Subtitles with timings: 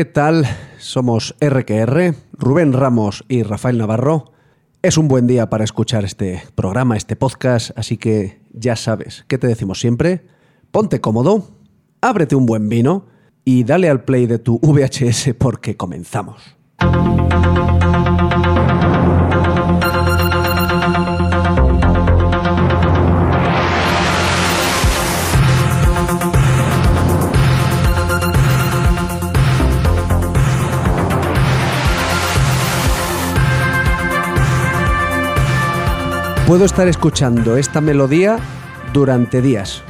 [0.00, 0.46] ¿qué tal?
[0.78, 4.32] Somos RQR, Rubén Ramos y Rafael Navarro.
[4.80, 9.36] Es un buen día para escuchar este programa, este podcast, así que ya sabes, ¿qué
[9.36, 10.22] te decimos siempre?
[10.70, 11.50] Ponte cómodo,
[12.00, 13.08] ábrete un buen vino
[13.44, 16.56] y dale al play de tu VHS porque comenzamos.
[36.50, 38.40] Puedo estar escuchando esta melodía
[38.92, 39.84] durante días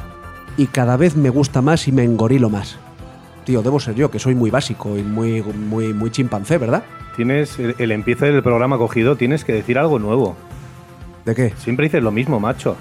[0.58, 2.76] y cada vez me gusta más y me engorilo más.
[3.46, 6.84] Tío, debo ser yo, que soy muy básico y muy, muy, muy chimpancé, ¿verdad?
[7.16, 10.36] Tienes el, el empiece del programa cogido, tienes que decir algo nuevo.
[11.24, 11.54] ¿De qué?
[11.56, 12.76] Siempre dices lo mismo, macho.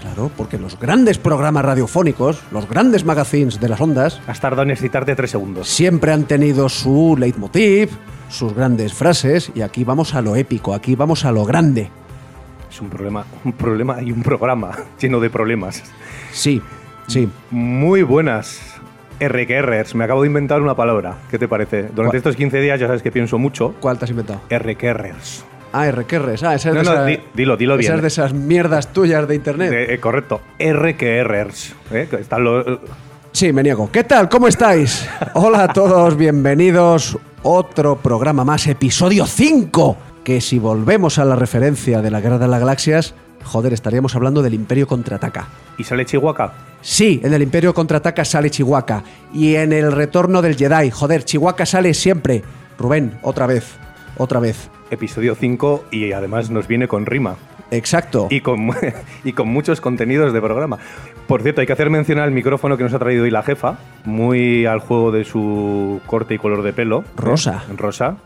[0.00, 4.72] Claro, porque los grandes programas radiofónicos, los grandes magazines de las ondas, Has tardado en
[4.72, 5.68] excitarte tres segundos.
[5.68, 7.90] siempre han tenido su leitmotiv,
[8.28, 11.92] sus grandes frases, y aquí vamos a lo épico, aquí vamos a lo grande.
[12.74, 15.80] Es un problema, un problema y un programa lleno de problemas.
[16.32, 16.60] Sí,
[17.06, 17.28] sí.
[17.52, 18.60] Muy buenas.
[19.20, 21.18] RQRers, me acabo de inventar una palabra.
[21.30, 21.82] ¿Qué te parece?
[21.82, 22.16] Durante ¿Cuál?
[22.16, 23.76] estos 15 días ya sabes que pienso mucho.
[23.80, 24.40] ¿Cuál te has inventado?
[24.50, 25.44] RQRers.
[25.72, 26.42] Ah, RQRs.
[26.42, 27.94] Ah, esa es No, de no, esa- di- dilo, dilo esa bien.
[27.94, 29.72] es de esas mierdas tuyas de internet.
[29.72, 30.40] Eh, eh, correcto.
[30.58, 31.74] RQRers.
[31.92, 32.08] ¿eh?
[32.18, 32.66] Están los,
[33.30, 33.88] Sí, me niego.
[33.92, 34.28] ¿Qué tal?
[34.28, 35.08] ¿Cómo estáis?
[35.34, 37.16] Hola a todos, bienvenidos.
[37.44, 39.96] Otro programa más, episodio 5.
[40.24, 44.42] Que si volvemos a la referencia de la Guerra de las Galaxias, joder, estaríamos hablando
[44.42, 45.48] del Imperio Contraataca.
[45.76, 46.52] ¿Y sale Chihuahua?
[46.80, 49.04] Sí, en el Imperio Contraataca sale Chihuahua.
[49.32, 52.42] Y en el retorno del Jedi, joder, Chihuahua sale siempre.
[52.78, 53.76] Rubén, otra vez,
[54.16, 54.70] otra vez.
[54.90, 57.36] Episodio 5 y además nos viene con rima.
[57.70, 58.28] Exacto.
[58.30, 58.70] Y con,
[59.24, 60.78] y con muchos contenidos de programa.
[61.26, 63.78] Por cierto, hay que hacer mención al micrófono que nos ha traído hoy la jefa,
[64.04, 67.00] muy al juego de su corte y color de pelo.
[67.00, 67.74] ¿eh?
[67.76, 68.16] Rosa.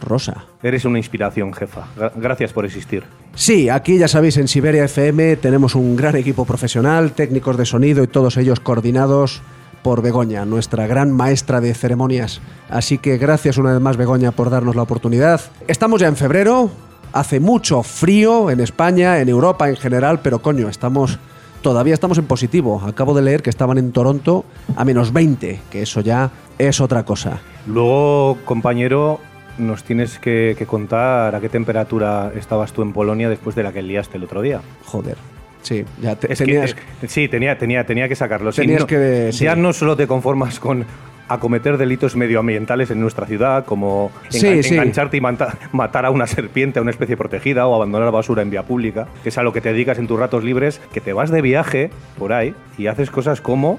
[0.00, 0.44] Rosa.
[0.62, 1.86] Eres una inspiración, jefa.
[1.96, 3.04] Gra- Gracias por existir.
[3.34, 8.02] Sí, aquí ya sabéis, en Siberia FM tenemos un gran equipo profesional, técnicos de sonido
[8.02, 9.42] y todos ellos coordinados
[9.82, 12.40] por Begoña, nuestra gran maestra de ceremonias.
[12.68, 15.40] Así que gracias una vez más, Begoña, por darnos la oportunidad.
[15.68, 16.70] Estamos ya en febrero,
[17.12, 21.18] hace mucho frío en España, en Europa en general, pero coño, estamos...
[21.62, 22.80] Todavía estamos en positivo.
[22.86, 24.46] Acabo de leer que estaban en Toronto
[24.76, 27.40] a menos 20, que eso ya es otra cosa.
[27.66, 29.20] Luego, compañero,
[29.60, 33.72] nos tienes que, que contar a qué temperatura estabas tú en Polonia después de la
[33.72, 34.60] que liaste el otro día.
[34.86, 35.16] Joder.
[35.62, 36.74] Sí, ya te, Es tenías...
[36.74, 38.50] que, eh, sí, tenía, tenía, tenía que sacarlo.
[38.50, 40.86] Sí, no- que- Ya no solo te conformas con
[41.28, 44.74] acometer delitos medioambientales en nuestra ciudad, como Sí, engan- sí.
[44.74, 48.64] engancharte y matar a una serpiente, a una especie protegida, o abandonar basura en vía
[48.64, 51.30] pública, que es a lo que te dedicas en tus ratos libres, que te vas
[51.30, 53.78] de viaje por ahí y haces cosas como...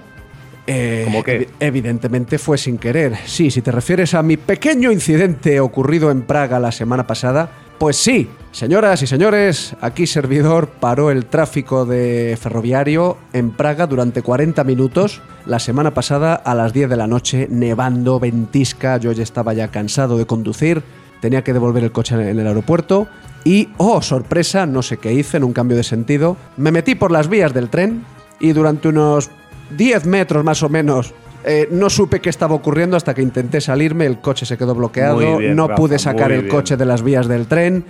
[0.68, 1.42] Eh, ¿Cómo qué?
[1.42, 3.16] evi- Evidentemente fue sin querer.
[3.26, 7.50] Sí, si te refieres a mi pequeño incidente ocurrido en Praga la semana pasada,
[7.80, 14.22] pues sí, señoras y señores, aquí servidor paró el tráfico de ferroviario en Praga durante
[14.22, 19.24] 40 minutos la semana pasada a las 10 de la noche, nevando, ventisca, yo ya
[19.24, 20.84] estaba ya cansado de conducir,
[21.22, 23.08] tenía que devolver el coche en el aeropuerto
[23.44, 27.10] y, oh, sorpresa, no sé qué hice en un cambio de sentido, me metí por
[27.12, 28.06] las vías del tren
[28.40, 29.32] y durante unos
[29.78, 31.14] 10 metros más o menos.
[31.44, 35.38] eh, no supe qué estaba ocurriendo hasta que intenté salirme, el coche se quedó bloqueado,
[35.40, 36.52] bien, no Rafa, pude sacar el bien.
[36.56, 37.84] coche de las vías del tren.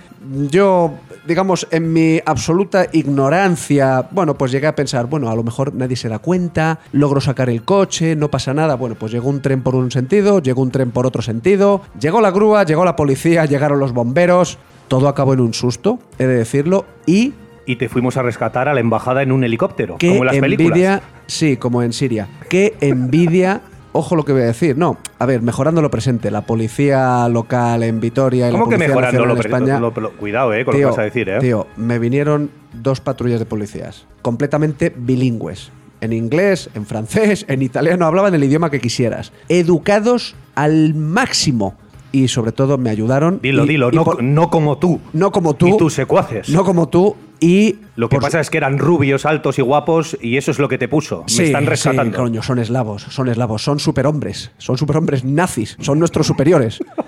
[0.50, 0.94] Yo,
[1.26, 5.96] digamos, en mi absoluta ignorancia, bueno, pues llegué a pensar, bueno, a lo mejor nadie
[5.96, 8.74] se da cuenta, logro sacar el coche, no pasa nada.
[8.76, 12.20] Bueno, pues llegó un tren por un sentido, llegó un tren por otro sentido, llegó
[12.22, 14.56] la grúa, llegó la policía, llegaron los bomberos,
[14.88, 17.34] todo acabó en un susto, he de decirlo, y
[17.72, 20.36] Y te fuimos a rescatar a la embajada en un helicóptero, Qué como en las
[20.36, 22.28] envidia, sí, como en Siria.
[22.50, 23.62] Qué envidia.
[23.94, 24.76] Ojo lo que voy a decir.
[24.78, 26.30] No, a ver, mejorando lo presente.
[26.30, 29.78] La policía local en Vitoria y la ¿Cómo que mejorando lo, en España.
[29.78, 31.38] lo- lo- Cuidado, eh, con lo que vas a decir, eh.
[31.40, 35.70] tío, me vinieron dos patrullas de policías, completamente bilingües.
[36.00, 39.32] En inglés, en francés, en italiano, hablaban el idioma que quisieras.
[39.48, 41.74] Educados al máximo.
[42.14, 43.40] Y sobre todo me ayudaron.
[43.42, 45.00] Dilo, y- dilo, y no, no como tú.
[45.12, 45.68] no como tú.
[45.68, 46.48] Y tus secuaces.
[46.50, 47.14] No como tú.
[47.42, 47.76] Y.
[47.96, 50.68] Lo que por- pasa es que eran rubios, altos y guapos y eso es lo
[50.68, 51.24] que te puso.
[51.26, 52.16] Sí, Me están sí, rescatando.
[52.16, 56.78] coño, son eslavos, son eslavos, son superhombres, son superhombres nazis, son nuestros superiores.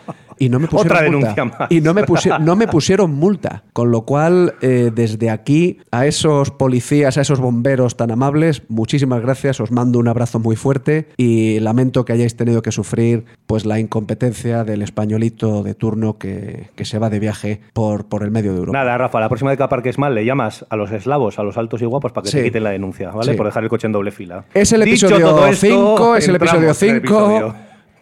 [0.44, 1.18] Y no me pusieron Otra multa.
[1.34, 1.70] denuncia más.
[1.70, 3.64] Y no me, pusi- no me pusieron multa.
[3.72, 9.22] Con lo cual, eh, desde aquí, a esos policías, a esos bomberos tan amables, muchísimas
[9.22, 9.60] gracias.
[9.60, 13.78] Os mando un abrazo muy fuerte y lamento que hayáis tenido que sufrir pues la
[13.78, 18.52] incompetencia del españolito de turno que, que se va de viaje por, por el medio
[18.52, 18.78] de Europa.
[18.78, 21.56] Nada, Rafa, la próxima vez que aparques mal le llamas a los eslavos, a los
[21.56, 22.36] altos y guapos para que Sí.
[22.38, 23.32] te quiten la denuncia, ¿vale?
[23.32, 23.36] Sí.
[23.36, 24.44] Por dejar el coche en doble fila.
[24.52, 27.54] Es el Dicho episodio todo esto, 5, es el episodio en el 5.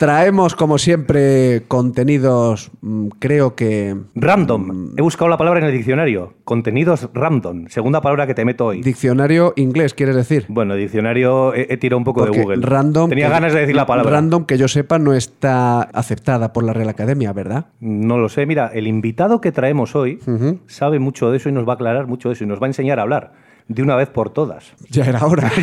[0.03, 3.97] Traemos, como siempre, contenidos, mm, creo que...
[4.17, 4.95] Random.
[4.97, 6.35] He buscado la palabra en el diccionario.
[6.43, 7.67] Contenidos random.
[7.69, 8.83] Segunda palabra que te meto hoy.
[8.83, 10.47] Diccionario inglés, ¿quieres decir?
[10.49, 12.67] Bueno, diccionario he, he tirado un poco Porque de Google.
[12.67, 13.11] Random.
[13.11, 14.11] Tenía que- ganas de decir la palabra.
[14.11, 17.67] Random, que yo sepa, no está aceptada por la Real Academia, ¿verdad?
[17.79, 18.45] No lo sé.
[18.45, 20.19] Mira, el invitado que traemos hoy
[20.67, 22.67] sabe mucho de eso y nos va a aclarar mucho de eso y nos va
[22.67, 23.35] a enseñar a hablar
[23.75, 24.73] de una vez por todas.
[24.91, 25.51] Ya era hora.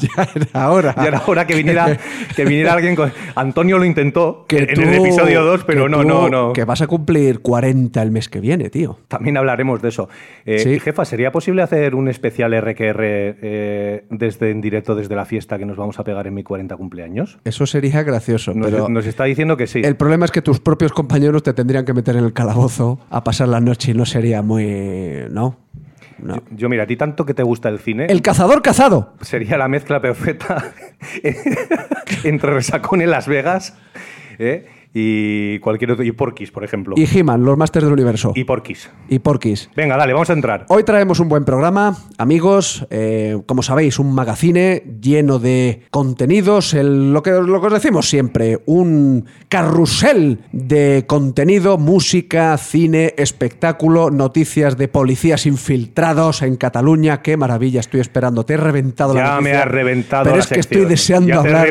[0.00, 0.94] Ya era- hora.
[0.96, 1.96] ya era hora que viniera,
[2.34, 3.12] que viniera alguien con...
[3.34, 6.52] Antonio lo intentó Que en tú- el episodio 2, pero no, tú- no, no.
[6.52, 8.98] Que vas a cumplir 40 el mes que viene, tío.
[9.08, 10.08] También hablaremos de eso.
[10.44, 10.80] Eh, Sí.
[10.80, 15.64] Jefa, ¿sería posible hacer un especial RQR eh, desde en directo desde la fiesta que
[15.66, 17.38] nos vamos a pegar en mi 40 cumpleaños?
[17.44, 19.80] Eso sería gracioso, Nos, pero nos está diciendo que sí.
[19.84, 23.22] el problema es que tus propios compañeros te tendrían que meter en el calabozo a
[23.24, 25.26] pasar la noche y no sería muy...
[25.30, 25.56] ¿No?
[26.18, 26.34] No.
[26.36, 29.14] Yo, yo, mira, a ti tanto que te gusta el cine, El cazador cazado.
[29.20, 30.72] sería la mezcla perfecta
[32.24, 33.76] entre Resacón en Las Vegas
[34.38, 34.66] ¿eh?
[34.94, 36.04] Y cualquier otro.
[36.04, 36.94] Y Porquis, por ejemplo.
[36.96, 38.32] Y He-Man, los Masters del Universo.
[38.34, 38.90] Y Porquis.
[39.08, 39.70] Y Porquis.
[39.76, 40.66] Venga, dale, vamos a entrar.
[40.68, 42.86] Hoy traemos un buen programa, amigos.
[42.90, 46.74] eh, como sabéis, un magazine lleno de contenidos.
[46.74, 54.10] el- lo, que, lo que os decimos siempre, un carrusel de contenido, música, cine, espectáculo,
[54.10, 57.22] noticias de policías infiltrados en Cataluña.
[57.22, 58.44] Qué maravilla, estoy esperando.
[58.44, 61.28] Te he reventado la Ya me noticia, has reventado Pero la es que estoy deseando
[61.28, 61.66] Ya hablar.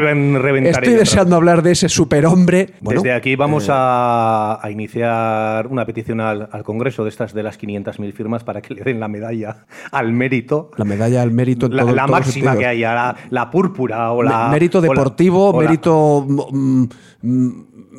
[0.67, 2.69] estoy deseando hablar de ese superhombre.
[2.81, 7.33] Bueno, Desde aquí vamos eh, a, a iniciar una petición al, al Congreso de estas
[7.33, 10.71] de las 500.000 firmas para que le den la medalla al mérito.
[10.75, 14.23] la medalla al mérito en La, todo- la máxima que haya, la, la púrpura o
[14.23, 14.49] la.
[14.49, 16.83] Mérito o la- deportivo, o mérito mm,
[17.21, 17.51] mm,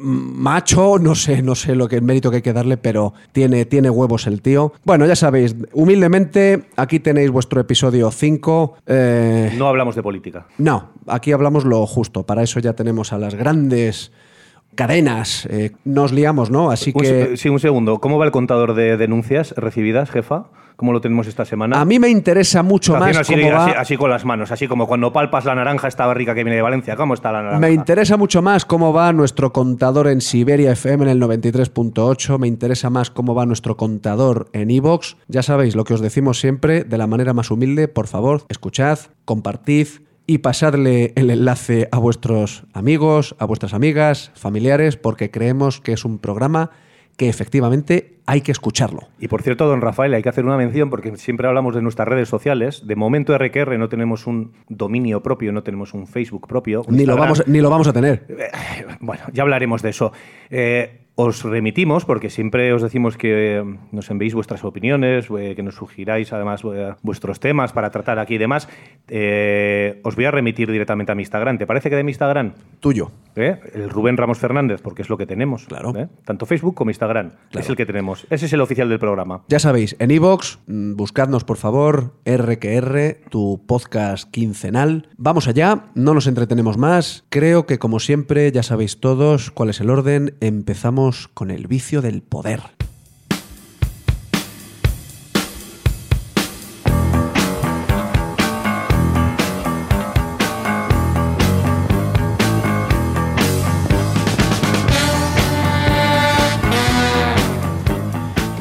[0.03, 3.65] macho, no sé, no sé lo que el mérito que hay que darle, pero tiene,
[3.65, 4.75] tiene huevos el tío.
[4.85, 8.77] Bueno, ya sabéis, humildemente, aquí tenéis vuestro episodio 5.
[8.87, 10.47] Eh, No hablamos de política.
[10.59, 12.25] no, aquí hablamos lo justo.
[12.27, 14.13] Para eso ya tenemos a las grandes
[14.75, 15.47] cadenas.
[15.51, 16.71] Eh, nos liamos, ¿no?
[16.71, 17.99] Así que sí, un segundo.
[17.99, 20.45] ¿Cómo va el contador de denuncias recibidas, jefa?
[20.77, 21.81] ¿Cómo lo tenemos esta semana?
[21.81, 23.73] a mí me interesa mucho más haciendo cómo así, va...
[23.73, 26.55] así- así con las manos, así como cuando palpas la naranja esta barrica que viene
[26.55, 26.95] de Valencia.
[26.95, 27.59] ¿Cómo está la naranja?
[27.59, 32.39] Me interesa mucho más cómo va nuestro contador en Siberia FM en el 93.8.
[32.39, 35.17] Me interesa más cómo va nuestro contador en Evox.
[35.27, 37.89] Ya sabéis lo que os decimos siempre de la manera más humilde.
[37.89, 39.89] Por favor, escuchad, compartid
[40.29, 46.05] y pasadle el enlace a vuestros amigos, a vuestras amigas, familiares, porque creemos que es
[46.05, 46.71] un programa
[47.17, 49.09] que efectivamente hay que escucharlo.
[49.19, 52.07] Y por cierto, don Rafael, hay que hacer una mención porque siempre hablamos de nuestras
[52.07, 52.87] redes sociales.
[52.87, 56.83] De momento RQR no tenemos un dominio propio, no tenemos un Facebook propio.
[56.87, 58.27] un Ni lo, vamos, ni lo vamos a tener.
[58.29, 60.13] Eh, Bueno, ya hablaremos de eso.
[60.51, 65.65] Eh, os remitimos, porque siempre os decimos que eh, nos enviéis vuestras opiniones, eh, que
[65.65, 68.69] nos sugiráis además eh, vuestros temas para tratar aquí y demás.
[69.09, 71.59] Eh, os voy a remitir directamente a mi Instagram.
[71.59, 72.53] ¿Te parece que de mi Instagram?
[72.79, 73.11] Tuyo.
[73.35, 73.59] ¿Eh?
[73.75, 75.65] El Rubén Ramos Fernández, porque es lo que tenemos.
[75.65, 75.93] Claro.
[75.97, 76.09] ¿eh?
[76.25, 77.31] Tanto Facebook como Instagram.
[77.51, 77.65] Claro.
[77.65, 78.25] Es el que tenemos.
[78.31, 79.43] Ese es el oficial del programa.
[79.49, 85.09] Ya sabéis, en iVoox, mm, buscadnos por favor, RQR, tu podcast quincenal.
[85.17, 87.25] Vamos allá, no nos entretenemos más.
[87.29, 90.37] Creo que como siempre, ya sabéis todos cuál es el orden.
[90.41, 92.61] Empezamos con el vicio del poder.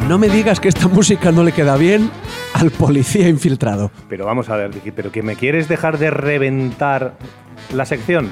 [0.08, 2.10] No me digas que esta música no le queda bien
[2.54, 3.92] al policía infiltrado.
[4.08, 7.18] Pero vamos a ver, ¿pero que me quieres dejar de reventar
[7.74, 8.30] la sección?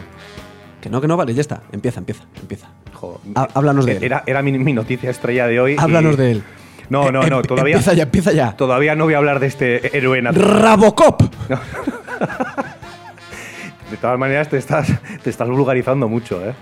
[0.85, 1.63] Que no, que no, vale, ya está.
[1.71, 2.67] Empieza, empieza, empieza.
[2.93, 4.03] Jo, Há- háblanos de él.
[4.03, 5.73] Era, era mi, mi noticia estrella de hoy.
[5.73, 6.43] y- Háblanos de él.
[6.91, 7.73] No, no, Eh, no, em- todavía.
[7.73, 8.51] Empieza ya, empieza ya.
[8.55, 10.61] Todavía no voy a hablar de este héroe natural.
[10.61, 11.23] Rabocop.
[13.89, 14.89] De todas maneras, te estás,
[15.23, 16.53] te estás vulgarizando mucho, ¿eh?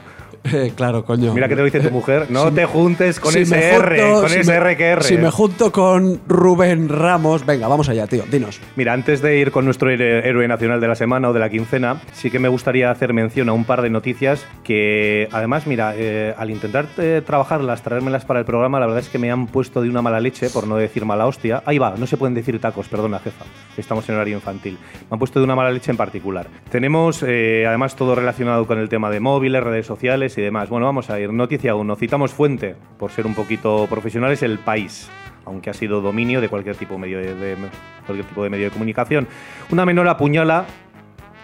[0.44, 1.34] Eh, claro, coño.
[1.34, 2.26] Mira que te lo dice tu mujer.
[2.30, 4.84] No Si- te juntes con si ese R, junto- con si ese me- R que
[4.88, 5.04] R.
[5.04, 8.60] Si me junto con Rubén Ramos, venga, vamos allá, tío, dinos.
[8.76, 12.02] Mira, antes de ir con nuestro héroe nacional de la semana o de la quincena,
[12.12, 16.34] sí que me gustaría hacer mención a un par de noticias que, además, mira, eh,
[16.38, 19.82] al intentar eh, trabajarlas, traérmelas para el programa, la verdad es que me han puesto
[19.82, 21.64] de una mala leche, por no decir mala hostia.
[21.66, 23.46] Ahí va, no se pueden decir tacos, perdona, jefa.
[23.78, 24.78] Estamos en horario infantil.
[25.10, 26.48] Me han puesto de una mala leche en particular.
[26.70, 30.70] Tenemos, eh, además, todo relacionado con el tema de móviles, redes sociales y demás.
[30.70, 31.32] Bueno, vamos a ir.
[31.32, 31.96] Noticia 1.
[31.96, 35.10] Citamos fuente, por ser un poquito profesionales, el país
[35.46, 37.58] aunque ha sido dominio de cualquier tipo de medio de,
[38.06, 39.28] cualquier tipo de medio comunicación.
[39.72, 40.66] Una menor apuñala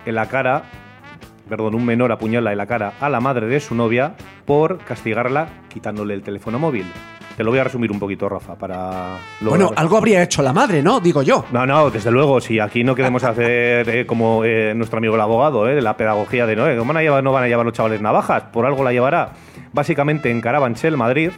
[0.05, 0.63] en la cara,
[1.47, 4.15] perdón, un menor apuñala en la cara a la madre de su novia
[4.45, 6.85] por castigarla quitándole el teléfono móvil.
[7.39, 9.17] Te lo voy a resumir un poquito, Rafa, para...
[9.39, 10.99] Bueno, algo habría hecho la madre, ¿no?
[10.99, 11.45] Digo yo.
[11.53, 15.21] No, no, desde luego, si aquí no queremos hacer eh, como eh, nuestro amigo el
[15.21, 17.73] abogado, eh, la pedagogía de no, ¿cómo van a llevar, no van a llevar los
[17.73, 18.43] chavales navajas?
[18.51, 19.35] Por algo la llevará.
[19.71, 21.31] Básicamente en Carabanchel, Madrid,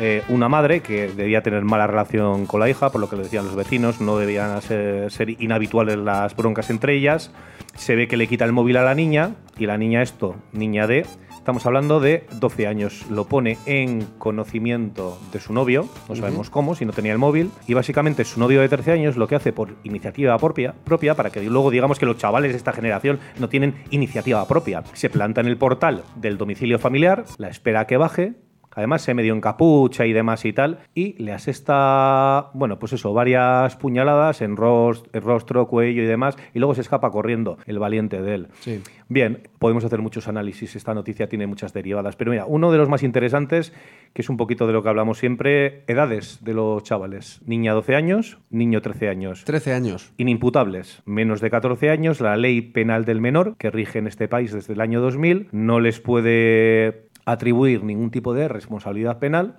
[0.00, 3.22] eh, una madre que debía tener mala relación con la hija, por lo que le
[3.22, 7.32] decían los vecinos, no debían ser, ser, inhabituales las broncas entre ellas.
[7.76, 10.88] Se ve que le quita el móvil a la niña y la niña esto, niña
[10.88, 11.06] de,
[11.48, 16.74] estamos hablando de 12 años, lo pone en conocimiento de su novio, no sabemos cómo,
[16.74, 19.54] si no tenía el móvil, y básicamente su novio de 13 años lo que hace
[19.54, 23.48] por iniciativa propia, propia para que luego digamos que los chavales de esta generación no
[23.48, 27.96] tienen iniciativa propia, se planta en el portal del domicilio familiar, la espera a que
[27.96, 28.34] baje,
[28.78, 30.78] Además se medio en capucha y demás y tal.
[30.94, 36.36] Y le asesta, bueno, pues eso, varias puñaladas en rostro, rostro, cuello y demás.
[36.54, 38.48] Y luego se escapa corriendo el valiente de él.
[38.60, 38.80] Sí.
[39.08, 40.76] Bien, podemos hacer muchos análisis.
[40.76, 42.14] Esta noticia tiene muchas derivadas.
[42.14, 43.72] Pero mira, uno de los más interesantes,
[44.12, 47.40] que es un poquito de lo que hablamos siempre, edades de los chavales.
[47.46, 49.44] Niña 12 años, niño 13 años.
[49.44, 50.12] 13 años.
[50.18, 51.02] Inimputables.
[51.04, 54.74] Menos de 14 años, la ley penal del menor, que rige en este país desde
[54.74, 59.56] el año 2000, no les puede atribuir ningún tipo de responsabilidad penal.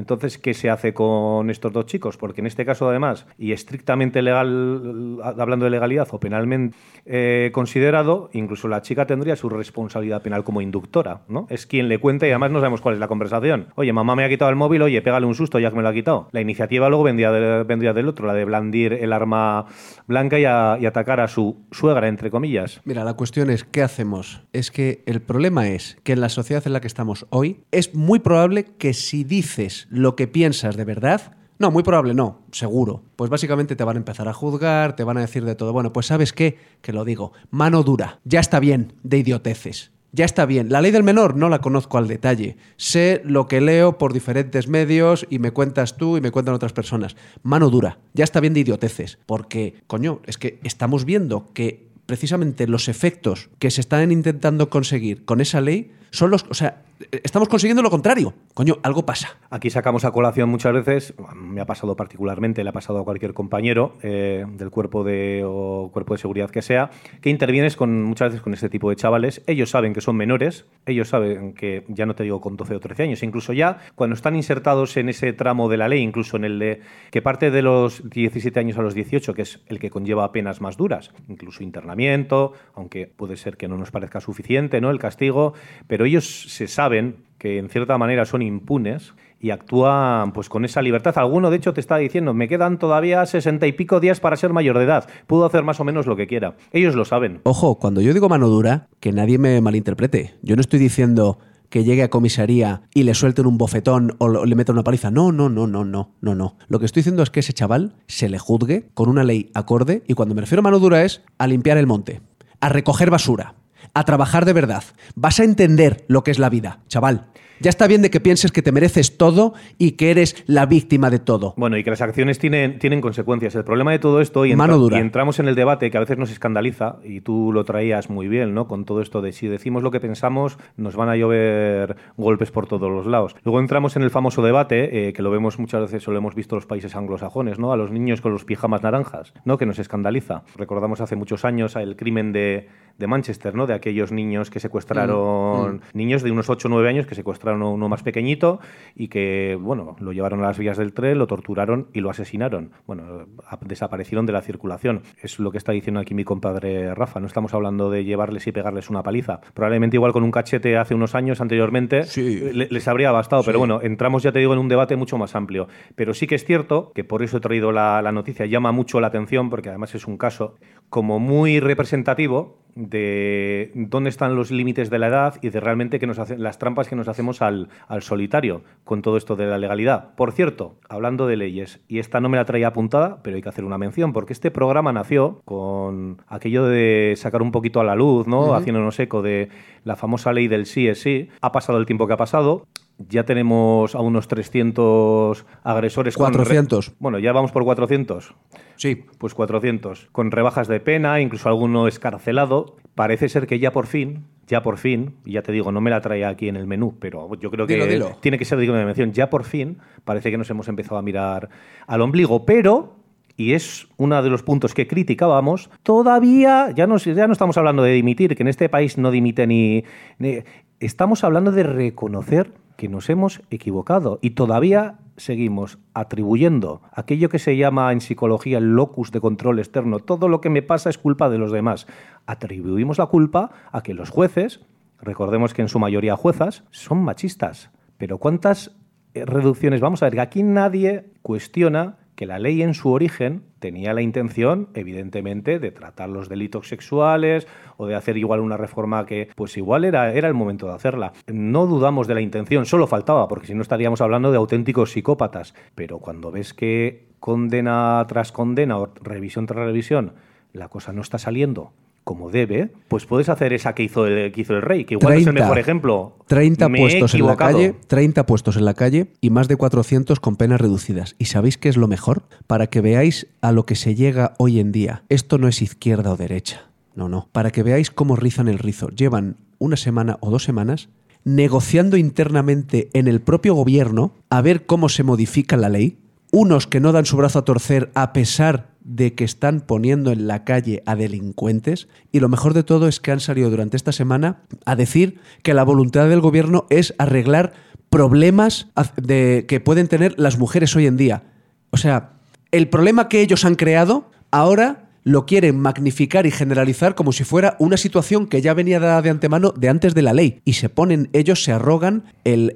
[0.00, 2.16] Entonces, ¿qué se hace con estos dos chicos?
[2.16, 8.30] Porque en este caso, además, y estrictamente legal, hablando de legalidad o penalmente eh, considerado,
[8.32, 11.46] incluso la chica tendría su responsabilidad penal como inductora, ¿no?
[11.50, 13.68] Es quien le cuenta y además no sabemos cuál es la conversación.
[13.76, 15.88] Oye, mamá me ha quitado el móvil, oye, pégale un susto ya que me lo
[15.88, 16.28] ha quitado.
[16.32, 19.66] La iniciativa luego vendría, de, del otro, la de blandir el arma
[20.06, 22.80] blanca y, y atacar a su suegra, entre comillas.
[22.84, 24.42] Mira, la cuestión es, ¿qué hacemos?
[24.52, 27.94] Es que el problema es que en la sociedad en la que estamos hoy, es
[27.94, 33.02] muy probable que si dices lo que piensas de verdad, no, muy probable no, seguro.
[33.16, 35.74] Pues básicamente te van a empezar a juzgar, te van a decir de todo.
[35.74, 39.90] Bueno, pues sabes qué, que lo digo, mano dura, ya está bien de idioteces.
[40.12, 40.72] Ya está bien.
[40.72, 42.56] La ley del menor no la conozco al detalle.
[42.76, 46.72] Sé lo que leo por diferentes medios y me cuentas tú y me cuentan otras
[46.72, 47.14] personas.
[47.42, 47.98] Mano dura.
[48.14, 49.18] Ya está bien de idioteces.
[49.26, 55.24] Porque, coño, es que estamos viendo que precisamente los efectos que se están intentando conseguir
[55.24, 56.44] con esa ley son los.
[56.48, 58.34] O sea, estamos consiguiendo lo contrario.
[58.54, 59.38] Coño, algo pasa.
[59.50, 63.34] Aquí sacamos a colación muchas veces, me ha pasado particularmente, le ha pasado a cualquier
[63.34, 65.44] compañero eh, del cuerpo de
[65.92, 66.90] cuerpo de seguridad que sea,
[67.20, 69.42] que intervienes con muchas veces con este tipo de chavales.
[69.46, 72.80] Ellos saben que son menores, ellos saben que ya no te digo con 12 o
[72.80, 76.44] 13 años, incluso ya cuando están insertados en ese tramo de la ley, incluso en
[76.44, 79.90] el de que parte de los 17 años a los 18, que es el que
[79.90, 84.90] conlleva penas más duras, incluso internamiento, aunque puede ser que no nos parezca suficiente, ¿no?
[84.90, 85.54] El castigo,
[85.86, 90.82] pero ellos se saben que en cierta manera son impunes y actúan pues con esa
[90.82, 91.14] libertad.
[91.16, 94.52] Alguno, de hecho, te está diciendo, me quedan todavía sesenta y pico días para ser
[94.52, 95.08] mayor de edad.
[95.26, 96.56] Puedo hacer más o menos lo que quiera.
[96.72, 97.40] Ellos lo saben.
[97.44, 100.34] Ojo, cuando yo digo mano dura, que nadie me malinterprete.
[100.42, 101.38] Yo no estoy diciendo
[101.70, 105.10] que llegue a comisaría y le suelten un bofetón o le metan una paliza.
[105.10, 106.56] No, no, no, no, no, no, no.
[106.68, 110.02] Lo que estoy diciendo es que ese chaval se le juzgue con una ley acorde
[110.06, 112.20] y cuando me refiero a mano dura es a limpiar el monte,
[112.60, 113.54] a recoger basura,
[113.94, 114.84] a trabajar de verdad.
[115.14, 117.26] Vas a entender lo que es la vida, chaval.
[117.60, 121.10] Ya está bien de que pienses que te mereces todo y que eres la víctima
[121.10, 121.52] de todo.
[121.58, 123.54] Bueno, y que las acciones tienen, tienen consecuencias.
[123.54, 124.96] El problema de todo esto, y, Mano dura.
[124.96, 128.28] y entramos en el debate que a veces nos escandaliza, y tú lo traías muy
[128.28, 128.66] bien, ¿no?
[128.66, 132.66] Con todo esto de si decimos lo que pensamos, nos van a llover golpes por
[132.66, 133.36] todos los lados.
[133.44, 136.34] Luego entramos en el famoso debate, eh, que lo vemos muchas veces, o lo hemos
[136.34, 137.72] visto en los países anglosajones, ¿no?
[137.72, 139.58] A los niños con los pijamas naranjas, ¿no?
[139.58, 140.44] Que nos escandaliza.
[140.56, 143.66] Recordamos hace muchos años el crimen de, de Manchester, ¿no?
[143.66, 145.80] De aquellos niños que secuestraron, Mm, mm.
[145.94, 148.60] niños de unos 8 o 9 años que secuestraron a uno más pequeñito
[148.94, 152.70] y que, bueno, lo llevaron a las vías del tren, lo torturaron y lo asesinaron.
[152.86, 153.26] Bueno,
[153.62, 155.02] desaparecieron de la circulación.
[155.22, 157.20] Es lo que está diciendo aquí mi compadre Rafa.
[157.20, 159.40] No estamos hablando de llevarles y pegarles una paliza.
[159.54, 162.40] Probablemente igual con un cachete hace unos años anteriormente Sí.
[162.52, 165.34] le- les habría bastado, pero bueno, entramos, ya te digo, en un debate mucho más
[165.34, 165.68] amplio.
[165.94, 169.00] Pero sí que es cierto que por eso he traído la, la noticia, llama mucho
[169.00, 170.56] la atención, porque además es un caso
[170.90, 176.06] como muy representativo de dónde están los límites de la edad y de realmente que
[176.06, 179.58] nos hacen las trampas que nos hacemos al, al solitario con todo esto de la
[179.58, 180.14] legalidad.
[180.14, 183.48] Por cierto, hablando de leyes, y esta no me la traía apuntada, pero hay que
[183.48, 187.94] hacer una mención, porque este programa nació con aquello de sacar un poquito a la
[187.94, 188.54] luz, ¿no?
[188.54, 189.48] Haciéndonos eco de
[189.84, 191.28] la famosa ley del sí es sí.
[191.40, 192.66] Ha pasado el tiempo que ha pasado.
[193.08, 196.16] Ya tenemos a unos 300 agresores.
[196.16, 196.92] con re- 400.
[196.98, 198.34] Bueno, ya vamos por 400.
[198.76, 199.04] Sí.
[199.18, 200.08] Pues 400.
[200.12, 202.76] Con rebajas de pena, incluso alguno escarcelado.
[202.94, 205.90] Parece ser que ya por fin, ya por fin, y ya te digo, no me
[205.90, 208.18] la traía aquí en el menú, pero yo creo que Dilo, dilo.
[208.20, 209.12] tiene que ser digno de mención.
[209.12, 211.48] Ya por fin parece que nos hemos empezado a mirar
[211.86, 212.96] al ombligo, pero
[213.36, 217.82] y es uno de los puntos que criticábamos, todavía, ya no, ya no estamos hablando
[217.82, 219.84] de dimitir, que en este país no dimite ni,
[220.18, 220.40] ni-
[220.78, 227.58] Estamos hablando de reconocer que nos hemos equivocado y todavía seguimos atribuyendo aquello que se
[227.58, 231.28] llama en psicología el locus de control externo, todo lo que me pasa es culpa
[231.28, 231.86] de los demás.
[232.24, 234.60] Atribuimos la culpa a que los jueces,
[234.98, 237.70] recordemos que en su mayoría juezas, son machistas.
[237.98, 238.74] Pero ¿cuántas
[239.12, 239.82] eh, reducciones?
[239.82, 244.70] Vamos a ver, aquí nadie cuestiona que la ley en su origen tenía la intención,
[244.72, 247.46] evidentemente, de tratar los delitos sexuales
[247.80, 251.14] o de hacer igual una reforma que, pues igual era, era el momento de hacerla.
[251.26, 255.54] No dudamos de la intención, solo faltaba, porque si no estaríamos hablando de auténticos psicópatas.
[255.74, 260.12] Pero cuando ves que condena tras condena o revisión tras revisión,
[260.52, 261.72] la cosa no está saliendo
[262.04, 265.14] como debe, pues puedes hacer esa que hizo el, que hizo el rey, que igual
[265.14, 266.16] es el mejor ejemplo.
[266.26, 270.36] 30 puestos en la calle, 30 puestos en la calle y más de 400 con
[270.36, 271.14] penas reducidas.
[271.18, 272.24] ¿Y sabéis qué es lo mejor?
[272.46, 275.04] Para que veáis a lo que se llega hoy en día.
[275.08, 276.69] Esto no es izquierda o derecha.
[276.94, 277.28] No, no.
[277.32, 278.88] Para que veáis cómo rizan el rizo.
[278.88, 280.88] Llevan una semana o dos semanas
[281.24, 285.98] negociando internamente en el propio gobierno a ver cómo se modifica la ley.
[286.32, 290.26] Unos que no dan su brazo a torcer a pesar de que están poniendo en
[290.26, 293.92] la calle a delincuentes y lo mejor de todo es que han salido durante esta
[293.92, 297.52] semana a decir que la voluntad del gobierno es arreglar
[297.90, 298.68] problemas
[299.06, 301.24] que pueden tener las mujeres hoy en día.
[301.70, 302.12] O sea,
[302.52, 307.56] el problema que ellos han creado ahora lo quieren magnificar y generalizar como si fuera
[307.58, 310.40] una situación que ya venía dada de antemano de antes de la ley.
[310.44, 312.52] Y se ponen, ellos se arrogan el,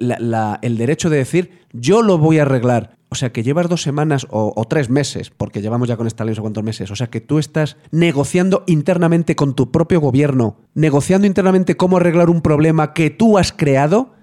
[0.63, 2.97] el derecho de decir, yo lo voy a arreglar.
[3.11, 6.35] O sea, que llevas dos semanas o, tres meses, porque llevamos ya con esta ley
[6.35, 6.91] no cuántos meses.
[6.91, 12.29] O sea, que tú estás negociando internamente con tu propio gobierno, negociando internamente cómo arreglar
[12.29, 14.15] un problema que tú has creado,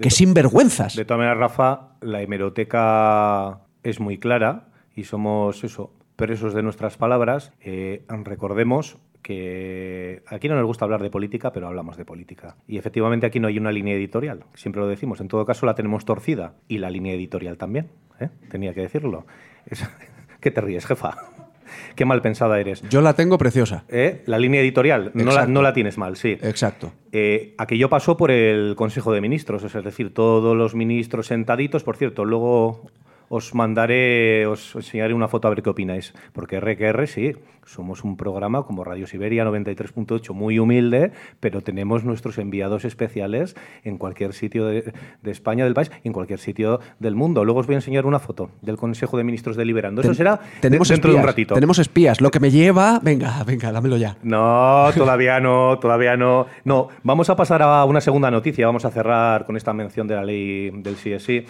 [0.00, 0.96] que sin vergüenzas.
[0.96, 6.98] De todas maneras, Rafa, la hemeroteca es muy clara y somos eso, presos de nuestras
[6.98, 7.52] palabras.
[7.62, 12.56] Eh, recordemos que aquí no nos gusta hablar de política, pero hablamos de política.
[12.68, 15.20] Y efectivamente aquí no hay una línea editorial, siempre lo decimos.
[15.20, 17.88] En todo caso la tenemos torcida y la línea editorial también.
[18.20, 18.28] ¿eh?
[18.50, 19.26] Tenía que decirlo.
[20.40, 21.16] ¿Qué te ríes, jefa?
[21.94, 22.82] Qué mal pensada eres.
[22.90, 23.84] Yo la tengo preciosa.
[23.88, 24.22] ¿Eh?
[24.26, 26.36] La línea editorial, no la, no la, tienes mal, sí.
[26.42, 26.92] Exacto.
[27.12, 31.82] Eh, aquello pasó por el Consejo de Ministros, es decir, todos los ministros sentaditos.
[31.82, 32.90] Por cierto, luego
[33.32, 36.12] os mandaré, os enseñaré una foto a ver qué opináis.
[36.34, 42.38] Porque RQR sí, somos un programa como Radio Siberia 93.8, muy humilde, pero tenemos nuestros
[42.38, 47.44] enviados especiales en cualquier sitio de, España, del país, en cualquier sitio del mundo.
[47.44, 50.02] Luego os voy a enseñar una foto del Consejo de Ministros deliberando.
[50.02, 51.54] Eso será tenemos dentro de un ratito.
[51.54, 52.20] Tenemos espías.
[52.20, 54.16] Lo que me lleva, venga, venga, dámelo ya.
[54.24, 56.46] No, todavía no, todavía no.
[56.64, 58.66] No, vamos a pasar a una segunda noticia.
[58.66, 61.44] Vamos a cerrar con esta mención de la ley del CSI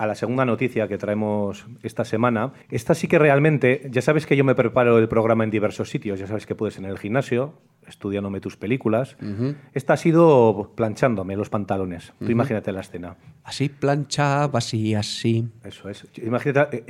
[0.00, 2.54] a la segunda noticia que traemos esta semana.
[2.70, 6.18] Esta sí que realmente, ya sabes que yo me preparo el programa en diversos sitios,
[6.18, 7.52] ya sabes que puedes en el gimnasio,
[7.86, 9.18] estudiándome tus películas.
[9.74, 12.14] Esta ha sido planchándome los pantalones.
[12.18, 13.16] Tú imagínate la escena.
[13.44, 15.48] Así planchabas así, así.
[15.64, 16.06] Eso es.
[16.22, 16.84] Imagínate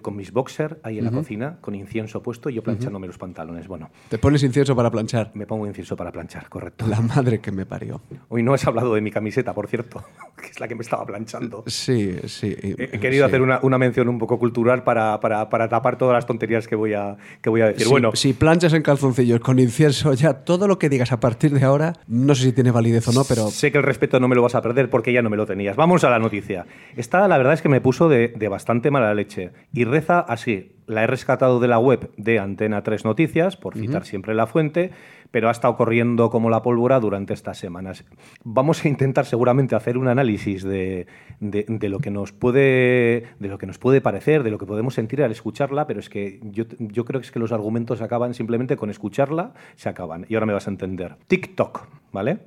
[0.00, 3.66] con mis boxers ahí en la cocina, con incienso puesto, y yo planchándome los pantalones.
[3.66, 3.90] Bueno.
[4.08, 5.32] ¿Te pones incienso para planchar?
[5.34, 6.86] Me pongo incienso para planchar, correcto.
[6.86, 8.00] La madre que me parió.
[8.28, 10.04] Hoy no has hablado de mi camiseta, por cierto,
[10.40, 11.64] que es la que me estaba planchando.
[11.66, 12.56] Sí, sí.
[12.60, 16.76] He, querido hacer una, mención un poco cultural para, para, tapar todas las tonterías que
[16.76, 17.88] voy a, que voy a decir.
[17.88, 18.12] bueno.
[18.14, 21.94] Si planchas en calzoncillos con incienso ya todo lo que digas a partir de ahora,
[22.06, 23.48] no sé si tiene validez o no, pero...
[23.48, 25.46] Sé que el respeto no me lo vas a perder porque ya no me lo
[25.46, 25.76] tenías.
[25.76, 26.66] Vamos a la noticia.
[26.96, 29.50] Esta, la verdad es que me puso de, de bastante mala leche.
[29.72, 30.72] Y reza así.
[30.86, 34.90] La he rescatado de la web de Antena 3 Noticias, por citar siempre la fuente,
[35.30, 38.04] pero ha estado corriendo como la pólvora durante estas semanas.
[38.42, 41.06] Vamos a intentar seguramente hacer un análisis de,
[41.40, 44.94] de, lo, que nos puede, de lo que nos puede parecer, de lo que podemos
[44.94, 48.34] sentir al escucharla, pero es que yo, yo creo que es que los argumentos acaban
[48.34, 50.26] simplemente con escucharla, se acaban.
[50.28, 51.16] Y ahora me vas a entender.
[51.26, 52.38] TikTok, ¿vale?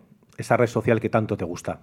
[0.41, 1.81] esa red social que tanto te gusta.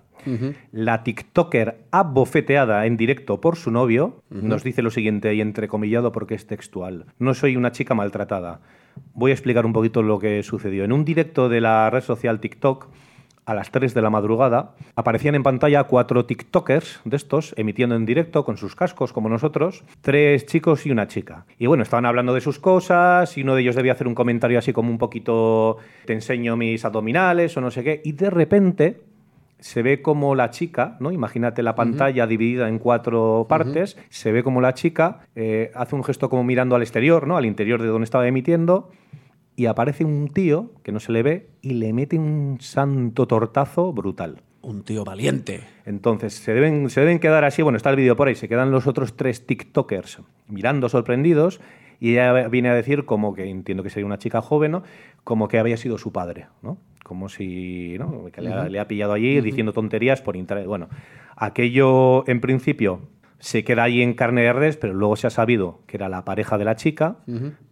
[0.73, 6.35] La TikToker abofeteada en directo por su novio nos dice lo siguiente, y entrecomillado porque
[6.35, 7.07] es textual.
[7.19, 8.61] No soy una chica maltratada.
[9.15, 10.85] Voy a explicar un poquito lo que sucedió.
[10.85, 12.89] En un directo de la red social TikTok,
[13.49, 18.05] a las 3 de la madrugada, aparecían en pantalla cuatro TikTokers de estos, emitiendo en
[18.05, 21.47] directo con sus cascos como nosotros, tres chicos y una chica.
[21.59, 24.59] Y bueno, estaban hablando de sus cosas y uno de ellos debía hacer un comentario
[24.59, 29.01] así como un poquito, te enseño mis abdominales o no sé qué, y de repente
[29.61, 31.11] se ve como la chica, ¿no?
[31.11, 36.05] Imagínate la pantalla dividida en cuatro partes, se ve como la chica eh, hace un
[36.05, 37.39] gesto como mirando al exterior, ¿no?
[37.39, 38.91] Al interior de donde estaba emitiendo
[39.59, 43.93] y aparece un tío que no se le ve y le mete un santo tortazo
[43.93, 44.41] brutal.
[44.63, 45.63] Un tío valiente.
[45.85, 48.71] Entonces, se deben, se deben quedar así, bueno, está el vídeo por ahí, se quedan
[48.71, 51.61] los otros tres TikTokers mirando sorprendidos
[51.99, 54.85] y ella viene a decir como que, entiendo que sería una chica joven, ¿no?
[55.25, 56.79] Como que había sido su padre, ¿no?
[57.03, 58.27] Como si, ¿no?
[58.27, 60.69] Que le, ha, pillado allí diciendo tonterías por internet.
[60.69, 60.89] Bueno,
[61.35, 63.01] aquello en principio
[63.41, 66.25] se queda ahí en carne de redes, pero luego se ha sabido que era la
[66.25, 67.19] pareja de la chica,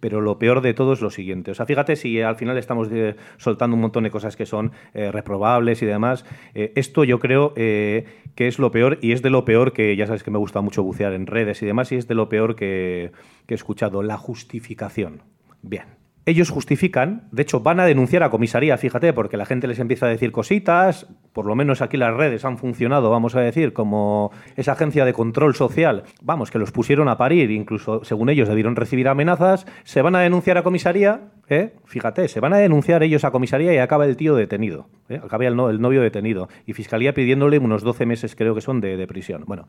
[0.01, 1.51] pero lo peor de todo es lo siguiente.
[1.51, 4.73] O sea, fíjate si al final estamos eh, soltando un montón de cosas que son
[4.95, 6.25] eh, reprobables y demás.
[6.55, 8.05] Eh, esto yo creo que
[8.37, 10.83] es lo peor y es de lo peor que, ya sabes que me gusta mucho
[10.83, 13.13] bucear en redes y demás, y es de lo peor que,
[13.47, 15.23] que he escuchado, la justificación.
[15.63, 19.79] Bien ellos justifican, de hecho van a denunciar a comisaría, fíjate, porque la gente les
[19.79, 23.73] empieza a decir cositas, por lo menos aquí las redes han funcionado, vamos a decir,
[23.73, 28.49] como esa agencia de control social, vamos, que los pusieron a parir, incluso según ellos
[28.49, 31.75] debieron recibir amenazas, se van a denunciar a comisaría, ¿eh?
[31.85, 35.21] fíjate, se van a denunciar ellos a comisaría y acaba el tío detenido, ¿eh?
[35.23, 39.07] acaba el, novio detenido, y fiscalía pidiéndole unos 12 meses creo que son de, de
[39.07, 39.45] prisión.
[39.47, 39.69] Bueno,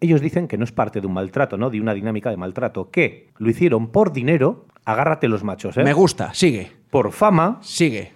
[0.00, 1.70] ellos dicen que no es parte de un maltrato, ¿no?
[1.70, 5.76] De una dinámica de maltrato, que lo hicieron por dinero agárrate los machos.
[5.76, 5.84] ¿eh?
[5.84, 6.72] Me gusta, sigue.
[6.90, 7.58] Por fama.
[7.60, 8.12] Sigue.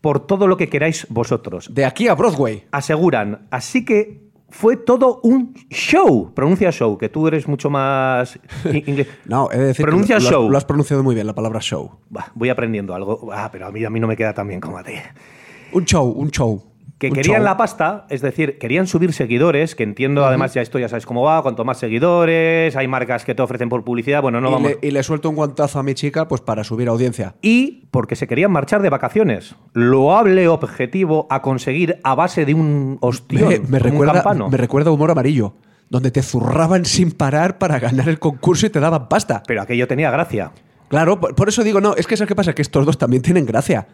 [0.00, 1.68] Por todo lo que queráis vosotros.
[1.72, 2.64] De aquí a Broadway.
[2.70, 3.46] Aseguran.
[3.50, 6.32] Así que fue todo un show.
[6.34, 9.08] Pronuncia show, que tú eres mucho más inglés.
[9.26, 10.50] no, he de decir Pronuncia que lo, show.
[10.50, 11.98] Lo, has pronunciado muy bien, la palabra show.
[12.34, 13.30] voy aprendiendo algo.
[13.30, 14.94] Ah, pero a mí, a mí no me queda tan bien como a ti.
[15.72, 20.26] Un show, un show que querían la pasta, es decir, querían subir seguidores, que entiendo,
[20.26, 23.70] además ya esto ya sabes cómo va, cuanto más seguidores, hay marcas que te ofrecen
[23.70, 24.70] por publicidad, bueno, no y vamos...
[24.82, 27.36] Le, y le suelto un guantazo a mi chica pues para subir audiencia.
[27.40, 29.54] Y porque se querían marchar de vacaciones.
[29.72, 34.90] Loable objetivo a conseguir a base de un hostión, me, me recuerda, un me recuerda
[34.90, 35.54] humor amarillo,
[35.88, 39.42] donde te zurraban sin parar para ganar el concurso y te daban pasta.
[39.46, 40.52] Pero aquello tenía gracia.
[40.88, 42.52] Claro, por, por eso digo, no, es que ¿sabes qué pasa?
[42.52, 43.88] Que estos dos también tienen gracia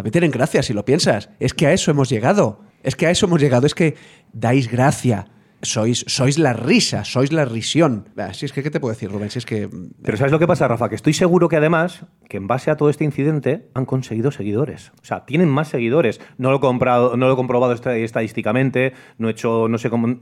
[0.00, 1.28] también tienen gracia si lo piensas.
[1.40, 2.60] Es que a eso hemos llegado.
[2.82, 3.66] Es que a eso hemos llegado.
[3.66, 3.96] Es que
[4.32, 5.26] dais gracia
[5.62, 8.08] sois, sois la risa, sois la risión.
[8.32, 9.30] Si es que, ¿qué te puedo decir, Rubén?
[9.30, 9.68] Si es que...
[10.02, 10.88] Pero ¿sabes lo que pasa, Rafa?
[10.88, 14.92] Que estoy seguro que además, que en base a todo este incidente, han conseguido seguidores.
[15.00, 16.20] O sea, tienen más seguidores.
[16.38, 20.18] No lo he, comprado, no lo he comprobado estadísticamente, no he hecho, no sé cómo...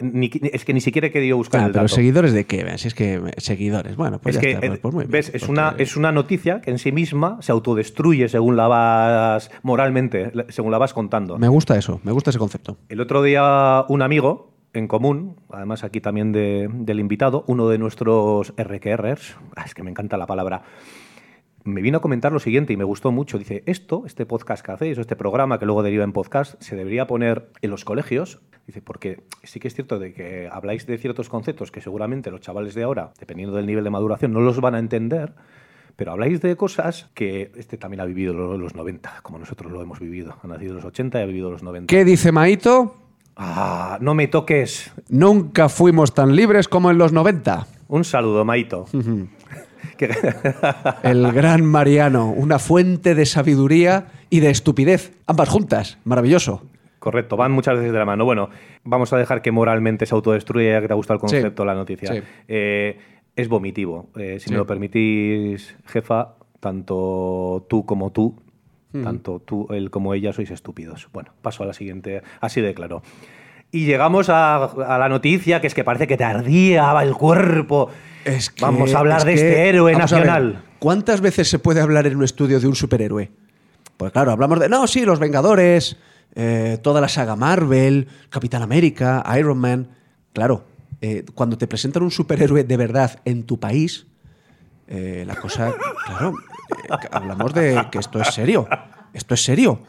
[0.53, 1.95] es que ni siquiera he querido buscar ah, el pero dato.
[1.95, 2.79] seguidores de qué?
[2.79, 3.97] Si es que seguidores.
[3.97, 4.67] Bueno, pues es ya que, está.
[4.69, 5.29] Pues, pues muy bien, ¿ves?
[5.29, 9.51] Es, porque- una, es una noticia que en sí misma se autodestruye según la vas...
[9.63, 11.39] moralmente, según la vas contando.
[11.39, 12.77] Me gusta eso, me gusta ese concepto.
[12.89, 17.79] El otro día un amigo en común, además aquí también de- del invitado, uno de
[17.79, 20.63] nuestros RQRers, ah, es que me encanta la palabra,
[21.65, 23.39] me vino a comentar lo siguiente y me gustó mucho.
[23.39, 26.77] Dice, esto, este podcast que hacéis, o este programa que luego deriva en podcast, se
[26.77, 28.41] debería poner en los colegios.
[28.67, 32.41] Dice, porque sí que es cierto de que habláis de ciertos conceptos que seguramente los
[32.41, 35.35] chavales de ahora, dependiendo del nivel de maduración, no los van a entender.
[35.97, 39.83] Pero habláis de cosas que este también ha vivido lo- los 90, como nosotros lo
[39.83, 40.37] hemos vivido.
[40.43, 41.87] Ha nacido en los 80 y ha vivido los 90.
[41.93, 42.95] ¿Qué dice Maito?
[43.39, 44.93] Ah, no me toques.
[45.09, 47.67] Nunca fuimos tan libres como en los 90.
[47.89, 48.87] Un saludo, Maito.
[51.03, 55.99] El gran Mariano, una fuente de sabiduría y de estupidez, ambas juntas.
[56.05, 56.63] Maravilloso.
[56.99, 58.25] Correcto, van muchas veces de la mano.
[58.25, 58.51] Bueno,
[58.85, 61.75] vamos a dejar que moralmente se autodestruya, ya que te ha gustado el concepto, la
[61.75, 62.13] noticia.
[62.13, 62.21] sí.
[62.49, 62.99] Eh,
[63.37, 64.09] es vomitivo.
[64.17, 64.51] Eh, si Sí.
[64.51, 68.35] me lo permitís, jefa, tanto tú como tú,
[69.05, 71.09] tanto tú, él como ella, sois estúpidos.
[71.13, 73.03] Bueno, paso a la siguiente, así de claro.
[73.71, 77.91] Y llegamos a, a la noticia, que es que parece que te ardía el cuerpo.
[78.25, 80.63] Es que- Vamos a hablar es de que- este héroe ver, nacional.
[80.79, 83.31] ¿Cuántas veces se puede hablar en un estudio de un superhéroe?
[83.97, 85.97] Pues claro, hablamos de, no, sí, los Vengadores,
[86.35, 89.89] eh, toda la saga Marvel, Capitán América, Iron Man.
[90.33, 90.65] Claro,
[91.01, 94.07] eh, cuando te presentan un superhéroe de verdad en tu país,
[94.87, 95.75] eh, la cosa,
[96.07, 96.33] claro,
[97.11, 98.67] hablamos de que esto es serio.
[99.13, 99.81] Esto es serio.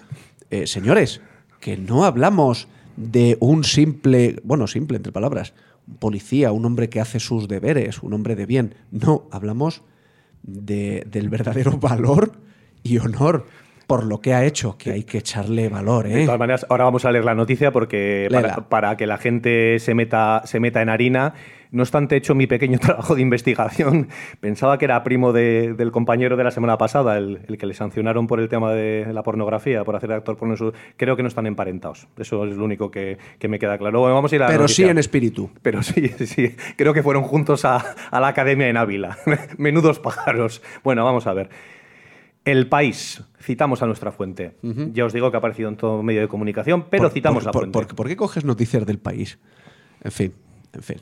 [0.49, 1.21] Eh, señores,
[1.59, 5.53] que no hablamos de un simple, bueno, simple entre palabras,
[5.87, 8.75] un policía, un hombre que hace sus deberes, un hombre de bien.
[8.91, 9.81] No, hablamos
[10.43, 12.31] de- del verdadero valor
[12.83, 13.45] y honor
[13.87, 16.25] por lo que ha hecho, que hay que echarle valor, De ¿eh?
[16.25, 19.95] todas maneras, ahora vamos a leer la noticia porque para, para que la gente se
[19.95, 21.33] meta, se meta en harina.
[21.71, 24.07] No obstante, he hecho mi pequeño trabajo de investigación.
[24.39, 27.75] Pensaba que era primo de- del compañero de la semana pasada, el, el que le
[27.75, 30.55] sancionaron por el tema de la pornografía, por hacer actor porno.
[30.97, 32.07] Creo que no están emparentados.
[32.17, 33.99] Eso es lo único que, que me queda claro.
[33.99, 35.51] Bueno, vamos a ir a Pero sí en espíritu.
[35.61, 36.55] Pero sí, sí.
[36.75, 37.77] Creo que fueron juntos a,
[38.09, 39.17] a la academia en Ávila.
[39.59, 40.63] Menudos pájaros.
[40.83, 41.49] Bueno, vamos a ver.
[42.45, 43.23] El país.
[43.39, 44.55] Citamos a nuestra fuente.
[44.93, 47.45] Ya os digo que ha aparecido en todo medio de comunicación, pero Por- citamos por-
[47.45, 47.73] la fuente.
[47.73, 49.37] por- ¿Por qué coges noticias del país?
[50.03, 50.33] En fin,
[50.73, 50.97] en fin.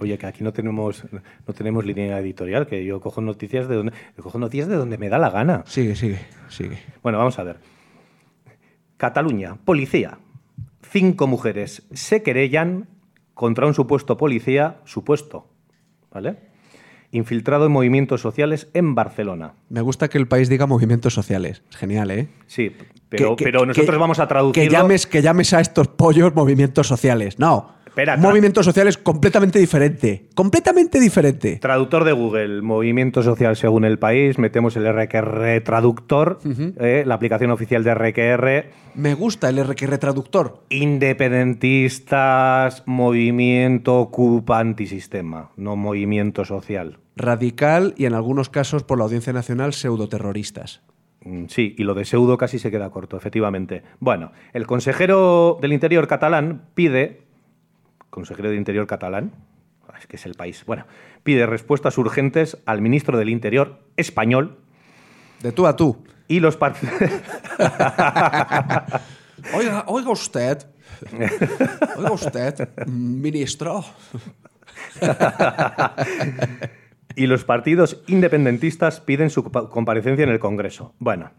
[0.00, 1.04] Oye, que aquí no tenemos,
[1.46, 5.08] no tenemos línea editorial, que yo cojo noticias de donde, cojo noticias de donde me
[5.08, 5.62] da la gana.
[5.66, 6.78] Sigue, sigue, sigue.
[7.02, 7.56] Bueno, vamos a ver.
[8.96, 10.18] Cataluña, policía.
[10.90, 12.88] Cinco mujeres se querellan
[13.34, 15.48] contra un supuesto policía, supuesto,
[16.10, 16.36] ¿vale?
[17.10, 19.54] Infiltrado en movimientos sociales en Barcelona.
[19.68, 21.62] Me gusta que el país diga movimientos sociales.
[21.70, 22.28] Es genial, ¿eh?
[22.46, 22.74] Sí,
[23.08, 24.68] pero, Que- que- pero nosotros que- vamos a traducirlo.
[24.70, 27.38] Que llames, que llames a estos pollos movimientos sociales.
[27.38, 27.74] No.
[27.96, 30.26] Espera, movimiento social es completamente diferente.
[30.34, 31.56] Completamente diferente.
[31.62, 36.38] Traductor de Google, movimiento social según el país, metemos el RQR traductor,
[36.78, 40.62] eh, la aplicación oficial de RQR, Me gusta el RQR traductor.
[40.68, 46.98] independentistas, movimiento ocupa antisistema, no movimiento social.
[47.16, 50.82] Radical y en algunos casos por la Audiencia Nacional pseudoterroristas.
[51.22, 53.82] Mm, Sí, y lo de pseudo casi se queda corto, efectivamente.
[54.00, 57.22] Bueno, el consejero del Interior catalán pide,
[58.16, 59.30] consejero del Interior catalán,
[60.00, 60.86] es que es el país, bueno,
[61.22, 64.56] pide respuestas urgentes al ministro del Interior español
[65.42, 66.02] De tú a tú.
[66.28, 66.94] y los partidos...
[69.54, 70.66] Oiga, oiga usted.
[71.96, 73.84] Oiga usted, ministro.
[77.16, 80.94] y los partidos independentistas piden su compa- comparecencia en el Congreso.
[80.98, 81.30] Bueno,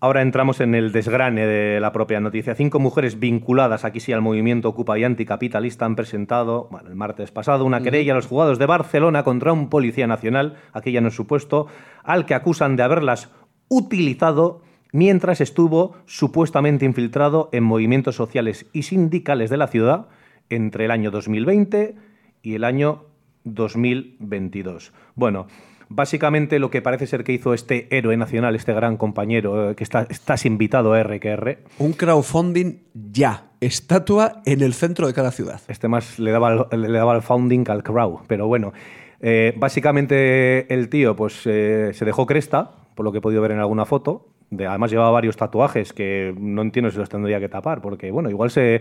[0.00, 2.54] ahora entramos en el desgrane de la propia noticia.
[2.54, 7.30] Cinco mujeres vinculadas aquí sí al movimiento Ocupa y anticapitalista han presentado, bueno, el martes
[7.30, 11.08] pasado, una querella a los juzgados de Barcelona contra un policía nacional, aquí ya no
[11.08, 11.66] es supuesto,
[12.04, 13.30] al que acusan de haberlas
[13.68, 20.08] utilizado mientras estuvo supuestamente infiltrado en movimientos sociales y sindicales de la ciudad
[20.48, 21.96] entre el año 2020
[22.42, 23.04] y el año
[23.44, 24.92] 2022.
[25.14, 25.46] Bueno,
[25.88, 29.84] básicamente lo que parece ser que hizo este héroe nacional, este gran compañero, eh, que
[29.84, 33.44] está, estás invitado a RQR, Un crowdfunding ya.
[33.60, 35.60] Estatua en el centro de cada ciudad.
[35.66, 38.72] este más le daba, le daba el founding al crowd, pero bueno.
[39.20, 43.50] eh, básicamente el tío pues eh, se dejó cresta, por lo que he podido ver
[43.52, 44.28] en alguna foto.
[44.50, 48.30] De, además llevaba varios tatuajes que no entiendo si los tendría que tapar, porque bueno,
[48.30, 48.80] igual se,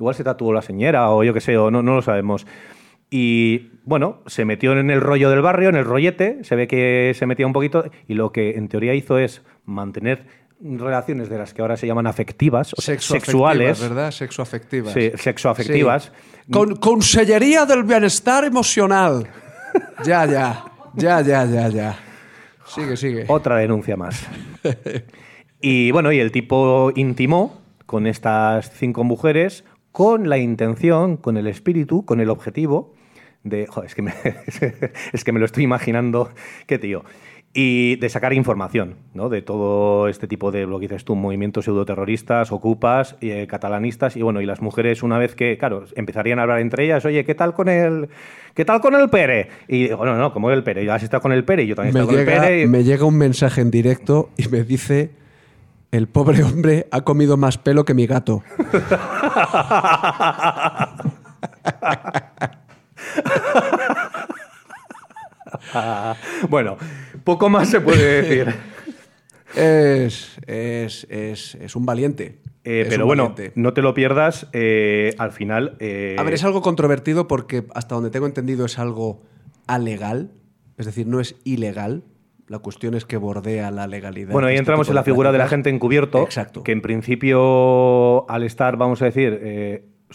[0.00, 2.46] igual se tatuó la señora o yo qué sé, o no, no lo sabemos.
[3.10, 7.12] Y bueno, se metió en el rollo del barrio, en el rollete, se ve que
[7.14, 10.26] se metía un poquito y lo que en teoría hizo es mantener
[10.60, 14.10] relaciones de las que ahora se llaman afectivas, o sexuales, ¿verdad?
[14.10, 14.92] Sexoafectivas.
[14.92, 16.04] Sí, sexoafectivas.
[16.04, 16.52] Sí.
[16.52, 19.26] Con, Consellería del Bienestar Emocional.
[20.04, 20.64] ya, ya.
[20.94, 21.98] Ya, ya, ya, ya.
[22.64, 23.24] Sigue, sigue.
[23.28, 24.26] Otra denuncia más.
[25.60, 31.46] y bueno, y el tipo intimó con estas cinco mujeres con la intención, con el
[31.46, 32.95] espíritu, con el objetivo
[33.48, 33.66] de.
[33.66, 34.12] Joder, es que me,
[35.12, 36.30] es que me lo estoy imaginando.
[36.66, 37.02] Qué tío.
[37.58, 39.30] Y de sacar información ¿no?
[39.30, 44.14] de todo este tipo de, lo que dices tú, movimientos pseudoterroristas, ocupas, eh, catalanistas.
[44.14, 47.24] Y bueno, y las mujeres, una vez que, claro, empezarían a hablar entre ellas, oye,
[47.24, 48.10] ¿qué tal con el,
[48.52, 49.48] ¿qué tal con el Pere?
[49.68, 51.74] Y digo, no, no, como el Pere, ya has estado con el Pere y yo
[51.74, 52.62] también he estado con el Pere.
[52.64, 55.12] y- me llega un mensaje en directo y me dice:
[55.92, 58.42] El pobre hombre ha comido más pelo que mi gato.
[66.48, 66.76] bueno,
[67.24, 68.54] poco más se puede decir.
[69.54, 72.40] Es, es, es, es un valiente.
[72.64, 73.52] Eh, pero un bueno, valiente.
[73.54, 74.48] no te lo pierdas.
[74.52, 75.76] eh, al final.
[75.80, 79.22] eh, A ver, es algo controvertido porque hasta donde tengo entendido es algo
[79.66, 80.32] alegal,
[80.76, 82.02] es decir, no es ilegal.
[82.48, 84.32] La cuestión es que bordea la legalidad.
[84.32, 86.22] Bueno, ahí este entramos en la figura de la gente encubierto.
[86.22, 86.62] Exacto.
[86.62, 89.40] Que en principio, al estar, vamos a decir,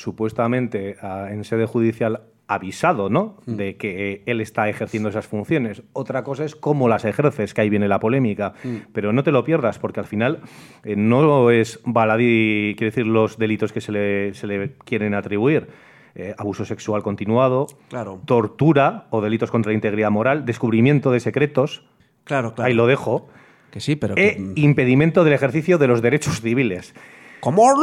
[0.02, 3.38] supuestamente a- en sede judicial avisado, ¿no?
[3.46, 3.56] Mm.
[3.56, 5.84] De que eh, él está ejerciendo esas funciones.
[5.94, 8.54] Otra cosa es cómo las ejerces, que ahí viene la polémica.
[8.64, 8.76] Mm.
[8.92, 10.40] Pero no te lo pierdas, porque al final
[10.84, 15.68] eh, no es baladí, quiero decir, los delitos que se le, se le quieren atribuir.
[16.14, 18.20] Eh, abuso sexual continuado, Claro.
[18.26, 21.86] tortura o delitos contra la integridad moral, descubrimiento de secretos,
[22.26, 22.68] Claro, claro.
[22.68, 23.30] ahí lo dejo,
[23.72, 24.16] Que sí, pero.
[24.18, 26.94] e que- impedimento del ejercicio de los derechos civiles.
[27.42, 27.74] ¿Cómo?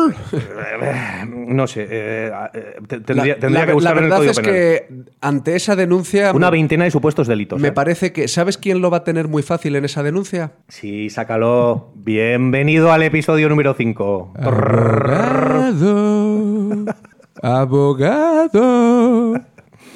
[1.48, 4.52] No sé, eh, eh, La, tendría, la- que buscar la en el verdad es Penal.
[4.52, 4.88] que
[5.20, 6.32] ante esa denuncia.
[6.32, 7.60] Una veintena de supuestos delitos.
[7.60, 7.72] Me eh.
[7.72, 8.28] parece que.
[8.28, 10.52] ¿Sabes quién lo va a tener muy fácil en esa denuncia?
[10.68, 11.90] Sí, sácalo.
[11.96, 14.34] Bienvenido al episodio número 5.
[15.32, 16.94] Abogado.
[17.42, 19.34] Abogado.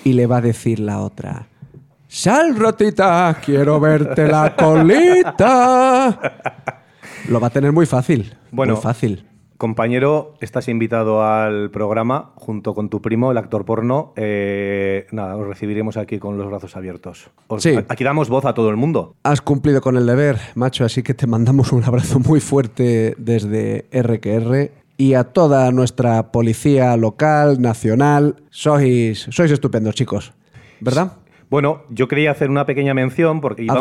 [0.04, 1.46] Y le va a decir la otra.
[2.08, 6.18] Sal, ratita, quiero verte la colita.
[7.28, 8.34] Lo va a tener muy fácil.
[8.50, 9.24] Bueno, muy fácil.
[9.66, 14.12] Compañero, estás invitado al programa junto con tu primo, el actor porno.
[14.16, 17.30] Eh, nada, os recibiremos aquí con los brazos abiertos.
[17.46, 17.76] Os- Sí.
[17.88, 19.14] Aquí damos voz a todo el mundo.
[19.22, 23.86] Has cumplido con el deber, macho, así que te mandamos un abrazo muy fuerte desde
[23.92, 28.42] RQR y a toda nuestra policía local, nacional.
[28.50, 30.32] Sois, sois estupendos, chicos.
[30.80, 31.12] ¿Verdad?
[31.52, 33.74] Bueno, yo quería hacer una pequeña mención porque iba-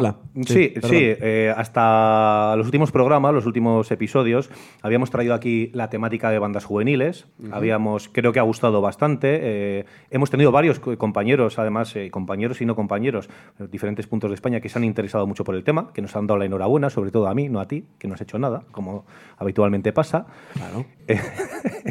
[0.45, 4.49] sí, Sí, eh, hasta los últimos programas, los últimos episodios,
[4.81, 7.27] habíamos traído aquí la temática de bandas juveniles.
[7.49, 9.39] Habíamos, creo que ha gustado bastante.
[9.41, 14.31] eh, hemos tenido varios co- compañeros, además, eh, compañeros y no compañeros, de diferentes puntos
[14.31, 16.45] de España que se han interesado mucho por el tema, que nos han dado la
[16.47, 19.05] enhorabuena, sobre todo a mí, no a ti, que no has hecho nada, como
[19.37, 20.25] habitualmente pasa.
[20.55, 20.85] Claro.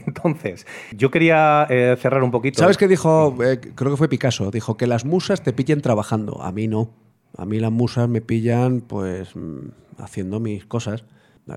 [0.07, 1.67] Entonces, yo quería
[1.99, 2.59] cerrar un poquito.
[2.61, 3.35] ¿Sabes qué dijo?
[3.75, 4.51] Creo que fue Picasso.
[4.51, 6.43] Dijo que las musas te trabajando.
[6.43, 6.91] A mí no.
[7.37, 11.05] A mí las musas me pillan, pues, mm, haciendo mis cosas.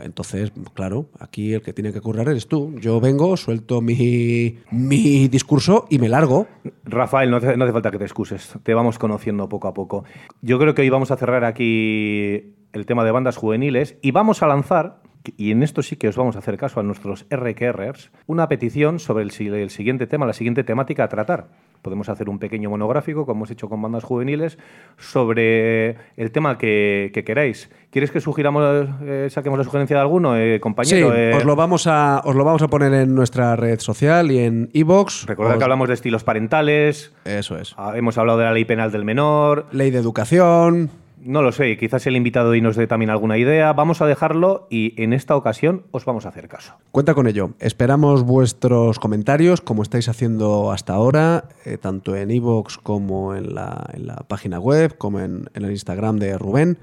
[0.02, 2.74] Entonces, claro, aquí el que tiene que currar eres tú.
[2.80, 6.48] Yo vengo, suelto mi, mi discurso y me largo.
[6.84, 8.54] Rafael, no hace, falta que te excuses.
[8.64, 10.04] Te vamos conociendo poco a poco.
[10.42, 14.42] Yo creo que hoy vamos a cerrar aquí el tema de bandas juveniles y vamos
[14.42, 15.02] a lanzar
[15.38, 19.00] y en esto sí que os vamos a hacer caso a nuestros RQRers, una petición
[19.00, 21.48] sobre el, siguiente tema, la siguiente temática a tratar.
[21.84, 24.58] Podemos hacer un pequeño monográfico, como hemos hecho con bandas juveniles,
[24.98, 27.70] sobre el tema que, que queráis.
[27.92, 31.12] ¿Quieres que sugiramos, eh, saquemos la sugerencia de alguno, eh, compañero?
[31.12, 34.32] Sí, eh, os, lo vamos a, os lo vamos a poner en nuestra red social
[34.32, 35.26] y en iVoox.
[35.28, 37.76] Recordad Os- que hablamos de estilos parentales, Eso es.
[37.78, 40.90] ah, hemos hablado de la ley penal del menor, Ley de educación.
[41.26, 43.74] No lo sé, quizás el invitado y nos dé también alguna idea.
[43.74, 46.76] Vamos a dejarlo y en esta ocasión os vamos a hacer caso.
[46.92, 47.52] Cuenta con ello.
[47.60, 54.26] Esperamos vuestros comentarios, como estáis haciendo hasta ahora, eh, tanto en iVoox como en la,
[54.28, 56.78] página web, como en, en el Instagram de Rubén.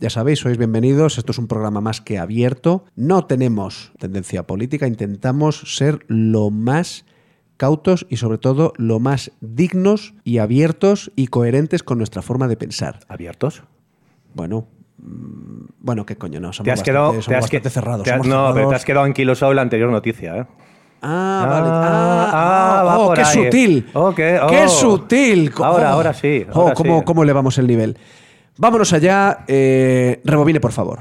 [0.00, 1.18] Ya sabéis, sois bienvenidos.
[1.18, 2.84] Esto es un programa más que abierto.
[2.94, 7.04] No tenemos tendencia política, intentamos ser lo más
[7.58, 12.56] cautos y sobre todo lo más dignos y abiertos y coherentes con nuestra forma de
[12.56, 13.00] pensar.
[13.08, 13.62] ¿Abiertos?
[14.34, 14.66] Bueno,
[14.98, 17.70] mm, bueno, qué coño, no, somos Te has bastante, quedado, somos te has bastante que-
[17.70, 18.04] cerrados.
[18.04, 18.74] te has- somos no, pero te cerrados.
[18.74, 20.46] has quedado anquilosado en la anterior noticia, ¿eh?
[21.02, 21.68] Ah, vale.
[21.70, 23.44] Ah, Ah, ah, ah, va oh, por qué ahí.
[23.44, 23.86] sutil.
[23.94, 24.68] Oh, qué- qué oh.
[24.68, 25.52] sutil.
[25.62, 27.04] Ahora, ahora sí, Oh, ahora cómo, sí.
[27.04, 27.96] cómo elevamos el nivel.
[28.56, 29.44] Vámonos allá.
[29.46, 31.00] eh, rebobine, por favor.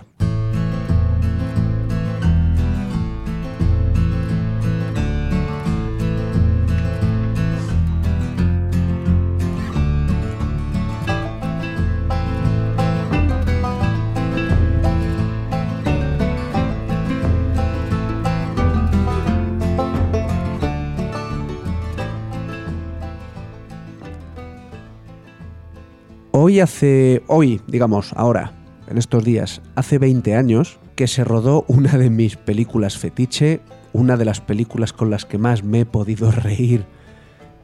[26.58, 28.52] Hoy hace, hoy, digamos, ahora,
[28.90, 33.60] en estos días, hace 20 años que se rodó una de mis películas fetiche,
[33.94, 36.84] una de las películas con las que más me he podido reír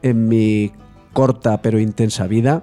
[0.02, 0.70] en mi
[1.12, 2.62] corta pero intensa vida.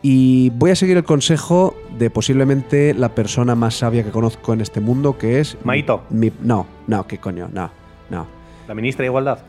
[0.00, 4.60] Y voy a seguir el consejo de posiblemente la persona más sabia que conozco en
[4.60, 5.58] este mundo, que es...
[5.64, 6.04] Maito.
[6.10, 7.68] mi- no, no, qué coño, no,
[8.10, 8.28] no.
[8.68, 9.40] La ministra de Igualdad.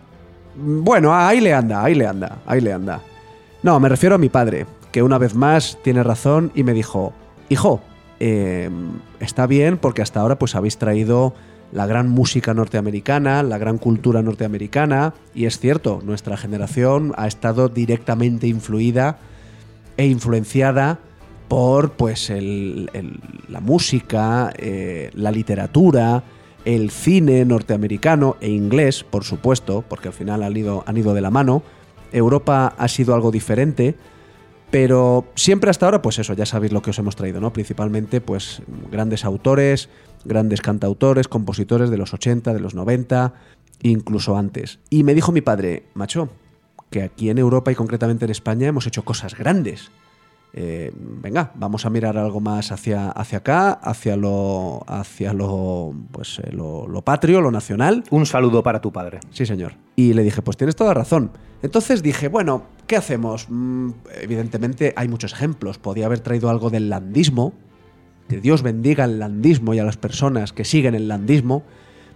[0.56, 3.00] Bueno, ahí le anda, ahí le anda, ahí le anda.
[3.62, 7.13] No, me refiero a mi padre, que una vez más tiene razón y me dijo,
[7.49, 7.82] hijo,
[8.19, 8.69] eh,
[9.19, 11.34] está bien porque hasta ahora pues habéis traído
[11.71, 17.69] la gran música norteamericana, la gran cultura norteamericana, y es cierto, nuestra generación ha estado
[17.69, 19.19] directamente influida
[19.97, 20.97] e influenciada
[21.47, 26.23] por pues el- el- la música, eh, la literatura,
[26.65, 31.21] el cine norteamericano e inglés, por supuesto, porque al final han ido, han ido de
[31.21, 31.62] la mano.
[32.12, 33.95] Europa ha sido algo diferente,
[34.71, 37.51] pero siempre hasta ahora, pues eso, ya sabéis lo que os hemos traído, ¿no?
[37.51, 39.89] Principalmente, pues grandes autores,
[40.25, 43.34] grandes cantautores, compositores de los 80, de los 90,
[43.82, 44.79] incluso antes.
[44.89, 46.29] Y me dijo mi padre, macho,
[46.89, 49.91] que aquí en Europa y concretamente en España hemos hecho cosas grandes.
[50.51, 56.39] Eh, venga, vamos a mirar algo más hacia, hacia acá, hacia lo, hacia lo, pues,
[56.39, 58.03] eh, lo, lo patrio, lo nacional.
[58.09, 59.19] Un saludo para tu padre.
[59.29, 59.73] Sí, señor.
[59.95, 61.31] Y le dije, pues tienes toda razón.
[61.62, 63.47] Entonces dije, bueno, ¿qué hacemos?
[63.49, 65.77] Mm, evidentemente hay muchos ejemplos.
[65.77, 67.53] Podía haber traído algo del landismo.
[68.27, 71.63] Que Dios bendiga el landismo y a las personas que siguen el landismo.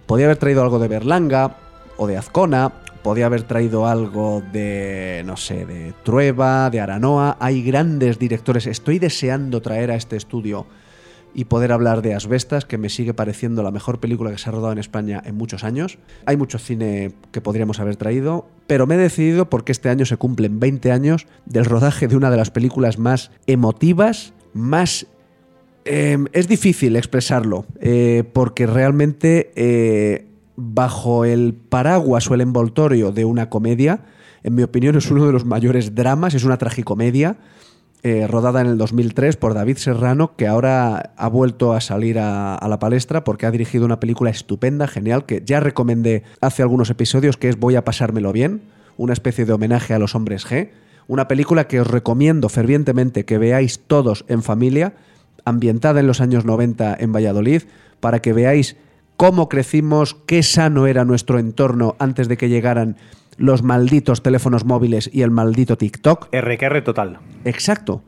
[0.06, 1.56] Podía haber traído algo de Berlanga
[1.96, 2.72] o de Azcona.
[3.04, 7.36] Podía haber traído algo de, no sé, de Trueba, de Aranoa.
[7.38, 8.66] Hay grandes directores.
[8.66, 10.66] Estoy deseando traer a este estudio
[11.34, 14.52] y poder hablar de Asbestas, que me sigue pareciendo la mejor película que se ha
[14.52, 15.98] rodado en España en muchos años.
[16.24, 20.16] Hay mucho cine que podríamos haber traído, pero me he decidido porque este año se
[20.16, 25.06] cumplen 20 años del rodaje de una de las películas más emotivas, más...
[25.84, 33.24] eh, es difícil expresarlo, eh, porque realmente eh, bajo el paraguas o el envoltorio de
[33.24, 34.00] una comedia,
[34.42, 37.36] en mi opinión es uno de los mayores dramas, es una tragicomedia
[38.02, 42.54] eh, rodada en el 2003 por David Serrano, que ahora ha vuelto a salir a,
[42.54, 46.90] a la palestra porque ha dirigido una película estupenda, genial, que ya recomendé hace algunos
[46.90, 48.60] episodios, que es Voy a pasármelo bien,
[48.98, 50.70] una especie de homenaje a los hombres G,
[51.06, 54.94] una película que os recomiendo fervientemente que veáis todos en familia,
[55.46, 57.62] ambientada en los años 90 en Valladolid,
[58.00, 58.76] para que veáis
[59.16, 62.96] cómo crecimos, qué sano era nuestro entorno antes de que llegaran
[63.36, 66.28] los malditos teléfonos móviles y el maldito TikTok.
[66.32, 67.18] RQR total.
[67.44, 68.02] Exacto.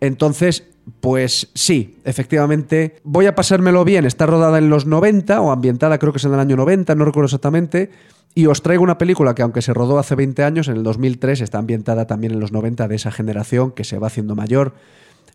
[0.00, 0.68] Entonces,
[1.00, 3.00] Pues sí, efectivamente.
[3.02, 4.04] Voy a pasármelo bien.
[4.04, 7.04] Está rodada en los 90 o ambientada creo que es en el año 90, no
[7.04, 7.90] recuerdo exactamente.
[8.36, 11.40] Y os traigo una película que aunque se rodó hace 20 años, en el 2003
[11.40, 14.74] está ambientada también en los 90 de esa generación que se va haciendo mayor.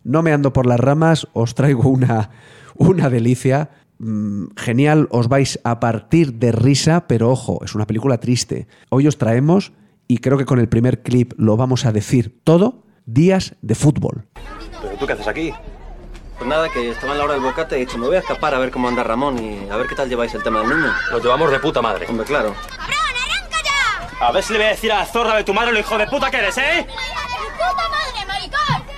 [0.04, 2.30] No me ando por las ramas, os traigo una,
[2.76, 3.70] una delicia.
[4.02, 8.66] Mm, genial, os vais a partir de risa, pero ojo, es una película triste.
[8.90, 9.72] Hoy os traemos,
[10.08, 14.26] y creo que con el primer clip lo vamos a decir todo, días de fútbol.
[14.82, 15.52] ¿Pero tú qué haces aquí?
[16.36, 18.18] Pues nada, que estaba en la hora del bocate y he dicho, me voy a
[18.18, 20.70] escapar a ver cómo anda Ramón y a ver qué tal lleváis el tema del
[20.70, 20.92] niño.
[21.12, 22.06] Lo llevamos de puta madre.
[22.08, 22.56] Hombre, claro.
[24.20, 25.96] A ver si le voy a decir a la zorra de tu madre lo hijo
[25.96, 26.86] de puta que eres, ¿eh?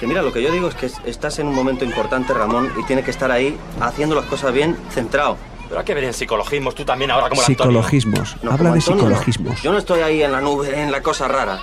[0.05, 2.83] Que mira, lo que yo digo es que estás en un momento importante, Ramón, y
[2.83, 5.39] tiene que estar ahí haciendo las cosas bien, centrado.
[5.67, 7.41] Pero hay que ver en psicologismos tú también ahora como.
[7.41, 8.37] Psicologismos.
[8.43, 9.09] No, Habla como de Antonio, no.
[9.09, 9.63] psicologismos.
[9.63, 11.59] Yo no estoy ahí en la nube, en la cosa rara.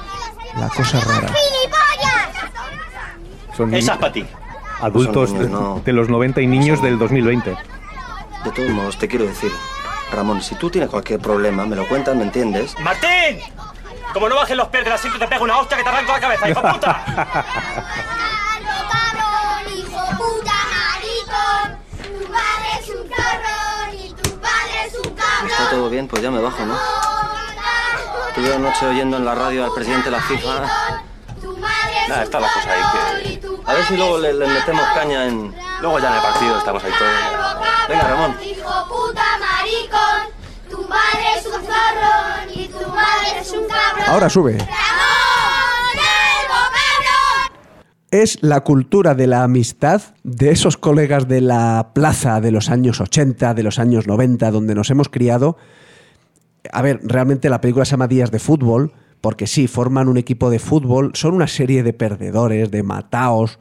[0.57, 1.31] La cosa rara.
[3.55, 4.25] Son Esa es para ti.
[4.79, 5.81] adultos niños, no.
[5.85, 7.51] de los 90 y niños del 2020.
[7.51, 9.51] De todos modos, te quiero decir,
[10.11, 12.75] Ramón, si tú tienes cualquier problema, me lo cuentas, ¿me entiendes?
[12.79, 13.37] ¡Martín!
[14.13, 16.19] Como no bajes los pies del asiento te pego una hostia que te arranco la
[16.19, 17.05] cabeza, hijo de puta.
[25.71, 26.77] todo bien, pues ya me bajo, ¿no?
[28.29, 30.51] Estuve anoche oyendo en la radio al presidente de la FIFA.
[31.41, 32.81] Tu madre es Nada, está la cosa ahí
[33.39, 35.55] que- A ver si luego le, le metemos caña en...
[35.81, 37.59] Luego ya en el partido estamos ahí todos.
[37.89, 38.37] Venga, Ramón.
[38.43, 40.29] Hijo puta, maricón.
[40.69, 44.05] Tu madre es un zorro y tu madre es un cabrón.
[44.09, 44.57] Ahora sube.
[44.57, 45.20] ¡Ramón!
[48.11, 52.99] Es la cultura de la amistad de esos colegas de la plaza de los años
[52.99, 55.55] 80, de los años 90, donde nos hemos criado.
[56.73, 58.91] A ver, realmente la película se llama Días de Fútbol,
[59.21, 63.59] porque sí, forman un equipo de fútbol, son una serie de perdedores, de mataos,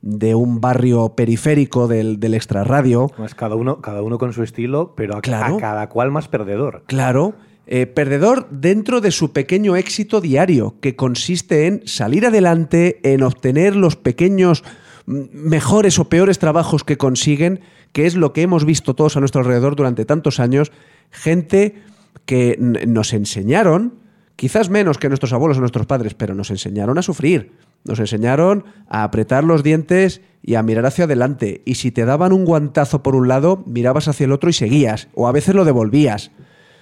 [0.00, 3.10] de un barrio periférico del, del extrarradio.
[3.18, 5.56] Más cada uno, cada uno con su estilo, pero a, Claro.
[5.56, 6.84] a cada cual más perdedor.
[6.86, 7.34] Claro,
[7.70, 13.76] eh, perdedor dentro de su pequeño éxito diario, que consiste en salir adelante, en obtener
[13.76, 14.64] los pequeños
[15.04, 17.60] mm, mejores o peores trabajos que consiguen,
[17.92, 20.72] que es lo que hemos visto todos a nuestro alrededor durante tantos años,
[21.10, 21.82] gente
[22.24, 23.96] que nos enseñaron,
[24.36, 27.52] quizás menos que nuestros abuelos o nuestros padres, pero nos enseñaron a sufrir,
[27.84, 32.32] nos enseñaron a apretar los dientes y a mirar hacia adelante, y si te daban
[32.32, 35.66] un guantazo por un lado, mirabas hacia el otro y seguías, o a veces lo
[35.66, 36.30] devolvías.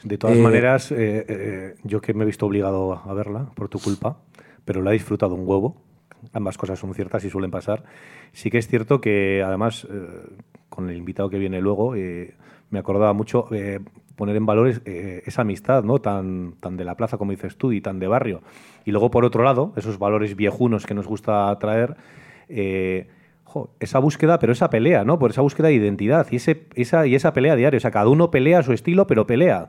[0.06, 3.68] De todas Eh, maneras, eh, eh, yo que me he visto obligado a verla por
[3.68, 4.18] tu culpa,
[4.64, 5.82] pero la he disfrutado un huevo.
[6.32, 7.82] Ambas cosas son ciertas y suelen pasar.
[8.32, 10.06] Sí que es cierto que, además, eh,
[10.68, 11.94] con el invitado que viene luego,
[12.70, 13.48] me acordaba mucho
[14.16, 15.98] poner en valor es- esa amistad, ¿no?
[16.00, 18.42] Tan, tan de la plaza, como dices tú, y tan de barrio.
[18.84, 21.96] Y luego, por otro lado, esos valores viejunos que nos gusta traer,
[23.44, 25.18] jo, esa búsqueda, pero esa pelea, ¿no?
[25.18, 27.76] Por esa búsqueda de identidad y, ese, esa, y esa pelea diaria.
[27.76, 29.68] O sea, cada uno pelea a su estilo, pero pelea.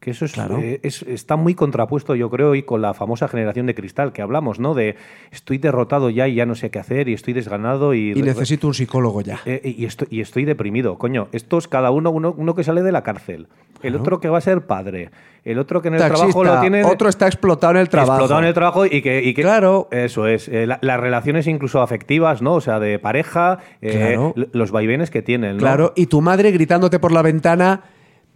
[0.00, 0.58] Que eso es, Claro.
[0.58, 4.22] eh, es- está muy contrapuesto, yo creo, y con la famosa generación de cristal que
[4.22, 4.72] hablamos, ¿no?
[4.72, 4.96] De
[5.30, 8.66] estoy derrotado ya y ya no sé qué hacer y estoy desganado y, Y necesito
[8.66, 9.40] un psicólogo ya.
[9.44, 11.28] eh, y, estoy, y estoy deprimido, coño.
[11.32, 13.48] Estos, cada uno, uno, uno que sale de la cárcel,
[13.82, 15.10] el otro que va a ser padre,
[15.44, 16.82] el otro que en el trabajo lo tiene.
[16.84, 18.12] otro está explotado en el trabajo.
[18.14, 19.22] Explotado en el trabajo y que.
[19.22, 19.88] y que- Claro.
[19.90, 20.48] Eso es.
[20.48, 22.54] eh, la- las relaciones incluso afectivas, ¿no?
[22.54, 24.34] O sea, de pareja, Claro.
[24.34, 25.60] los vaivenes que tienen, ¿no?
[25.60, 27.82] Claro, y tu madre gritándote por la ventana,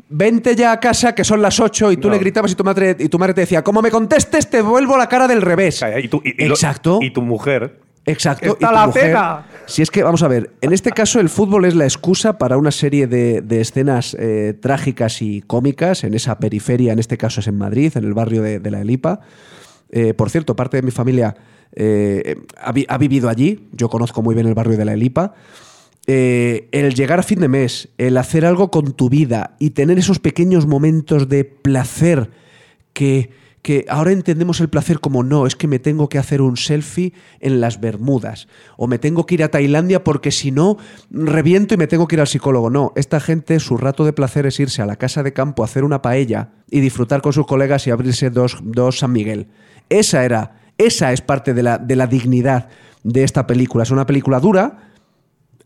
[0.09, 2.15] vente ya a casa que son las 8 y tú No.
[2.15, 4.97] le gritabas y tu madre y tu madre te decía, como me contestes te vuelvo
[4.97, 5.83] la cara del revés.
[6.03, 6.99] Y tu, y- y lo- Exacto.
[7.01, 7.81] y tu mujer.
[8.07, 8.53] Exacto.
[8.53, 9.47] Está y tu la mujer- pega.
[9.67, 12.59] Si es que, vamos a ver, en este caso el fútbol es la excusa para
[12.59, 17.41] una serie de, de escenas eh, trágicas y cómicas en esa periferia, en este caso
[17.41, 19.21] es en Madrid, en el barrio de, de la Elipa.
[19.91, 21.35] Eh, por cierto, parte de mi familia
[21.73, 25.33] eh, ha, vi- ha vivido allí, yo conozco muy bien el barrio de la Elipa.
[26.07, 29.99] Eh, el llegar a fin de mes, el hacer algo con tu vida y tener
[29.99, 32.31] esos pequeños momentos de placer
[32.93, 33.31] que,
[33.63, 37.15] que ahora entendemos el placer como no, es que me tengo que hacer un selfie
[37.41, 40.77] en las Bermudas o me tengo que ir a Tailandia porque si no
[41.11, 42.69] reviento y me tengo que ir al psicólogo.
[42.69, 45.67] No, esta gente su rato de placer es irse a la casa de campo a
[45.67, 49.47] hacer una paella y disfrutar con sus colegas y abrirse dos, dos San Miguel.
[49.89, 52.69] Esa era, esa es parte de la, de la dignidad
[53.05, 53.85] de esta película.
[53.85, 54.91] Es una película dura,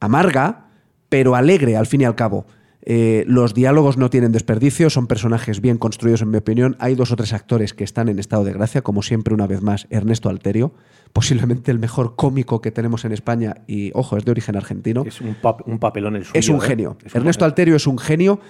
[0.01, 0.67] amarga,
[1.09, 2.47] pero alegre al fin y al cabo.
[2.91, 6.77] Eh, los diálogos no tienen desperdicio, son personajes bien construidos en mi opinión.
[6.79, 9.61] Hay dos o tres actores que están en estado de gracia, como siempre una vez
[9.61, 10.73] más Ernesto Alterio,
[11.13, 15.05] posiblemente el mejor cómico que tenemos en España y, ojo, es de origen argentino.
[15.05, 16.39] Es un, pap- un papelón el suyo.
[16.39, 16.61] Es un ¿eh?
[16.61, 16.97] genio.
[17.05, 18.41] Es un Ernesto papel- Alterio es un genio.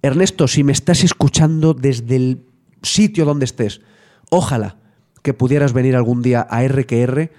[0.00, 2.46] Ernesto, si me estás escuchando desde el
[2.82, 3.82] sitio donde estés,
[4.30, 4.76] ojalá
[5.22, 7.30] que pudieras venir algún día a RQR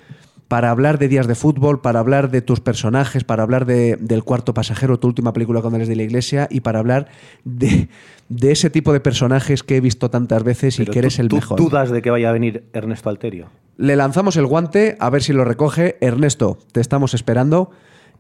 [0.48, 4.24] para hablar de días de fútbol, para hablar de tus personajes, para hablar de- del
[4.24, 7.08] cuarto pasajero, tu última película cuando eres de la iglesia, y para hablar
[7.44, 7.89] de,
[8.30, 11.28] de ese tipo de personajes que he visto tantas veces y que eres tú- el
[11.30, 11.58] tú mejor.
[11.60, 13.48] dudas de que vaya a venir Ernesto Alterio?
[13.78, 15.98] Le lanzamos el guante, a ver si lo recoge.
[16.00, 17.72] Ernesto, te estamos esperando.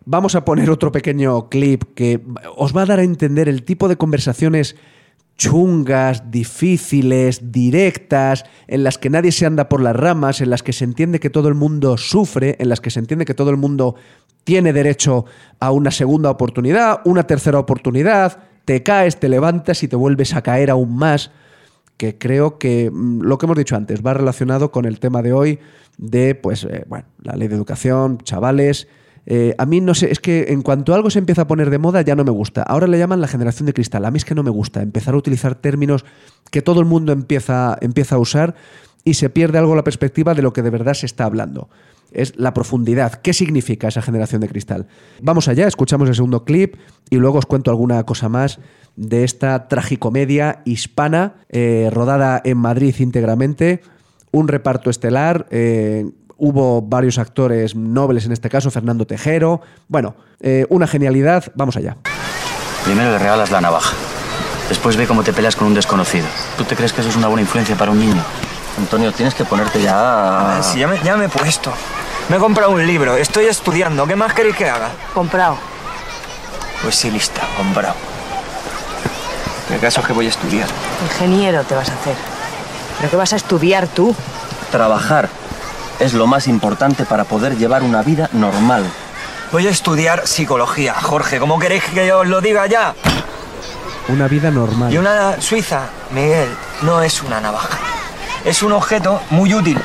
[0.05, 2.19] Vamos a poner otro pequeño clip que
[2.57, 4.75] os va a dar a entender el tipo de conversaciones
[5.43, 10.71] chungas, difíciles, directas, en las que nadie se anda por las ramas, en las que
[10.71, 13.57] se entiende que todo el mundo sufre, en las que se entiende que todo el
[13.57, 13.95] mundo
[14.45, 15.25] tiene derecho
[15.59, 20.41] a una segunda oportunidad, una tercera oportunidad, te caes, te levantas y te vuelves a
[20.41, 21.31] caer aún más
[21.97, 25.33] que creo que mm, lo que hemos dicho antes va relacionado con el tema de
[25.33, 25.59] hoy
[25.97, 28.87] de, pues, eh, bueno, la ley de educación, chavales.
[29.25, 31.77] Eh, a mí no sé, es que en cuanto algo se empieza a poner de
[31.77, 32.63] moda ya no me gusta.
[32.63, 34.05] Ahora le llaman la generación de cristal.
[34.05, 36.05] A mí es que no me gusta empezar a utilizar términos
[36.51, 38.55] que todo el mundo empieza, empieza a usar
[39.03, 41.69] y se pierde algo la perspectiva de lo que de verdad se está hablando.
[42.11, 43.13] Es la profundidad.
[43.21, 44.87] ¿Qué significa esa generación de cristal?
[45.21, 46.75] Vamos allá, escuchamos el segundo clip
[47.09, 48.59] y luego os cuento alguna cosa más
[48.95, 53.81] de esta tragicomedia hispana eh, rodada en Madrid íntegramente.
[54.31, 55.47] Un reparto estelar.
[55.49, 56.05] eh,
[56.43, 59.61] hubo varios actores nobles en este caso, Fernando Tejero.
[59.87, 61.45] Bueno, eh, una genialidad.
[61.55, 61.95] Vamos allá.
[62.83, 63.95] Primero le regalas la navaja.
[64.67, 66.25] Después ve cómo te peleas con un desconocido.
[66.57, 68.21] ¿Tú te crees que eso es una buena influencia para un niño?
[68.77, 70.59] Antonio, tienes que ponerte ya.
[70.61, 71.71] Si ya me, ya me he puesto.
[72.27, 74.05] Me he comprado un libro, estoy estudiando.
[74.05, 74.89] ¿Qué más queréis que haga?
[75.13, 75.55] Comprado.
[76.81, 77.95] Pues sí, lista, comprado.
[79.69, 80.67] ¿Qué caso es que voy a estudiar?
[81.03, 82.15] Ingeniero te vas a hacer.
[82.97, 84.13] ¿Pero qué vas a estudiar tú?
[84.71, 85.29] Trabajar
[86.03, 88.83] es lo más importante para poder llevar una vida normal.
[89.51, 90.93] Voy a estudiar psicología.
[90.95, 92.93] Jorge, ¿cómo queréis que yo os lo diga ya?
[94.09, 94.91] Una vida normal.
[94.91, 96.49] Y una suiza, Miguel,
[96.81, 97.77] no es una navaja.
[98.43, 99.79] Es un objeto muy útil.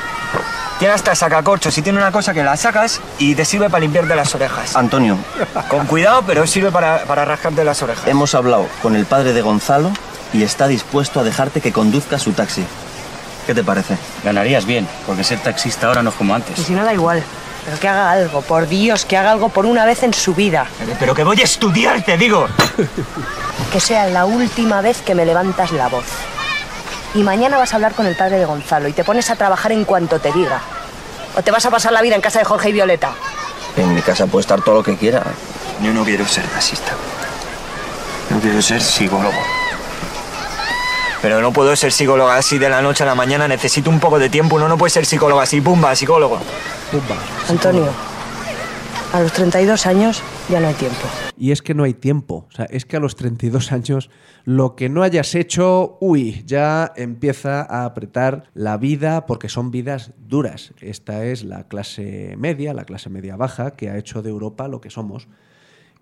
[0.79, 4.15] Tiene hasta sacacorchos y tiene una cosa que la sacas y te sirve para limpiarte
[4.15, 4.75] las orejas.
[4.75, 5.17] Antonio,
[5.67, 8.07] Con cuidado, pero sirve para, para rascarte las orejas.
[8.07, 9.91] hemos hablado con el padre de Gonzalo
[10.33, 12.65] y está dispuesto a dejarte que conduzca su taxi.
[13.49, 13.97] ¿Qué te parece?
[14.23, 16.59] Ganarías bien, porque ser taxista ahora no es como Y antes.
[16.63, 17.23] si no da igual.
[17.65, 20.67] Pero que haga algo, por Dios, que haga algo por una vez en su vida.
[20.99, 22.47] Pero que voy a estudiar, te digo.
[23.73, 26.05] Que sea la última vez que me levantas la voz.
[27.15, 29.71] Y mañana vas a hablar con el padre de Gonzalo y te pones a trabajar
[29.71, 30.61] en cuanto te diga.
[31.35, 33.13] O te vas a pasar la vida en casa de Jorge y Violeta.
[33.77, 35.23] En mi casa puede estar todo lo que quiera.
[35.81, 36.91] Yo no quiero ser taxista.
[38.29, 39.33] Yo quiero ser psicólogo.
[41.21, 43.47] Pero no puedo ser psicólogo así de la noche a la mañana.
[43.47, 44.55] Necesito un poco de tiempo.
[44.55, 46.39] Uno no puede ser psicólogo así, pumba, psicólogo.
[47.49, 47.89] Antonio,
[49.11, 51.07] a los 32 años ya no hay tiempo.
[51.37, 52.47] Y es que no hay tiempo.
[52.49, 54.09] O sea, es que a los 32 años
[54.45, 60.11] lo que no hayas hecho, uy, ya empieza a apretar la vida porque son vidas
[60.17, 60.73] duras.
[60.79, 64.79] Esta es la clase media, la clase media baja, que ha hecho de Europa lo
[64.79, 65.27] que somos.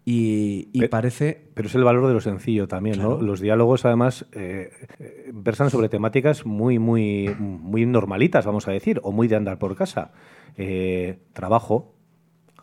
[0.10, 1.49] Y, parece...
[1.53, 3.22] Pero es el valor de lo sencillo también, ¿no?
[3.22, 9.01] Los diálogos, además, eh, eh, versan sobre temáticas muy, muy, muy normalitas, vamos a decir,
[9.03, 10.14] o muy de andar por casa.
[10.55, 11.93] Eh, trabajo,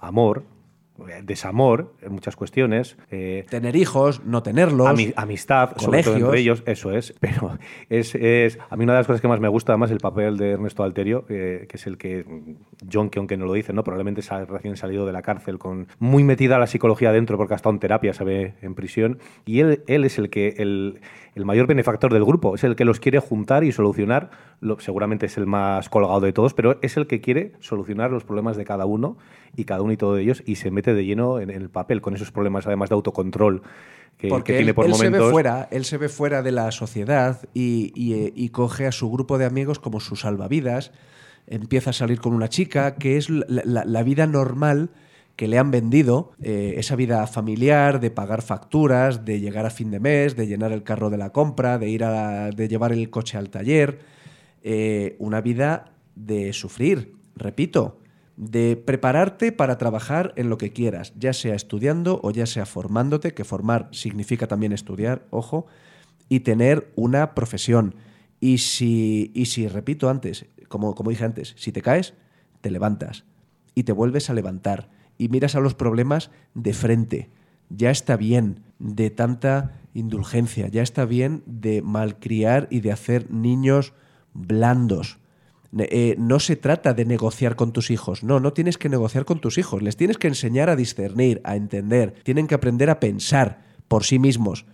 [0.01, 0.45] amor,
[1.25, 2.97] desamor en muchas cuestiones.
[3.11, 4.87] eh, Tener hijos, no tenerlos.
[4.89, 7.15] Ami- amistad, sobre todo entre ellos, eso es.
[7.21, 9.99] Pero es, es- a mí una de las cosas que más me gusta, además, el
[9.99, 12.25] papel de Ernesto Alterio, eh, que es el que
[12.93, 13.83] John, que aunque no lo dice, ¿no?
[13.83, 17.57] probablemente sa- recién salido de la cárcel, con muy metida la psicología dentro, porque ha
[17.57, 19.19] estado en terapia, sabe, en prisión.
[19.47, 21.01] Y él, él es el que el,
[21.35, 24.31] el mayor benefactor del grupo, es el que los quiere juntar y solucionar.
[24.61, 28.25] Lo, seguramente es el más colgado de todos, pero es el que quiere solucionar los
[28.25, 29.17] problemas de cada uno
[29.57, 31.71] y cada uno y todo de ellos y se mete de lleno en, en el
[31.71, 33.63] papel con esos problemas, además de autocontrol
[34.17, 35.27] que, Porque que tiene él, por él se momentos.
[35.27, 38.93] ve fuera, él se ve fuera de la sociedad y, y, eh, y coge a
[38.93, 40.93] su grupo de amigos como su salvavidas.
[41.49, 44.91] Empieza a salir con una chica que es la, la- la vida normal
[45.37, 49.91] que le han vendido, eh, esa vida familiar, de pagar facturas, de llegar a fin
[49.91, 53.11] de mes, de llenar el carro de la compra, de ir a, de llevar el
[53.11, 54.01] coche al taller,
[54.63, 57.99] eh, una vida de sufrir, repito,
[58.37, 63.35] de prepararte para trabajar en lo que quieras, ya sea estudiando o ya sea formándote,
[63.35, 65.67] que formar significa también estudiar, ojo,
[66.29, 67.97] y tener una profesión.
[68.41, 72.15] Y si, y si repito antes, como, como dije antes, si te caes,
[72.61, 73.25] te levantas
[73.75, 74.89] y te vuelves a levantar
[75.19, 77.31] y miras a los problemas de frente.
[77.71, 83.95] Ya está bien de tanta indulgencia, ya está bien de malcriar y de hacer niños
[84.33, 85.19] blandos.
[85.77, 89.41] Eh, no se trata de negociar con tus hijos, no, no tienes que negociar con
[89.41, 93.63] tus hijos, les tienes que enseñar a discernir, a entender, tienen que aprender a pensar
[93.89, 94.67] por sí mismos.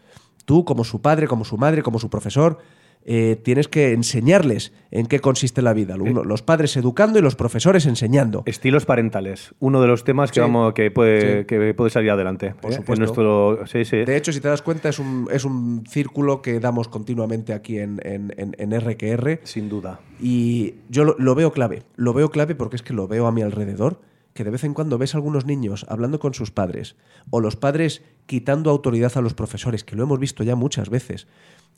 [0.44, 2.58] Tú, como su padre, como su madre, como su profesor,
[3.04, 5.96] eh, tienes que enseñarles en qué consiste la vida.
[5.98, 8.42] Uno- los padres educando y los profesores enseñando.
[8.46, 10.40] Estilos parentales, uno de los temas que Sí.
[10.40, 11.46] vamos que puede, Sí.
[11.46, 12.54] que puede salir adelante.
[12.60, 12.74] Por ¿eh?
[12.74, 13.04] En supuesto.
[13.04, 14.04] nuestro, sí, sí.
[14.04, 17.78] De hecho, si te das cuenta, es un, es un círculo que damos continuamente aquí
[17.78, 19.40] en, en, en- en RQR.
[19.44, 20.00] Sin duda.
[20.20, 21.82] Y yo lo, lo veo clave.
[21.96, 24.00] Lo veo clave porque es que lo veo a mi alrededor.
[24.34, 26.96] Que de vez en cuando ves a algunos niños hablando con sus padres.
[27.30, 31.26] O los padres quitando autoridad a los profesores, que lo hemos visto ya muchas veces.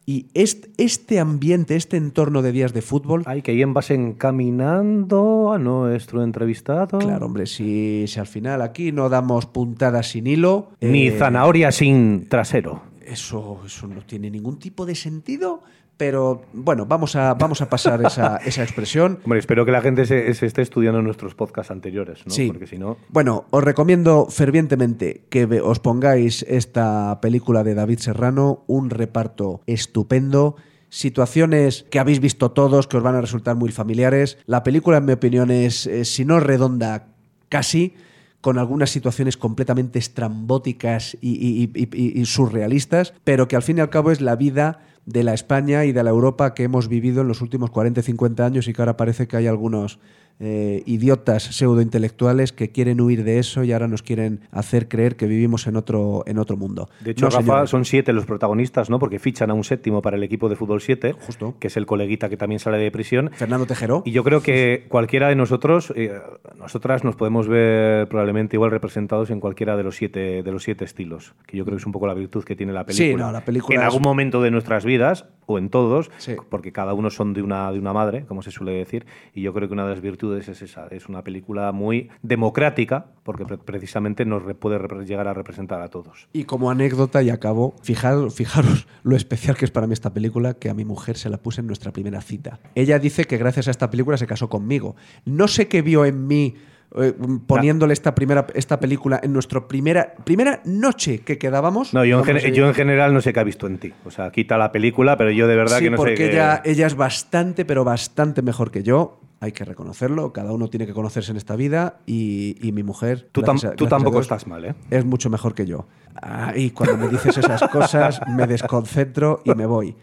[0.04, 3.22] Y est- este ambiente, este entorno de días de fútbol.
[3.26, 6.98] Hay que ir vas encaminando a nuestro entrevistado.
[6.98, 10.70] Claro, hombre, si, si al final aquí no damos puntadas sin hilo.
[10.80, 12.82] Ni eh, zanahoria sin trasero.
[13.04, 15.62] Eso, eso no tiene ningún tipo de sentido.
[15.96, 19.20] Pero bueno, vamos a, vamos a pasar esa, esa expresión.
[19.24, 22.32] Hombre, espero que la gente se, se esté estudiando nuestros podcasts anteriores, ¿no?
[22.32, 22.48] Sí.
[22.48, 22.96] Porque si no.
[23.08, 30.56] Bueno, os recomiendo fervientemente que os pongáis esta película de David Serrano, un reparto estupendo,
[30.88, 34.38] situaciones que habéis visto todos, que os van a resultar muy familiares.
[34.46, 37.08] La película, en mi opinión, es, eh, si no redonda,
[37.48, 37.94] casi
[38.40, 43.78] con algunas situaciones completamente estrambóticas y, y- y- y- y surrealistas, pero que al fin
[43.78, 46.88] y al cabo es la vida de la España y de la Europa que hemos
[46.88, 49.98] vivido en los últimos 40 y 50 años y que ahora parece que hay algunos
[50.40, 55.26] eh, idiotas pseudointelectuales que quieren huir de eso y ahora nos quieren hacer creer que
[55.26, 56.88] vivimos en otro, en otro mundo.
[57.00, 58.98] De hecho, No, Rafa, son siete los protagonistas, ¿no?
[58.98, 61.54] Porque fichan a un séptimo para el equipo de fútbol 7, Justo.
[61.58, 63.30] que es el coleguita que también sale de prisión.
[63.34, 64.02] Fernando Tejero.
[64.04, 66.12] Y yo creo que cualquiera de nosotros, eh,
[66.58, 70.84] nosotras nos podemos ver probablemente igual representados en cualquiera de los siete de los siete
[70.84, 73.08] estilos, que yo creo que es un poco la virtud que tiene la película.
[73.08, 76.34] Sí, no, la película en es- algún momento de nuestras vidas o en todos, Sí.
[76.50, 79.52] porque cada uno son de una de una madre, como se suele decir, y yo
[79.52, 83.58] creo que una de las virtudes es esa, es una película muy democrática, porque pre-
[83.58, 86.28] precisamente nos puede llegar a representar a todos.
[86.32, 90.54] Y como anécdota, y acabo, fijaros, fijaros lo especial que es para mí esta película,
[90.54, 92.60] que a mi mujer se la puse en nuestra primera cita.
[92.74, 94.94] Ella dice que gracias a esta película se casó conmigo.
[95.24, 96.54] No sé qué vio en mí
[96.94, 97.14] eh,
[97.46, 101.94] poniéndole esta, primera, esta película en nuestra primera, primera noche que quedábamos.
[101.94, 103.94] No, yo en, yo en general no sé qué ha visto en ti.
[104.04, 106.60] O sea, quita la película, pero yo de verdad sí, que no sé porque ella,
[106.66, 109.20] ella es bastante, pero bastante mejor que yo.
[109.42, 110.32] Hay que reconocerlo.
[110.32, 111.98] Cada uno tiene que conocerse en esta vida.
[112.06, 113.28] Y, y mi mujer.
[113.32, 114.74] Tú, tam- a- tú tampoco Dios, estás mal, ¿eh?
[114.90, 115.88] es mucho mejor que yo.
[116.14, 119.96] Ah, y cuando me dices esas cosas, me desconcentro y me voy.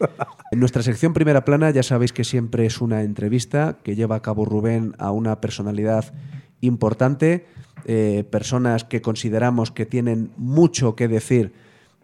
[0.51, 4.21] En nuestra sección primera plana, ya sabéis que siempre es una entrevista que lleva a
[4.21, 6.13] cabo Rubén a una personalidad
[6.59, 7.45] importante,
[7.85, 11.53] eh, personas que consideramos que tienen mucho que decir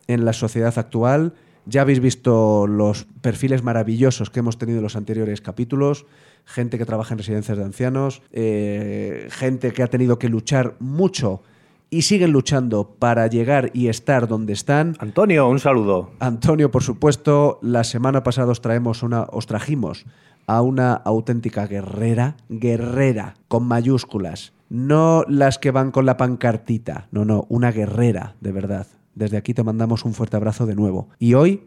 [0.07, 1.33] en la sociedad actual.
[1.65, 6.05] Ya habéis visto los perfiles maravillosos que hemos tenido en los anteriores capítulos,
[6.45, 11.41] gente que trabaja en residencias de ancianos, eh, gente que ha tenido que luchar mucho
[11.89, 14.95] y siguen luchando para llegar y estar donde están.
[14.99, 16.11] Antonio, un saludo.
[16.19, 20.05] Antonio, por supuesto, la semana pasada os traemos una, os trajimos
[20.47, 24.53] a una auténtica guerrera, guerrera, con mayúsculas.
[24.69, 28.87] No las que van con la pancartita, no, no, una guerrera, de verdad.
[29.15, 31.09] Desde aquí te mandamos un fuerte abrazo de nuevo.
[31.17, 31.63] Y hoy,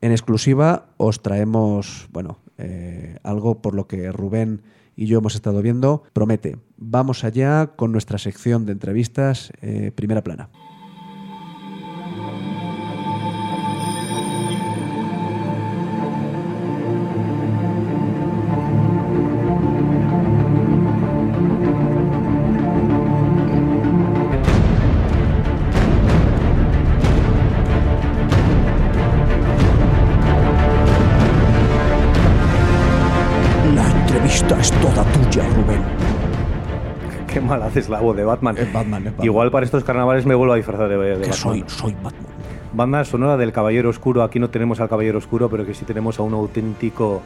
[0.00, 4.62] en exclusiva, os traemos, bueno, eh, algo por lo que Rubén
[4.96, 6.02] y yo hemos estado viendo.
[6.12, 10.50] Promete, vamos allá con nuestra sección de entrevistas, eh, primera plana.
[37.50, 38.56] Mal haces la voz de Batman.
[38.56, 39.26] Es Batman, es Batman.
[39.26, 41.32] Igual para estos carnavales me vuelvo a disfrazar de, de Que Batman.
[41.32, 42.30] soy, soy Batman.
[42.72, 44.22] Banda sonora del Caballero Oscuro.
[44.22, 47.20] Aquí no tenemos al Caballero Oscuro, pero que sí tenemos a un auténtico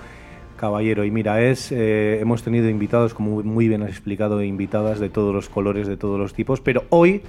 [0.57, 1.05] caballero.
[1.05, 5.35] Y mira, es eh, hemos tenido invitados, como muy bien has explicado, invitadas de todos
[5.35, 6.61] los colores, de todos los tipos.
[6.63, 7.23] Pero hoy,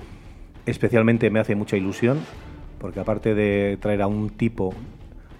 [0.65, 2.19] especialmente, me hace mucha ilusión,
[2.79, 4.73] porque aparte de traer a un tipo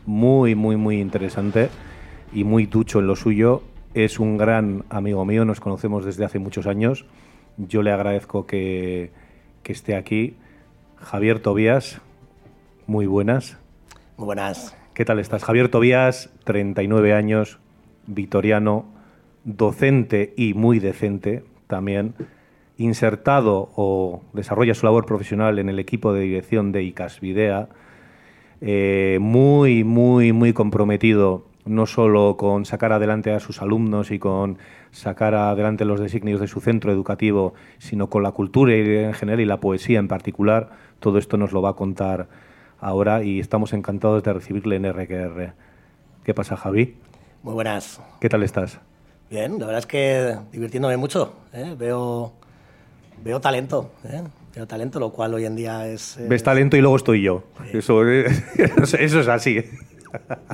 [0.05, 1.69] muy, muy, muy interesante
[2.33, 3.61] y muy ducho en lo suyo,
[3.93, 5.45] es un gran amigo mío.
[5.45, 7.05] Nos conocemos desde hace muchos años.
[7.57, 9.11] Yo le agradezco que,
[9.63, 10.35] que esté aquí.
[10.97, 12.01] Javier Tobías,
[12.87, 13.57] muy buenas.
[14.17, 14.75] Muy buenas.
[14.93, 15.43] ¿Qué tal estás?
[15.43, 17.59] Javier Tobías, 39 años,
[18.07, 18.85] vitoriano,
[19.43, 22.13] docente y muy decente también,
[22.77, 27.69] insertado o desarrolla su labor profesional en el equipo de dirección de ICAS Videa,
[28.61, 34.57] eh, muy, muy, muy comprometido no solo con sacar adelante a sus alumnos y con
[34.95, 39.45] sacar adelante los designios de su centro educativo, sino con la cultura en general y
[39.45, 40.69] la poesía en particular.
[41.01, 42.27] Todo esto nos lo va a contar
[42.79, 45.53] ahora y estamos encantados de recibirle en RQR.
[46.23, 46.95] ¿Qué pasa, Javi?
[47.43, 48.01] Muy buenas.
[48.21, 48.79] ¿Qué tal estás?
[49.29, 51.33] Bien, la verdad es que divirtiéndome mucho.
[51.51, 51.75] ¿eh?
[51.77, 52.31] Veo,
[53.23, 53.91] veo talento.
[54.05, 54.23] ¿eh?
[54.55, 56.15] Veo talento, lo cual hoy en día es.
[56.17, 57.43] eh, Ves talento y luego estoy yo.
[57.73, 59.61] Eso, eso es así.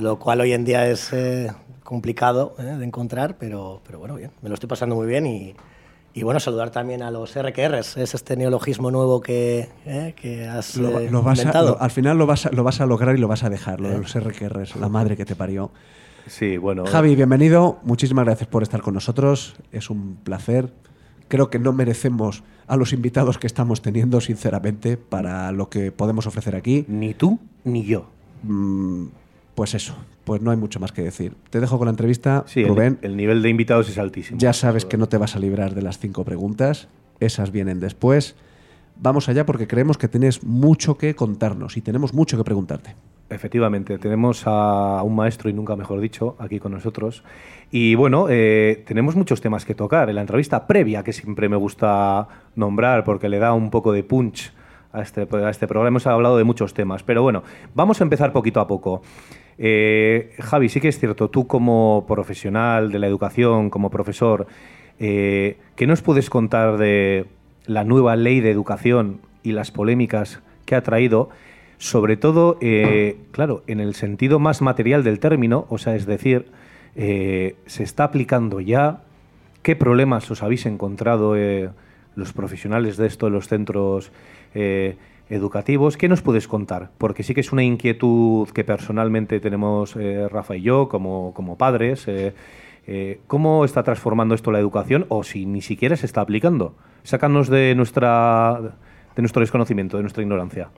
[0.00, 1.48] Lo cual hoy en día es eh,
[1.84, 2.62] complicado ¿eh?
[2.62, 4.30] de encontrar, pero, pero bueno, bien.
[4.42, 5.54] Me lo estoy pasando muy bien y,
[6.14, 7.96] y bueno, saludar también a los RQRs.
[7.96, 10.14] Es este neologismo nuevo que, ¿eh?
[10.20, 11.70] que has Lo, eh, lo vas a- inventado.
[11.72, 13.80] lo- al final lo vas, a, lo vas a lograr y lo vas a dejar,
[13.80, 15.70] lo de los RQRs, la madre que te parió.
[16.26, 16.84] Sí, bueno.
[16.86, 17.78] Javi, bienvenido.
[17.82, 19.56] Muchísimas gracias por estar con nosotros.
[19.72, 20.72] Es un placer.
[21.26, 26.26] Creo que no merecemos a los invitados que estamos teniendo, sinceramente, para lo que podemos
[26.28, 26.84] ofrecer aquí.
[26.86, 28.06] Ni tú ni yo.
[28.44, 29.06] Mm,
[29.54, 29.94] Pues eso,
[30.24, 31.34] pues no hay mucho más que decir.
[31.50, 32.98] Te dejo con la entrevista, Sí, el, Rubén.
[33.02, 34.38] el nivel de invitados es altísimo.
[34.38, 36.88] Ya sabes que no te vas a librar de las cinco preguntas.
[37.20, 38.34] Esas vienen después.
[38.96, 42.94] Vamos allá porque creemos que tienes mucho que contarnos y tenemos mucho que preguntarte.
[43.30, 47.24] Efectivamente, tenemos a un maestro, y nunca mejor dicho, aquí con nosotros.
[47.70, 50.10] Y bueno, eh, tenemos muchos temas que tocar.
[50.10, 54.02] En la entrevista previa, que siempre me gusta nombrar porque le da un poco de
[54.04, 54.52] punch
[54.92, 57.02] a este, a este programa, hemos hablado de muchos temas.
[57.02, 57.42] Pero bueno,
[57.74, 59.00] vamos a empezar poquito a poco.
[59.64, 64.48] Eh, Javi, sí que es cierto, tú como profesional de la educación, como profesor,
[64.98, 67.26] eh, ¿qué nos puedes contar de
[67.66, 71.30] la nueva ley de educación y las polémicas que ha traído?
[71.78, 76.46] Sobre todo, eh, claro, en el sentido más material del término, o sea, es decir,
[76.96, 79.02] eh, se está aplicando ya.
[79.62, 81.70] ¿Qué problemas os habéis encontrado eh,
[82.16, 84.10] los profesionales de esto, los centros
[85.28, 85.96] educativos?
[85.96, 86.90] ¿Qué nos puedes contar?
[86.98, 91.56] Porque sí que es una inquietud que personalmente tenemos eh, Rafa y yo como, como
[91.56, 92.06] padres.
[92.08, 92.34] eh,
[92.86, 96.74] eh, ¿Cómo está transformando esto la educación o si ni siquiera se está aplicando?
[97.04, 98.60] Sácanos de, nuestra,
[99.14, 100.68] de nuestro desconocimiento, de nuestra ignorancia.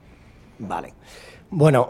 [0.59, 0.93] Vale.
[1.49, 1.89] Bueno,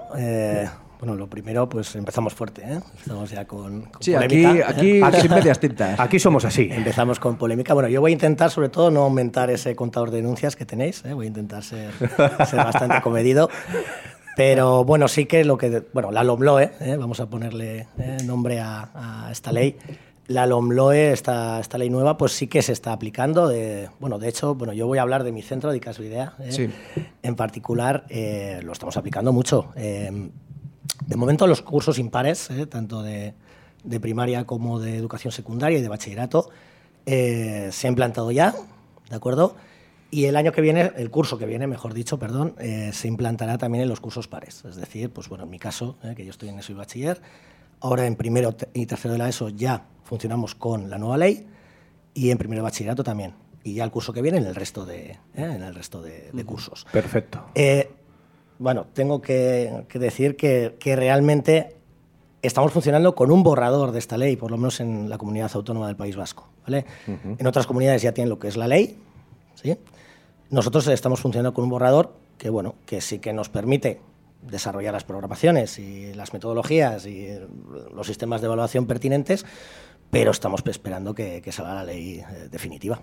[1.06, 2.80] bueno, lo primero, pues empezamos fuerte, ¿eh?
[2.98, 5.04] Empezamos ya con, con Sí, polémica, aquí, ¿eh?
[5.04, 6.00] aquí sin medias tintas.
[6.00, 6.68] Aquí somos así.
[6.72, 7.76] Empezamos con polémica.
[7.76, 11.06] Bueno, yo voy a intentar, sobre todo, no aumentar ese contador de denuncias que tenéis.
[11.06, 11.14] ¿eh?
[11.14, 11.92] Voy a intentar ser,
[12.48, 13.52] ser bastante comedido.
[14.36, 15.84] Pero bueno, sí que lo que.
[15.94, 16.98] Bueno, la LOMLOE, ¿eh?
[16.98, 17.88] vamos a ponerle
[18.26, 18.90] nombre a,
[19.28, 19.78] a esta ley.
[20.28, 23.48] La LOMLOE, esta, esta ley nueva, pues sí que se está aplicando.
[23.48, 26.34] De, bueno, de hecho, bueno, yo voy a hablar de mi centro de Icasvidea.
[26.40, 26.52] ¿eh?
[26.52, 26.70] Sí.
[27.22, 29.72] En particular, eh, lo estamos aplicando mucho.
[29.76, 30.30] Eh,
[31.06, 32.66] de momento, los cursos impares, ¿eh?
[32.66, 33.34] tanto de,
[33.84, 36.50] de primaria como de educación secundaria y de bachillerato,
[37.06, 38.56] eh, se ha implantado ya,
[39.10, 39.56] ¿de acuerdo?
[40.12, 43.58] Y el año que viene, el curso que viene, mejor dicho, perdón, eh, se implantará
[43.58, 44.64] también en los cursos pares.
[44.66, 47.22] Es decir, pues bueno, en mi caso, que yo estoy en ESO y bachiller,
[47.82, 51.48] ahora en primero y tercero de la ESO ya funcionamos con la nueva ley
[52.14, 53.34] y en primero de bachillerato también.
[53.64, 56.46] Y ya el curso que viene en el resto de, en el resto de, de
[56.46, 56.86] cursos.
[56.92, 57.46] Perfecto.
[58.56, 61.76] Eh, bueno, tengo que, que decir que, que realmente
[62.42, 65.88] estamos funcionando con un borrador de esta ley, por lo menos en la comunidad autónoma
[65.88, 66.48] del País Vasco.
[66.64, 66.86] ¿vale?
[67.08, 68.98] En otras comunidades ya tienen lo que es la ley.
[69.56, 69.78] ¿sí?
[70.50, 74.00] Nosotros estamos funcionando con un borrador que, bueno, que sí que nos permite
[74.42, 77.30] desarrollar las programaciones y las metodologías y
[77.96, 79.46] los sistemas de evaluación pertinentes,
[80.12, 83.00] pero estamos esperando que, que salga la ley eh, definitiva.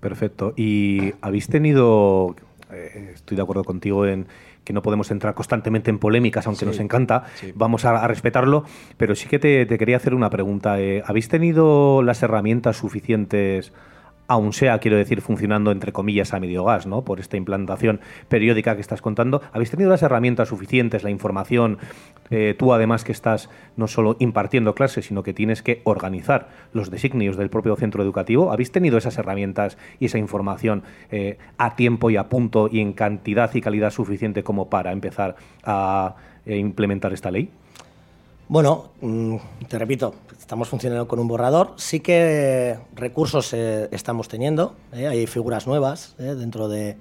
[0.00, 0.52] Perfecto.
[0.56, 2.34] ¿Y habéis tenido,
[2.72, 4.26] eh, estoy de acuerdo contigo en
[4.64, 7.52] que no podemos entrar constantemente en polémicas, aunque Sí, nos encanta, sí.
[7.54, 8.64] vamos a, a respetarlo,
[8.96, 10.80] pero sí que te, te quería hacer una pregunta.
[10.80, 13.72] eh, ¿Habéis tenido las herramientas suficientes?
[14.26, 17.04] Aun sea, quiero decir, funcionando entre comillas a medio gas, ¿no?
[17.04, 19.42] Por esta implantación periódica que estás contando.
[19.52, 21.78] ¿Habéis tenido las herramientas suficientes, la información?
[22.30, 26.90] eh, tú, además, que estás no solo impartiendo clases, sino que tienes que organizar los
[26.90, 28.52] designios del propio centro educativo.
[28.52, 32.92] ¿Habéis tenido esas herramientas y esa información eh, a tiempo y a punto y en
[32.92, 36.16] cantidad y calidad suficiente como para empezar a
[36.46, 37.50] eh, implementar esta ley?
[38.48, 39.36] Bueno, mm,
[39.68, 41.72] te repito, estamos funcionando con un borrador.
[41.76, 44.74] Sí que recursos eh, estamos teniendo.
[44.92, 46.96] eh, Hay figuras nuevas eh, dentro de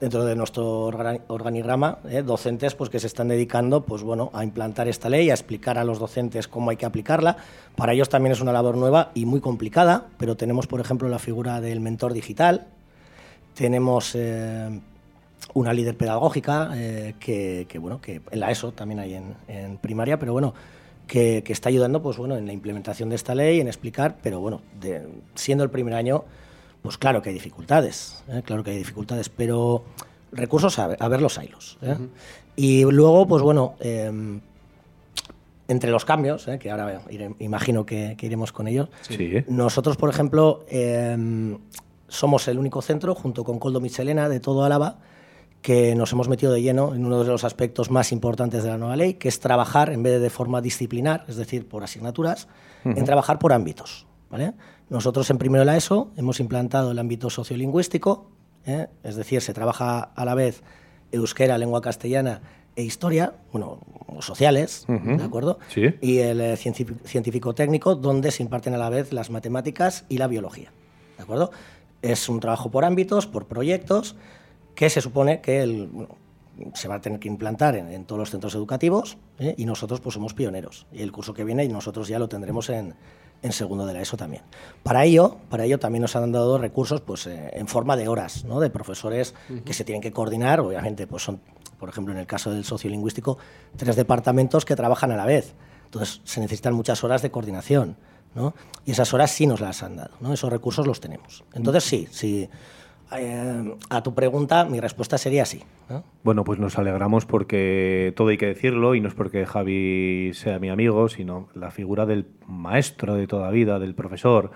[0.00, 4.88] dentro de nuestro orga- organigrama, docentes pues que se están dedicando pues bueno a implantar
[4.88, 7.36] esta ley, a explicar a los docentes cómo hay que aplicarla.
[7.76, 11.20] Para ellos también es una labor nueva y muy complicada, pero tenemos por ejemplo la
[11.20, 12.66] figura del mentor digital,
[13.54, 14.18] tenemos
[15.54, 16.72] una líder pedagógica
[17.20, 20.52] que, que, bueno que en la ESO también hay en, en primaria, pero bueno
[21.06, 24.40] que, que está ayudando pues bueno en la implementación de esta ley, en explicar, pero
[24.40, 26.24] bueno de- siendo el primer año
[26.82, 28.42] pues claro que hay dificultades, ¿eh?
[28.44, 29.84] claro que hay dificultades, pero
[30.32, 31.78] recursos a, a ver los hilos.
[31.82, 31.96] ¿eh?
[32.56, 34.40] Y luego pues bueno em,
[35.68, 36.58] entre los cambios, ¿eh?
[36.58, 39.44] que ahora iré- imagino que, que iremos con ellos, Sí.
[39.48, 41.58] nosotros, por ejemplo, em,
[42.08, 44.98] somos el único centro, junto con Coldo Michelena, de todo Álava,
[45.62, 48.78] que nos hemos metido de lleno en uno de los aspectos más importantes de la
[48.78, 52.48] nueva ley, que es trabajar, en vez de de forma disciplinar, es decir, por asignaturas,
[52.84, 54.06] en trabajar por ámbitos.
[54.28, 54.54] ¿vale?
[54.90, 58.28] Nosotros en primero la ESO hemos implantado el ámbito sociolingüístico,
[58.66, 58.88] ¿eh?
[59.04, 60.62] es decir, se trabaja a la vez
[61.12, 62.42] euskera, lengua castellana
[62.74, 63.80] e historia, bueno,
[64.20, 65.58] sociales, ¿de acuerdo?
[65.68, 65.94] Sí.
[66.00, 70.72] Y el eh, científico-técnico, donde se imparten a la vez las matemáticas y la biología,
[71.18, 71.52] ¿de acuerdo?
[72.00, 74.16] Es un trabajo por ámbitos, por proyectos,
[74.74, 76.16] que se supone que el, bueno,
[76.74, 79.54] se va a tener que implantar en, en todos los centros educativos ¿eh?
[79.56, 80.86] y nosotros pues somos pioneros.
[80.92, 82.94] Y el curso que viene y nosotros ya lo tendremos en,
[83.42, 84.42] en segundo de la ESO también.
[84.82, 88.44] Para ello, para ello también nos han dado recursos pues, eh, en forma de horas,
[88.44, 88.60] ¿no?
[88.60, 91.40] de profesores que se tienen que coordinar, obviamente pues son,
[91.78, 93.38] por ejemplo, en el caso del sociolingüístico,
[93.76, 95.54] tres departamentos que trabajan a la vez.
[95.86, 97.96] Entonces se necesitan muchas horas de coordinación.
[98.34, 98.54] ¿no?
[98.86, 100.32] Y esas horas sí nos las han dado, ¿no?
[100.32, 101.44] esos recursos los tenemos.
[101.52, 102.48] Entonces sí, sí.
[103.18, 105.62] Eh, a tu pregunta, mi respuesta sería sí.
[105.88, 106.04] ¿no?
[106.22, 110.58] Bueno, pues nos alegramos porque todo hay que decirlo y no es porque Javi sea
[110.58, 114.50] mi amigo, sino la figura del maestro de toda vida, del profesor,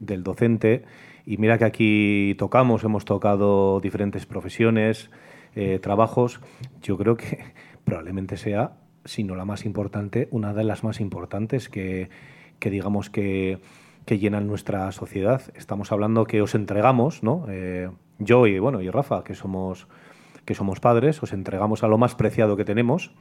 [0.00, 0.84] del docente.
[1.26, 5.10] Y mira que aquí tocamos, hemos tocado diferentes profesiones,
[5.54, 6.40] eh, trabajos.
[6.82, 7.38] Yo creo que
[7.84, 8.72] probablemente sea,
[9.04, 12.10] si no la más importante, una de las más importantes que,
[12.58, 13.58] que digamos que,
[14.08, 15.42] que llenan nuestra sociedad.
[15.54, 17.44] Estamos hablando que os entregamos, ¿no?
[17.50, 19.86] Eh, yo y bueno y Rafa, que somos
[20.46, 23.12] que somos padres, os entregamos a lo más preciado que tenemos,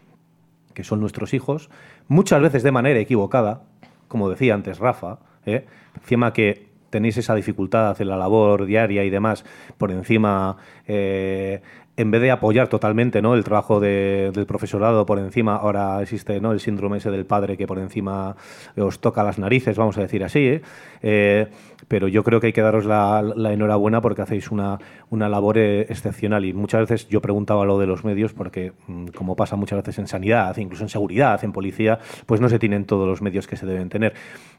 [0.73, 1.69] que son nuestros hijos,
[2.07, 3.63] muchas veces de manera equivocada,
[4.07, 5.65] como decía antes Rafa, ¿eh?
[5.97, 9.43] encima que tenéis esa dificultad en la labor diaria y demás,
[9.77, 11.61] por encima, eh,
[11.97, 13.33] en vez de apoyar totalmente ¿no?
[13.33, 16.51] el trabajo de- del profesorado, por encima, ahora existe ¿no?
[16.51, 18.35] el síndrome ese del padre que por encima
[18.77, 20.61] os toca las narices, vamos a decir así, ¿eh?
[21.01, 21.47] Eh,
[21.87, 24.77] pero yo creo que hay que daros la, enhorabuena porque hacéis una,
[25.09, 29.07] una labor eh, excepcional y muchas veces yo preguntaba lo de los medios porque mm,
[29.07, 32.85] como pasa muchas veces en sanidad, incluso en seguridad, en policía, pues no se tienen
[32.85, 34.13] todos los medios que se deben tener.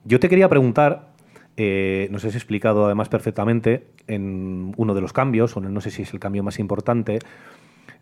[0.05, 1.18] Yo te quería preguntar,
[1.61, 6.03] eh, nos has explicado además perfectamente en uno de los cambios, o no sé si
[6.03, 7.19] es el cambio más importante,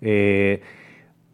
[0.03, 0.61] eh,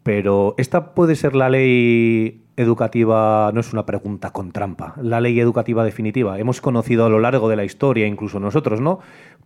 [0.03, 5.37] pero esta puede ser la ley educativa, no es una pregunta con trampa, la ley
[5.37, 6.39] educativa definitiva.
[6.39, 8.99] Hemos conocido a lo largo de la historia, incluso nosotros, ¿no?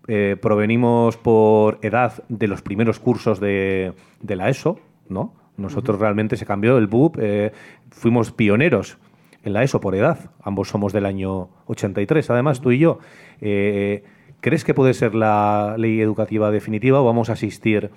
[0.08, 5.34] Eh, provenimos por edad de los primeros cursos de, de la ESO, ¿no?
[5.58, 7.52] Nosotros realmente se cambió el BUP, eh,
[7.90, 9.00] fuimos pioneros
[9.48, 10.30] en la ESO por edad.
[10.44, 13.00] Ambos somos del año 83, además, tú y yo.
[13.42, 14.04] Eh,
[14.42, 17.90] ¿Crees que puede ser la ley educativa definitiva o vamos a asistir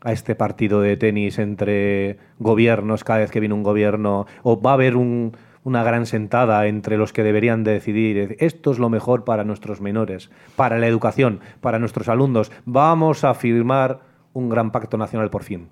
[0.00, 4.26] a este partido de tenis entre gobiernos cada vez que viene un gobierno?
[4.42, 8.70] ¿O va a haber un- una gran sentada entre los que deberían de decidir esto
[8.72, 12.50] es lo mejor para nuestros menores, para la educación, para nuestros alumnos?
[12.64, 14.00] Vamos a firmar
[14.32, 15.68] un gran pacto nacional por fin.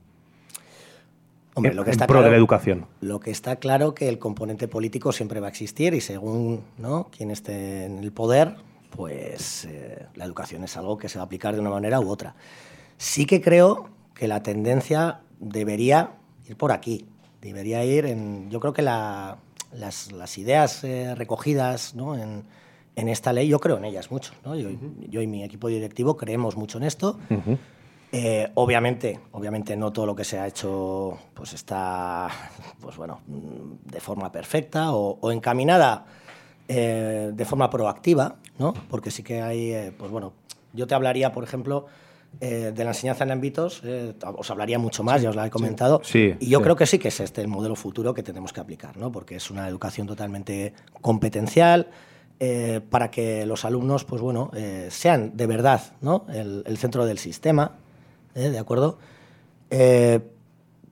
[1.55, 2.87] Hombre, lo que en está pro de claro, la educación.
[3.01, 7.09] Lo que está claro que el componente político siempre va a existir y según ¿no?
[7.17, 8.55] quien esté en el poder,
[8.91, 12.09] pues eh, la educación es algo que se va a aplicar de una manera u
[12.09, 12.35] otra.
[12.99, 16.11] Sí que creo que la tendencia debería
[16.49, 17.07] ir por aquí,
[17.41, 19.39] debería ir en, yo creo que la-
[19.73, 22.17] las, las ideas eh, recogidas ¿no?
[22.17, 22.45] en,
[22.97, 24.55] en esta ley, yo creo en ellas mucho, ¿no?
[24.57, 24.69] yo,
[25.09, 27.19] yo y mi equipo directivo creemos mucho en esto.
[28.13, 32.29] Eh, obviamente, obviamente no todo lo que se ha hecho pues está
[32.81, 36.07] pues bueno, de forma perfecta o, o encaminada
[36.67, 38.73] eh, de forma proactiva, ¿no?
[38.89, 40.33] Porque sí que hay, eh, pues bueno,
[40.73, 41.87] yo te hablaría, por ejemplo,
[42.41, 45.51] eh, de la enseñanza en ámbitos, eh, os hablaría mucho más, ya os lo he
[45.51, 46.65] comentado, Sí, y yo sí.
[46.65, 49.11] creo que sí que es este el modelo futuro que tenemos que aplicar, ¿no?
[49.11, 51.89] Porque es una educación totalmente competencial,
[52.39, 56.25] eh, para que los alumnos, pues bueno, eh, sean de verdad, ¿no?
[56.33, 57.73] El, el centro del sistema,
[58.35, 58.51] ¿eh?
[58.51, 58.99] ¿de acuerdo?
[59.70, 60.20] Eh,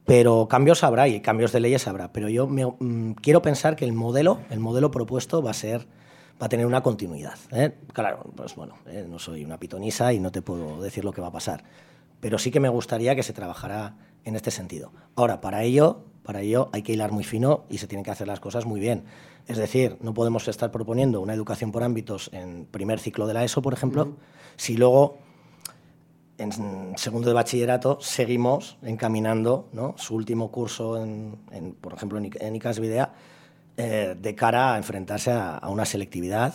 [0.05, 2.12] pero cambios habrá y cambios de leyes habrá.
[2.12, 5.86] Pero yo me- mm, quiero pensar que el modelo, el modelo propuesto va a ser,
[6.41, 7.34] va a tener una continuidad.
[7.53, 7.74] ¿eh?
[7.93, 11.20] Claro, pues bueno, eh, no soy una pitonisa y no te puedo decir lo que
[11.20, 11.62] va a pasar.
[12.20, 14.93] Pero sí que me gustaría que se trabajara en este sentido.
[15.14, 18.26] Ahora, para ello, para ello hay que hilar muy fino y se tienen que hacer
[18.26, 19.05] las cosas muy bien.
[19.47, 23.45] Es decir, no podemos estar proponiendo una educación por ámbitos en primer ciclo de la
[23.45, 24.14] ESO, por ejemplo,
[24.57, 25.18] si luego
[26.39, 29.95] en segundo de bachillerato seguimos encaminando ¿no?
[29.99, 33.12] su último curso, en, en, por ejemplo, en, ICAS Videa,
[33.76, 36.55] eh, de cara a enfrentarse a, a una selectividad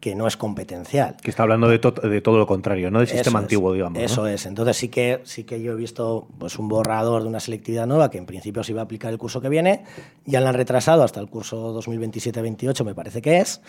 [0.00, 1.16] que no es competencial.
[1.22, 3.72] Que está hablando de, to- de todo lo contrario, no del sistema Eso es, antiguo,
[3.74, 3.98] digamos.
[3.98, 4.04] ¿no?
[4.04, 4.46] Eso es.
[4.46, 8.10] Entonces sí que sí que yo he visto pues un borrador de una selectividad nueva
[8.10, 9.84] que en principio se iba a aplicar el curso que viene.
[10.24, 13.60] Ya la han retrasado hasta el curso 2027-28, me parece que es.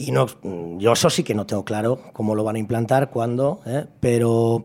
[0.00, 0.26] Y no,
[0.78, 3.84] yo eso sí que no tengo claro cómo lo van a implantar, cuándo, ¿eh?
[3.98, 4.64] pero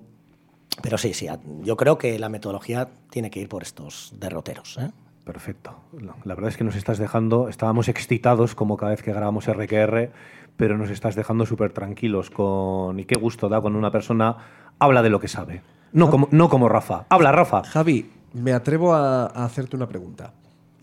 [0.84, 1.28] pero sí, sí,
[1.64, 4.78] yo creo que la metodología tiene que ir por estos derroteros.
[4.78, 4.92] ¿eh?
[5.24, 5.76] Perfecto.
[6.00, 9.48] La la verdad es que nos estás dejando, estábamos excitados como cada vez que grabamos
[9.48, 10.12] RQR,
[10.56, 13.00] pero nos estás dejando súper tranquilos con...
[13.00, 14.38] Y qué gusto da cuando una persona
[14.78, 15.64] habla de lo que sabe.
[15.94, 17.06] No como, no como Rafa.
[17.10, 17.64] Habla, Rafa.
[17.64, 20.34] Javi, me atrevo a, a hacerte una pregunta.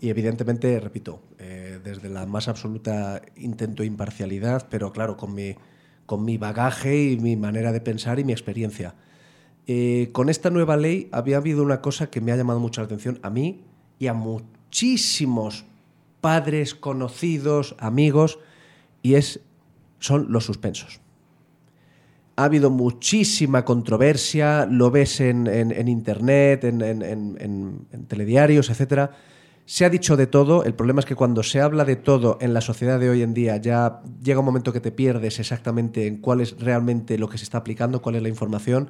[0.01, 5.55] Y evidentemente, repito, eh, desde la más absoluta intento imparcialidad, pero claro, con mi,
[6.07, 8.95] con mi bagaje y mi manera de pensar y mi experiencia.
[9.67, 12.85] Eh, con esta nueva ley había habido una cosa que me ha llamado mucho la
[12.85, 13.61] atención a mí
[13.99, 15.65] y a muchísimos
[16.19, 18.39] padres, conocidos, amigos,
[19.03, 19.39] y es,
[19.99, 20.99] son los suspensos.
[22.37, 29.11] Ha habido muchísima controversia, lo ves en, en- en internet, en, en- telediarios, etc.
[29.71, 30.65] Se ha dicho de todo.
[30.65, 33.33] El problema es que cuando se habla de todo en la sociedad de hoy en
[33.33, 37.37] día, ya llega un momento que te pierdes exactamente en cuál es realmente lo que
[37.37, 38.89] se está aplicando, cuál es la información.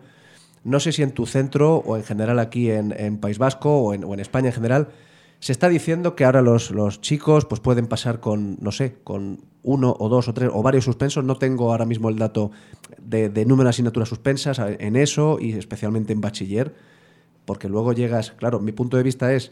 [0.64, 4.20] No sé si en tu centro o en general aquí en, País Vasco o en,
[4.20, 4.88] España en general,
[5.40, 9.96] se está diciendo que ahora los, chicos pues pueden pasar con, no sé, con uno
[10.00, 11.24] o dos o tres o varios suspensos.
[11.24, 12.50] No tengo ahora mismo el dato
[13.00, 16.74] de, de número de asignaturas suspensas a- en eso y especialmente en bachiller,
[17.46, 19.52] porque luego llegas, claro, mi punto de vista es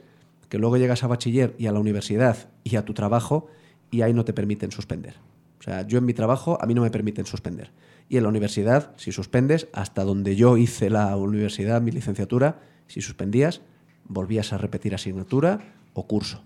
[0.50, 3.47] que luego llegas a bachiller y a la universidad y a tu trabajo
[3.91, 5.16] y ahí no te permiten suspender.
[5.60, 7.72] O sea, yo en mi trabajo a mí no me permiten suspender.
[8.08, 13.02] Y en la universidad, si suspendes, hasta donde yo hice la universidad, mi licenciatura, si
[13.02, 13.62] suspendías,
[14.06, 16.41] volvías a repetir asignatura o curso.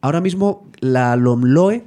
[0.00, 1.84] Ahora mismo la LOMLOE,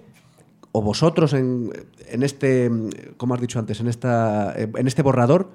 [0.72, 1.72] o vosotros en,
[2.08, 2.72] en este,
[3.18, 5.52] como has dicho antes, en, esta, en este borrador,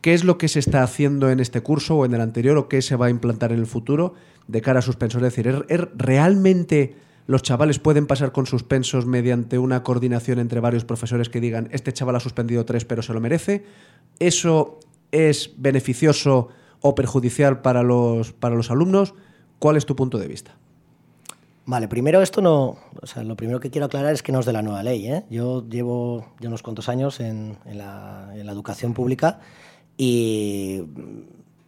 [0.00, 2.68] ¿qué es lo que se está haciendo en este curso o en el anterior o
[2.68, 4.14] qué se va a implantar en el futuro
[4.48, 5.22] de cara a suspensos?
[5.22, 6.96] Es decir, ¿er- er- ¿realmente
[7.26, 11.92] los chavales pueden pasar con suspensos mediante una coordinación entre varios profesores que digan, este
[11.92, 13.64] chaval ha suspendido tres pero se lo merece?
[14.18, 14.80] ¿Eso
[15.12, 16.48] es beneficioso
[16.80, 19.14] o perjudicial para los, para los alumnos?
[19.58, 20.56] ¿Cuál es tu punto de vista?
[21.66, 24.46] Vale, primero esto no, o sea, lo primero que quiero aclarar es que no es
[24.46, 25.06] de la nueva ley.
[25.06, 25.24] ¿eh?
[25.30, 29.38] Yo llevo ya unos cuantos años en, en la, en la educación pública
[30.02, 30.82] y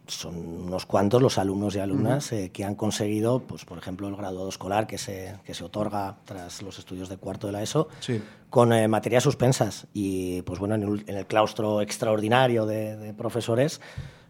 [0.07, 4.15] son unos cuantos los alumnos y alumnas eh, que han conseguido, pues, por ejemplo, el
[4.15, 7.87] graduado escolar que se, que se otorga tras los estudios de cuarto de la ESO,
[7.99, 8.21] Sí.
[8.49, 9.85] con eh, materias suspensas.
[9.93, 13.79] Y pues bueno, en el, en el claustro extraordinario de, de profesores,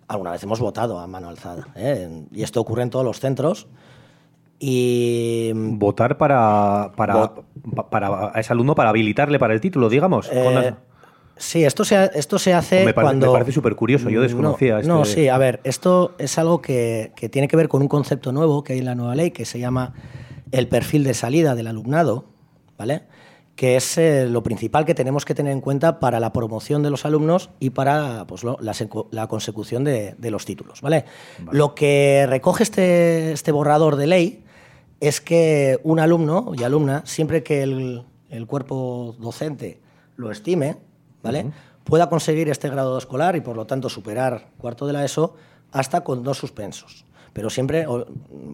[0.09, 1.69] alguna vez hemos votado a mano alzada.
[1.75, 2.25] ¿eh?
[2.33, 3.67] Y esto ocurre en todos los centros.
[4.59, 7.33] Y Votar para, para,
[7.75, 10.29] pa- para a ese alumno para habilitarle para el título, digamos.
[10.31, 10.73] Eh, Con las-
[11.35, 13.27] Sí, esto se, ha- esto se hace Me cuando...
[13.27, 17.11] me parece supercurioso, yo No, desconocía No, este- sí, a ver, esto es algo que,
[17.15, 19.45] que tiene que ver con un concepto nuevo que hay en la nueva ley que
[19.45, 19.93] se llama
[20.51, 22.25] el perfil de salida del alumnado,
[22.77, 23.03] ¿vale?
[23.55, 26.89] Que es eh, lo principal que tenemos que tener en cuenta para la promoción de
[26.91, 31.05] los alumnos y para pues, lo- la, secu- la consecución de, de los títulos, ¿vale?
[31.51, 34.43] Lo que recoge este, este borrador de ley
[34.99, 39.81] es que un alumno y alumna, siempre que el, el cuerpo docente
[40.15, 40.77] lo estime,
[41.23, 41.51] ¿vale?
[41.83, 45.35] pueda conseguir este grado escolar y por lo tanto superar cuarto de la ESO
[45.71, 47.05] hasta con dos suspensos.
[47.33, 47.85] Pero siempre,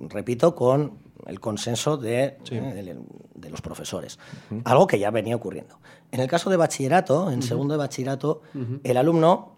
[0.09, 0.93] repito, con
[1.27, 2.37] el consenso de, eh,
[2.73, 2.97] de-
[3.35, 4.17] de los profesores.
[4.63, 5.77] Algo que ya venía ocurriendo.
[6.11, 8.41] En el caso de bachillerato, en segundo de bachillerato,
[8.83, 9.51] el alumno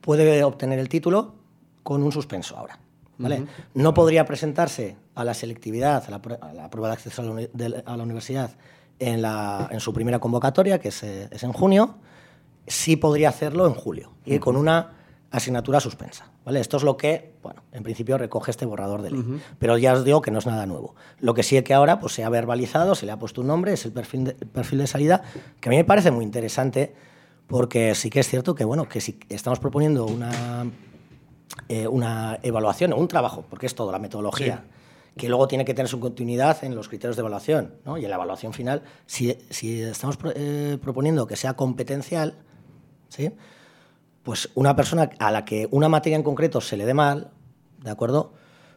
[0.00, 1.34] puede obtener el título
[1.82, 2.78] con un suspenso ahora.
[3.18, 3.44] ¿vale?
[3.74, 7.30] No podría presentarse a la selectividad, a la, a la prueba de acceso a la,
[7.32, 8.50] uni- de- a la universidad
[8.98, 11.96] en, la- en su primera convocatoria, que es, eh, es en junio,
[12.66, 14.92] sí podría hacerlo en julio y con una
[15.32, 16.30] asignatura suspensa.
[16.44, 16.60] ¿vale?
[16.60, 19.24] Esto es lo que, bueno, en principio recoge este borrador de ley.
[19.58, 20.94] Pero ya os digo que no es nada nuevo.
[21.20, 23.46] Lo que sí es que ahora pues, se ha verbalizado, se le ha puesto un
[23.46, 25.22] nombre, es el perfil de, el perfil de salida,
[25.60, 26.94] que a mí me parece muy interesante
[27.46, 30.66] porque sí que es cierto que, bueno, que si estamos proponiendo una,
[31.68, 34.64] eh, una evaluación o un trabajo, porque es todo, la metodología,
[35.16, 37.98] que luego tiene que tener su continuidad en los criterios de evaluación ¿no?
[37.98, 38.82] y en la evaluación final.
[39.06, 42.34] Si, si estamos pro- eh, proponiendo que sea competencial,
[43.10, 43.30] ¿sí?
[44.22, 47.30] pues una persona a la que una materia en concreto se le dé mal,
[47.82, 48.32] ¿de acuerdo?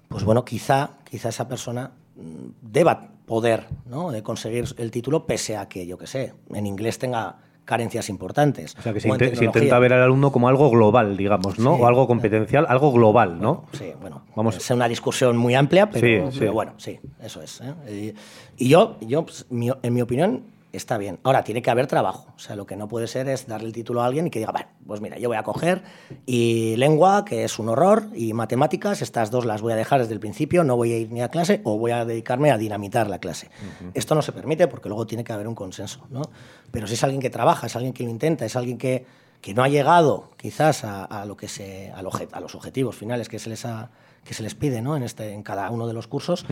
[0.07, 4.11] Pues bueno, quizá, quizá esa persona mm, deba poder ¿no?
[4.11, 8.75] de conseguir el título pese a que, yo qué sé, en inglés tenga carencias importantes.
[8.77, 11.75] o sea, que se, inte- intenta ver al alumno como algo global, digamos, ¿no?
[11.77, 11.81] Sí.
[11.81, 13.65] O algo competencial, algo global, ¿no?
[13.73, 14.57] Sí, bueno, Vamos.
[14.57, 16.39] es una discusión muy amplia, pero, Sí, sí.
[16.39, 17.61] pero bueno, sí, eso es.
[17.61, 18.13] ¿eh?
[18.57, 20.43] Y, y yo, yo pues, mi- en mi opinión,
[20.73, 21.19] está bien.
[21.23, 22.33] Ahora, tiene que haber trabajo.
[22.35, 24.39] O sea, lo que no puede ser es darle el título a alguien y que
[24.39, 25.83] diga, bueno, pues mira, yo voy a coger
[26.25, 30.13] y lengua, que es un horror, y matemáticas, estas dos las voy a dejar desde
[30.13, 33.07] el principio, no voy a ir ni a clase o voy a dedicarme a dinamitar
[33.09, 33.49] la clase.
[33.93, 36.23] Esto no se permite porque luego tiene que haber un consenso, ¿no?
[36.71, 39.05] Pero si es alguien que trabaja, es alguien que lo intenta, es alguien que,
[39.41, 43.37] que no ha llegado quizás a, a lo que se, a los objetivos finales que
[43.39, 43.91] se les, ha-
[44.23, 44.95] que se les pide ¿no?
[44.97, 46.45] en, este, en cada uno de los cursos,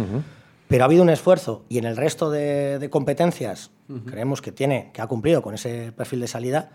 [0.72, 3.70] pero ha habido un esfuerzo y en el resto de, de competencias
[4.08, 6.72] creemos que tiene, que ha cumplido con ese perfil de salida,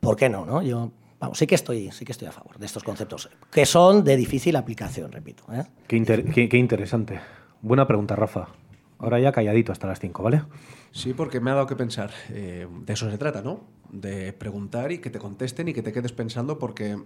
[0.00, 0.44] ¿por qué no?
[0.44, 0.60] no?
[0.60, 4.04] Yo vamos, sí que estoy, sí que estoy a favor de estos conceptos, que son
[4.04, 5.44] de difícil aplicación, repito.
[5.52, 5.64] ¿eh?
[5.86, 7.20] Qué, inter- qué- qué interesante.
[7.62, 8.48] Buena pregunta, Rafa.
[8.98, 10.42] Ahora ya calladito hasta las 5, ¿vale?
[10.90, 12.10] Sí, porque me ha dado que pensar.
[12.30, 13.60] Eh, de eso se trata, ¿no?
[13.90, 16.98] De preguntar y que te contesten y que te quedes pensando porque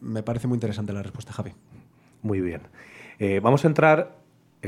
[0.00, 1.52] me parece muy interesante la respuesta, Javi.
[2.22, 2.62] Muy bien.
[3.20, 4.16] Eh, vamos a entrar,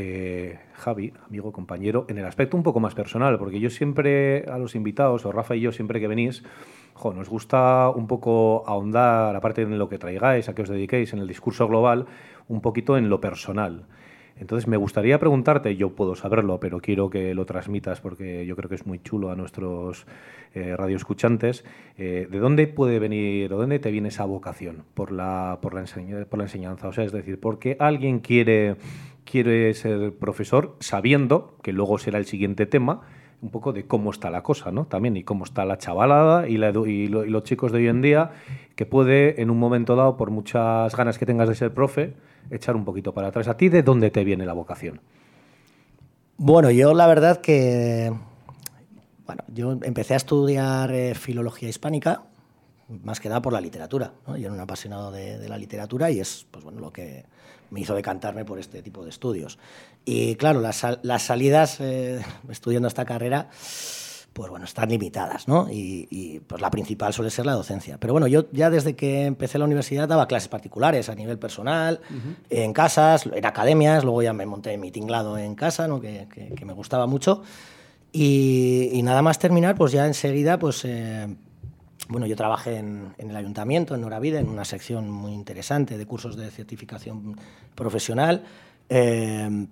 [0.01, 4.57] eh, Javi, amigo, compañero, en el aspecto un poco más personal, porque yo siempre a
[4.57, 6.45] los invitados, o Rafa y yo, siempre que venís,
[7.15, 11.19] nos gusta un poco ahondar, aparte de lo que traigáis, a qué os dediquéis, en
[11.19, 12.07] el discurso global,
[12.47, 13.87] un poquito en lo personal.
[14.41, 18.69] Entonces me gustaría preguntarte, yo puedo saberlo, pero quiero que lo transmitas porque yo creo
[18.69, 20.07] que es muy chulo a nuestros
[20.55, 21.65] eh, radioescuchantes,
[21.97, 25.81] eh, ¿de dónde puede venir o dónde te viene esa vocación por la, por la,
[25.81, 26.87] enseña- por la enseñanza?
[26.87, 28.77] O sea, es decir, ¿por qué alguien quiere,
[29.31, 33.03] quiere ser profesor sabiendo que luego será el siguiente tema?
[33.41, 34.87] un poco de cómo está la cosa, ¿no?
[34.87, 38.33] También y cómo está la chavalada y, los chicos de hoy en día,
[38.75, 42.15] que puede en un momento dado, por muchas ganas que tengas de ser profe,
[42.51, 43.47] echar un poquito para atrás.
[43.47, 45.01] ¿A ti de dónde te viene la vocación?
[46.37, 48.13] Bueno, yo la verdad que
[49.29, 52.23] bueno, yo empecé a estudiar eh, filología hispánica,
[52.89, 54.15] más que nada por la literatura.
[54.27, 54.39] ¿no?
[54.39, 57.27] Yo era un apasionado de, de la literatura y es pues, bueno, lo que
[57.71, 59.59] me hizo decantarme por este tipo de estudios.
[60.05, 63.49] Y claro, las, las salidas eh, estudiando esta carrera,
[64.33, 65.69] pues bueno, están limitadas, ¿no?
[65.69, 67.99] Y, y, pues la principal suele ser la docencia.
[67.99, 72.01] Pero bueno, yo ya desde que empecé la universidad daba clases particulares a nivel personal,
[72.49, 76.01] en casas, en academias, luego ya me monté mi tinglado en casa, ¿no?
[76.01, 77.43] que, que- que me gustaba mucho.
[78.13, 81.27] Y, y nada más terminar, pues ya enseguida, pues eh,
[82.09, 86.37] bueno, yo trabajé en, el ayuntamiento, en Noravida, en una sección muy interesante de cursos
[86.37, 87.37] de certificación
[87.75, 88.45] profesional.
[88.89, 89.67] eh,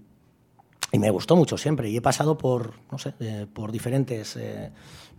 [0.92, 1.90] y me gustó mucho siempre.
[1.90, 4.70] Y he pasado por, no sé, eh, por diferentes eh,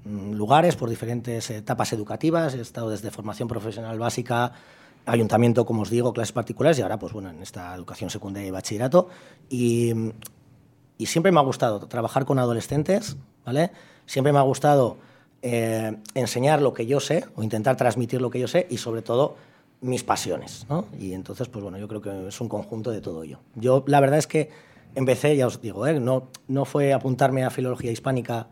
[0.06, 2.56] lugares, por diferentes etapas educativas.
[2.56, 4.54] He estado desde formación profesional básica,
[5.06, 8.52] ayuntamiento, como os digo, clases particulares y ahora, pues bueno, en esta educación secundaria y
[8.52, 9.10] bachillerato.
[9.50, 9.94] Y,
[10.98, 13.72] y siempre me ha gustado trabajar con adolescentes, ¿vale?
[14.06, 14.98] Siempre me ha gustado
[15.42, 19.02] eh, enseñar lo que yo sé o intentar transmitir lo que yo sé y sobre
[19.02, 19.36] todo
[19.82, 20.86] mis pasiones, ¿no?
[21.00, 23.40] Y entonces, pues bueno, yo creo que es un conjunto de todo ello.
[23.56, 24.50] Yo la verdad es que
[24.96, 26.00] empecé, ya os digo, ¿eh?
[26.00, 28.48] no, no fue apuntarme a filología hispánica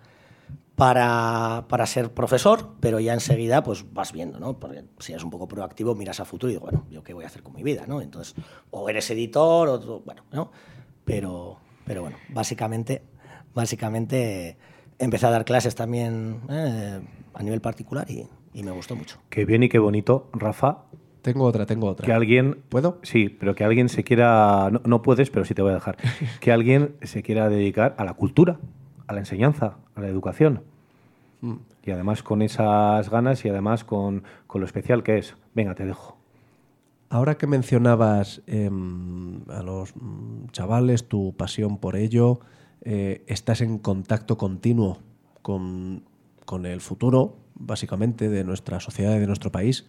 [0.75, 4.59] para, para ser profesor, pero ya enseguida pues vas viendo, ¿no?
[4.59, 7.23] Porque si eres un poco proactivo, miras a futuro y digo, bueno, ¿yo qué voy
[7.23, 8.01] a hacer con mi vida, no?
[8.01, 8.35] Entonces,
[8.71, 10.51] o eres editor, o bueno, ¿no?
[11.05, 13.01] Pero, pero bueno, básicamente,
[13.53, 14.57] básicamente
[14.99, 16.99] empecé a dar clases también eh,
[17.33, 19.17] a nivel particular y, y me gustó mucho.
[19.29, 20.83] Qué bien y qué bonito, Rafa,
[21.21, 22.05] Tengo otra, tengo otra.
[22.05, 22.61] que alguien...
[22.69, 22.99] ¿Puedo?
[23.03, 24.69] Sí, pero que alguien se quiera...
[24.71, 25.97] No, no puedes, pero sí te voy a dejar.
[26.39, 28.59] Que alguien se quiera dedicar a la cultura,
[29.07, 30.61] a la enseñanza, a la educación.
[31.41, 31.55] Mm.
[31.83, 35.35] Y además con esas ganas y además con, con lo especial que es.
[35.53, 36.17] Venga, te dejo.
[37.09, 42.39] Ahora que mencionabas em, a los mm, chavales, tu pasión por ello,
[42.81, 44.99] eh, estás en contacto continuo
[45.41, 46.03] con,
[46.45, 49.85] con el futuro, básicamente, de nuestra sociedad y de nuestro país.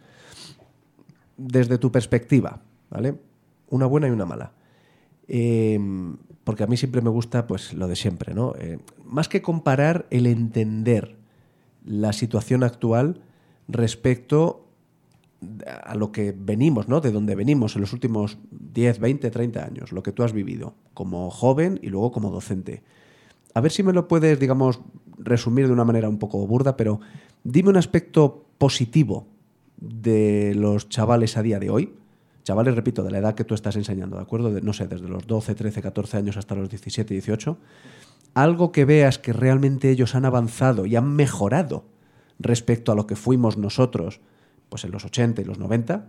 [1.37, 3.16] Desde tu perspectiva, ¿vale?
[3.68, 4.53] Una buena y una mala.
[5.28, 8.55] Em, porque a mí siempre me gusta pues lo de siempre, ¿no?
[8.59, 11.16] Eh, más que comparar, el entender
[11.84, 13.20] la situación actual
[13.68, 14.66] respecto
[15.66, 17.01] a lo que venimos, ¿no?
[17.01, 20.75] De donde venimos en los últimos 10, 20, 30 años, lo que tú has vivido
[20.95, 22.83] como joven y luego como docente.
[23.54, 24.80] A ver si me lo puedes, digamos,
[25.18, 27.00] resumir de una manera un poco burda, pero
[27.45, 29.26] dime un aspecto positivo
[29.76, 31.95] de los chavales a día de hoy.
[32.45, 34.53] Chavales, repito, de la edad que tú estás enseñando, ¿de acuerdo?
[34.53, 37.58] De, no sé, desde los 12, 13, 14 años hasta los 17, 18.
[38.34, 41.84] Algo que veas que realmente ellos han avanzado y han mejorado
[42.38, 44.21] respecto a lo que fuimos nosotros
[44.68, 46.09] pues en los 80 y los 90,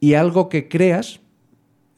[0.00, 1.20] y algo que creas,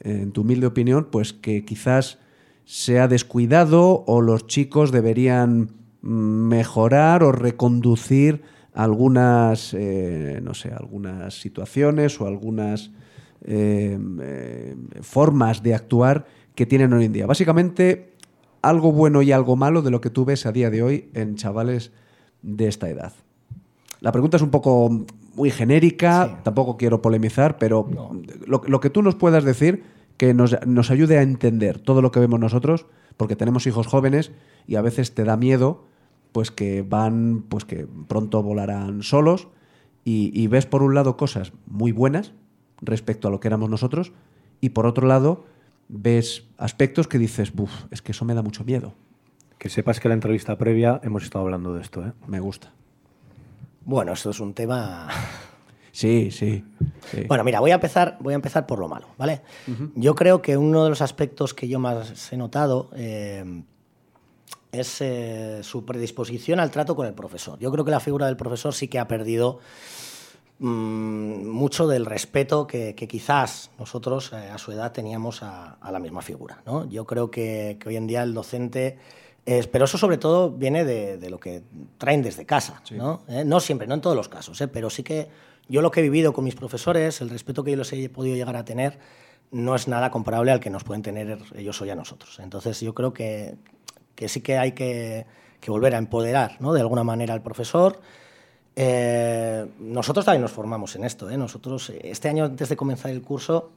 [0.01, 2.19] en tu humilde opinión, pues que quizás
[2.65, 5.73] se ha descuidado o los chicos deberían
[6.03, 8.43] mejorar o reconducir
[8.75, 12.91] algunas, eh, no sé, algunas situaciones o algunas
[13.45, 17.27] eh, eh, formas de actuar que tienen hoy en día.
[17.27, 18.13] Básicamente,
[18.63, 21.37] algo bueno y algo malo de lo que tú ves a día de hoy en
[21.37, 21.93] chavales
[22.43, 23.13] de esta edad.
[24.07, 25.05] La pregunta es un poco
[25.35, 27.89] muy genérica, tampoco quiero polemizar, pero
[28.47, 29.83] lo, lo que tú nos puedas decir
[30.17, 34.31] que nos, nos ayude a entender todo lo que vemos nosotros, porque tenemos hijos jóvenes
[34.69, 35.87] y a veces te da miedo
[36.31, 39.49] pues que van, pues que pronto volarán solos
[40.05, 42.33] y, y ves por un lado cosas muy buenas
[42.83, 44.13] respecto a lo que éramos nosotros
[44.61, 45.47] y por otro lado
[45.89, 48.95] ves aspectos que dices, buf, es que eso me da mucho miedo.
[49.59, 52.13] Que sepas que en la entrevista previa hemos estado hablando de esto, ¿eh?
[52.29, 52.73] Me gusta.
[53.87, 55.09] Bueno, esto es un tema.
[55.93, 56.63] Sí, sí.
[57.11, 57.25] sí.
[57.27, 59.41] Bueno, mira, voy a empezar, voy a empezar por lo malo, ¿vale?
[59.95, 63.63] Yo creo que uno de los aspectos que yo más he notado eh,
[64.73, 67.59] es eh, su predisposición al trato con el profesor.
[67.61, 69.61] Yo creo que la figura del profesor sí que ha perdido
[70.59, 75.91] mm, mucho del respeto que, que quizás nosotros eh, a su edad teníamos a, a
[75.93, 76.61] la misma figura.
[76.67, 76.87] ¿no?
[76.91, 78.99] Yo creo que, que hoy en día el docente
[79.47, 81.63] es- pero eso sobre todo viene de, de lo que
[81.99, 83.23] traen desde casa, ¿no?
[83.29, 83.45] ¿Eh?
[83.45, 84.69] No siempre, no en todos los casos, ¿eh?
[84.69, 85.29] pero sí que
[85.69, 88.37] yo lo que he vivido con mis profesores, el respeto que yo les he podido
[88.37, 88.99] llegar a tener,
[89.51, 92.39] no es nada comparable al que nos pueden tener ellos hoy a nosotros.
[92.41, 93.57] Entonces yo creo que,
[94.15, 95.27] que sí que hay que,
[95.61, 96.73] que volver a empoderar ¿no?
[96.73, 98.01] de alguna manera al profesor.
[98.75, 101.31] Eh, nosotros también nos formamos en esto.
[101.31, 101.37] ¿eh?
[101.37, 103.71] Nosotros, eh, este año, antes de comenzar el curso,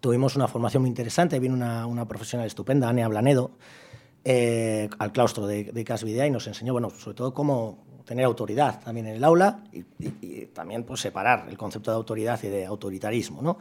[0.00, 1.38] tuvimos una formación muy interesante.
[1.38, 3.52] Vino una, una profesional estupenda, Anea Blanedo,
[4.30, 8.78] eh, al claustro de, de Casvidea y nos enseñó, bueno, sobre todo cómo tener autoridad
[8.84, 12.48] también en el aula y, y- y también pues, separar el concepto de autoridad y
[12.48, 13.40] de autoritarismo.
[13.40, 13.56] ¿no?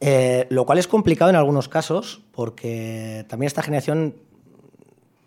[0.00, 4.14] Eh, lo cual es complicado en algunos casos porque también esta generación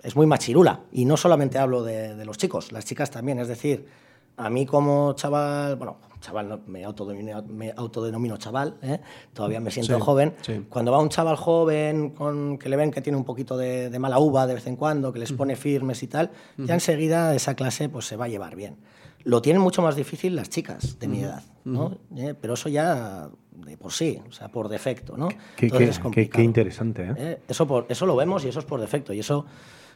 [0.03, 0.81] es muy machirula.
[0.91, 3.39] Y no solamente hablo de, de los chicos, las chicas también.
[3.39, 3.87] Es decir,
[4.37, 8.99] a mí como chaval, bueno, chaval, no, me, autodenomino, me autodenomino chaval, ¿eh?
[9.33, 10.33] todavía me siento Sí, joven.
[10.41, 10.65] sí.
[10.69, 13.99] Cuando va un chaval joven con, que le ven que tiene un poquito de, de
[13.99, 17.55] mala uva de vez en cuando, que les pone firmes y tal, ya enseguida esa
[17.55, 18.75] clase pues, se va a llevar bien.
[19.23, 21.97] Lo tienen mucho más difícil las chicas de mi edad, ¿no?
[22.15, 25.29] Eh, pero eso ya de por sí, o sea, por defecto, ¿no?
[25.55, 27.11] Qué, Entonces qué- es qué- qué interesante.
[27.17, 27.39] ¿eh?
[27.47, 29.45] Eso, por, eso lo vemos y eso es por defecto y eso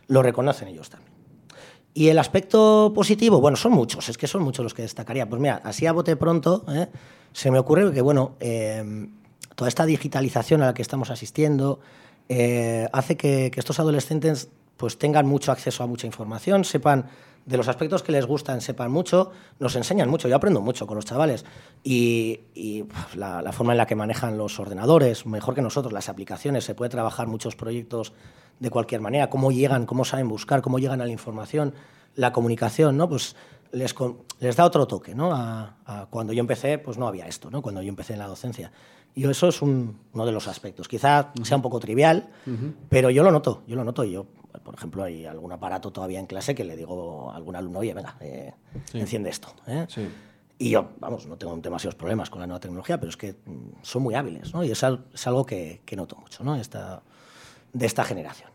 [0.08, 1.14] lo reconocen ellos también.
[1.94, 5.28] Y el aspecto positivo, bueno, son muchos, es que son muchos los que destacaría.
[5.28, 6.88] Pues mira, así a bote pronto, ¿eh?
[7.34, 9.08] se me ocurre que, bueno, eh,
[9.56, 11.80] toda esta digitalización a la que estamos asistiendo
[12.30, 17.08] eh, hace que, que estos adolescentes pues tengan mucho acceso a mucha información, sepan
[17.50, 20.96] de los aspectos que les gustan, sepan mucho, nos enseñan mucho, yo aprendo mucho con
[20.96, 21.46] los chavales
[21.84, 22.42] y,
[23.16, 26.90] la, forma en la que manejan los ordenadores, mejor que nosotros, las aplicaciones, se puede
[26.90, 28.14] trabajar muchos proyectos
[28.60, 31.74] de cualquier manera, cómo llegan, cómo saben buscar, cómo llegan a la información,
[32.14, 33.10] la comunicación, ¿no?
[33.10, 33.36] Pues
[33.72, 33.96] les,
[34.40, 35.36] les da otro toque, ¿no?
[36.12, 37.64] Cuando yo empecé, pues no había esto, ¿no?
[37.64, 38.72] Cuando yo empecé en la docencia.
[39.20, 40.88] Y eso es un- uno de los aspectos.
[40.88, 42.30] Quizá sea un poco trivial,
[42.88, 44.06] pero yo lo noto, yo lo noto.
[44.06, 44.26] Yo,
[44.64, 47.94] por ejemplo, hay algún aparato todavía en clase que le digo a algún alumno, oye,
[47.94, 48.54] venga, eh,
[48.94, 49.50] enciende esto.
[49.68, 49.86] ¿eh?
[49.90, 50.08] Sí.
[50.58, 53.82] Y yo, vamos, no tengo demasiados problemas con la nueva tecnología, pero es que mm,
[53.82, 54.64] son muy hábiles, ¿no?
[54.64, 56.56] Y es, al- es algo que, que noto mucho, ¿no?
[56.56, 57.02] Esta,
[57.74, 58.50] de esta generación.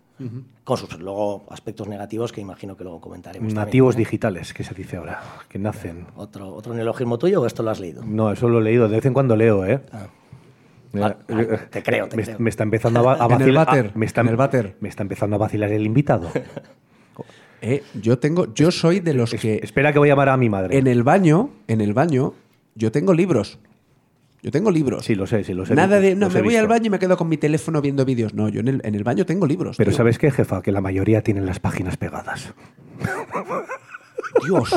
[0.63, 3.49] Con sus luego aspectos negativos que imagino que luego comentaremos.
[3.49, 3.99] también, Nativos ¿no?
[3.99, 6.07] digitales, que se dice ahora, que nacen.
[6.17, 8.03] ¿Otro, ¿Otro neologismo tuyo o esto lo has leído?
[8.05, 9.81] No, eso lo he leído, de vez en cuando leo, ¿eh?
[10.95, 12.37] Mira, ah, te creo, te me, creo.
[12.39, 13.67] me está empezando a, va- a En el vacilar.
[13.67, 14.77] váter, me está, en el váter.
[14.81, 16.31] Me está empezando a vacilar el invitado.
[17.67, 20.37] Eh, yo tengo, yo soy de los Es- que Espera que voy a llamar a
[20.37, 20.77] mi madre.
[20.77, 22.35] en el baño, en el baño,
[22.75, 23.59] yo tengo libros.
[24.43, 25.07] Yo tengo libros.
[25.07, 25.75] Sí, lo sé, sí, lo sé.
[25.75, 28.35] Nada de, no, me voy al baño y me quedo con mi teléfono viendo vídeos.
[28.35, 29.79] No, yo en el, en el baño tengo libros.
[29.79, 29.97] Pero tío.
[29.97, 30.61] ¿sabes qué, jefa?
[30.61, 32.53] Que la mayoría tienen las páginas pegadas.
[34.45, 34.69] Dios.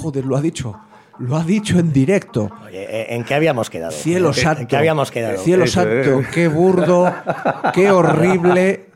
[0.00, 0.78] Joder, lo ha dicho.
[1.18, 2.50] Lo ha dicho en directo.
[2.66, 3.92] Oye, ¿en qué habíamos quedado?
[3.92, 4.60] Cielo ¿En- santo.
[4.62, 5.38] ¿En qué habíamos quedado?
[5.38, 6.26] Cielo Eso, santo, eh.
[6.32, 7.12] qué burdo,
[7.72, 8.86] qué horrible,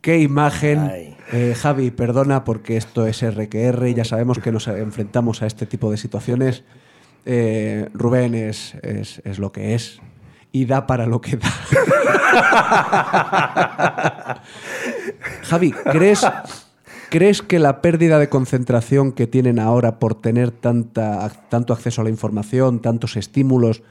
[0.00, 1.16] qué imagen.
[1.32, 5.66] Eh, Javi, perdona porque esto es RQR y ya sabemos que nos enfrentamos a este
[5.66, 6.64] tipo de situaciones.
[7.26, 10.00] Eh, Rubén es, es, es lo que es
[10.50, 11.52] y da para lo que da.
[15.42, 16.26] Javi, ¿crees,
[17.10, 22.04] ¿crees que la pérdida de concentración que tienen ahora por tener tanta, tanto acceso a
[22.04, 23.82] la información, tantos estímulos,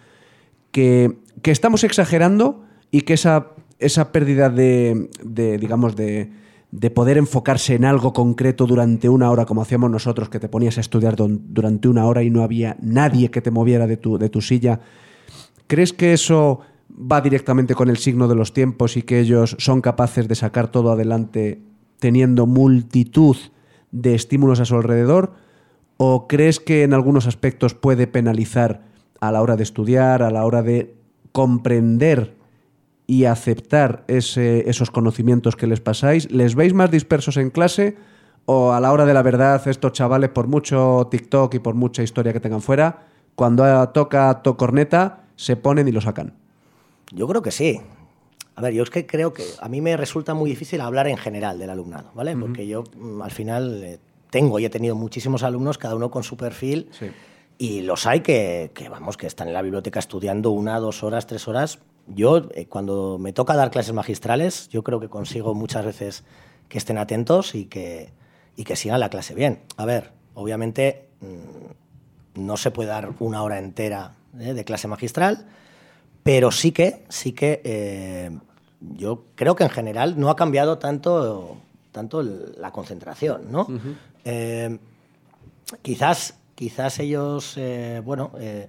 [0.72, 3.48] que, que estamos exagerando y que esa,
[3.80, 6.32] esa pérdida de, de, digamos, de,
[6.72, 10.78] de poder enfocarse en algo concreto durante una hora, como hacíamos nosotros, que te ponías
[10.78, 14.30] a estudiar durante una hora y no había nadie que te moviera de tu, de
[14.30, 14.80] tu silla,
[15.68, 19.82] ¿crees que eso va directamente con el signo de los tiempos y que ellos son
[19.82, 21.62] capaces de sacar todo adelante
[22.00, 23.36] teniendo multitud
[23.92, 25.34] de estímulos a su alrededor?
[25.98, 28.84] ¿O crees que en algunos aspectos puede penalizar
[29.20, 30.96] a la hora de estudiar, a la hora de
[31.32, 32.36] comprender
[33.08, 36.30] y aceptar ese- esos conocimientos que les pasáis?
[36.32, 37.96] ¿Les veis más dispersos en clase?
[38.46, 42.04] ¿O a la hora de la verdad, estos chavales, por mucho TikTok y por mucha
[42.04, 46.34] historia que tengan fuera, cuando toca to corneta, se ponen y lo sacan?
[47.12, 47.82] Yo creo que sí.
[48.58, 51.18] A ver, yo es que creo que a mí me resulta muy difícil hablar en
[51.18, 52.36] general del alumnado, ¿vale?
[52.36, 54.00] Porque yo mm, al final eh,
[54.32, 56.90] tengo y he tenido muchísimos alumnos, cada uno con su perfil.
[56.92, 57.06] Sí.
[57.60, 61.28] Y los hay que, que, vamos, que están en la biblioteca estudiando una, dos horas,
[61.28, 61.78] tres horas.
[62.08, 66.24] Yo, eh, cuando me toca dar clases magistrales, yo creo que consigo muchas veces
[66.68, 68.10] que estén atentos y que,
[68.56, 69.62] y que sigan la clase bien.
[69.78, 74.56] A ver, obviamente mm, no se puede dar una hora entera ¿eh?
[74.56, 75.46] de clase magistral,
[76.24, 78.32] pero sí que, sí que eh,
[78.80, 81.58] yo creo que en general no ha cambiado tanto,
[81.92, 83.68] tanto la concentración, ¿no?
[84.24, 84.78] Eh,
[85.82, 88.68] quizás, quizás ellos, eh, bueno, eh,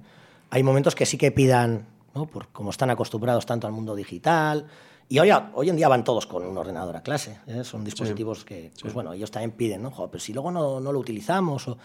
[0.51, 2.27] hay momentos que sí que pidan, ¿no?
[2.27, 4.67] Por, como están acostumbrados tanto al mundo digital,
[5.11, 8.73] y hoy, hoy en día van todos con un ordenador a clase, son dispositivos que,
[8.83, 9.91] pues bueno, ellos también piden, ¿no?
[9.91, 11.79] Joder, pero si luego no, no lo utilizamos, o,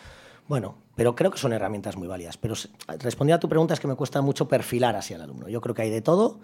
[0.47, 2.35] bueno, pero creo que son herramientas muy válidas.
[2.37, 2.53] Pero
[2.99, 5.47] respondiendo a tu pregunta es que me cuesta mucho perfilar hacia el alumno.
[5.47, 6.39] Yo creo que hay de todo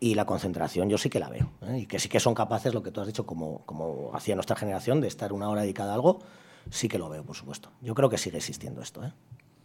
[0.00, 1.50] y la concentración yo sí que la veo.
[1.62, 1.80] ¿eh?
[1.80, 4.56] Y que sí que son capaces, lo que tú has dicho, como, como hacía nuestra
[4.56, 6.20] generación, de estar una hora dedicada a algo,
[6.70, 7.70] sí que lo veo, por supuesto.
[7.80, 9.12] Yo creo que sigue existiendo esto, ¿eh?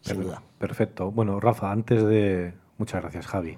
[0.01, 0.41] sin duda.
[0.57, 1.11] Perfecto.
[1.11, 2.53] Bueno, Rafa, antes de...
[2.77, 3.57] Muchas gracias, Javi.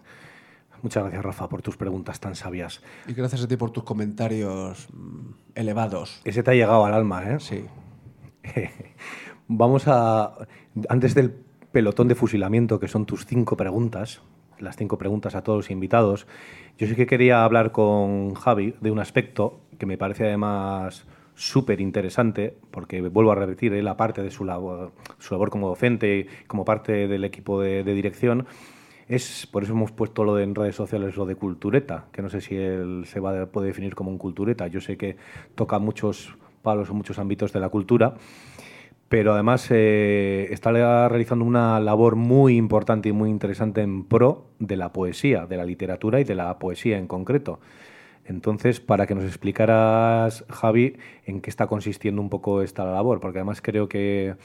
[0.81, 2.81] Muchas gracias, Rafa, por tus preguntas tan sabias.
[3.07, 6.22] Y gracias a ti por tus comentarios mm, elevados.
[6.23, 7.39] Ese te ha llegado al alma, ¿eh?
[7.39, 7.65] Sí.
[9.48, 10.48] Vamos a...
[10.89, 11.31] Antes del
[11.72, 14.22] pelotón de fusilamiento, que son tus cinco preguntas,
[14.61, 16.27] las cinco preguntas a todos los invitados,
[16.77, 21.05] yo sí que quería hablar con Javi de un aspecto que me parece además
[21.35, 26.27] súper interesante, porque vuelvo a repetir, él aparte de su labor, su labor como docente,
[26.47, 28.45] como parte del equipo de, dirección,
[29.07, 32.29] es, por eso hemos puesto lo de en redes sociales, lo de cultureta, que no
[32.29, 34.67] sé si él se va puede definir como un cultureta.
[34.67, 35.17] Yo sé que
[35.55, 38.13] toca muchos palos o muchos ámbitos de la cultura,
[39.11, 40.71] pero además eh, está
[41.09, 45.65] realizando una labor muy importante y muy interesante en pro de la poesía, de la
[45.65, 47.59] literatura y de la poesía en concreto.
[48.23, 53.39] Entonces, para que nos explicaras, Javi, en qué está consistiendo un poco esta labor, porque
[53.39, 54.35] además creo que,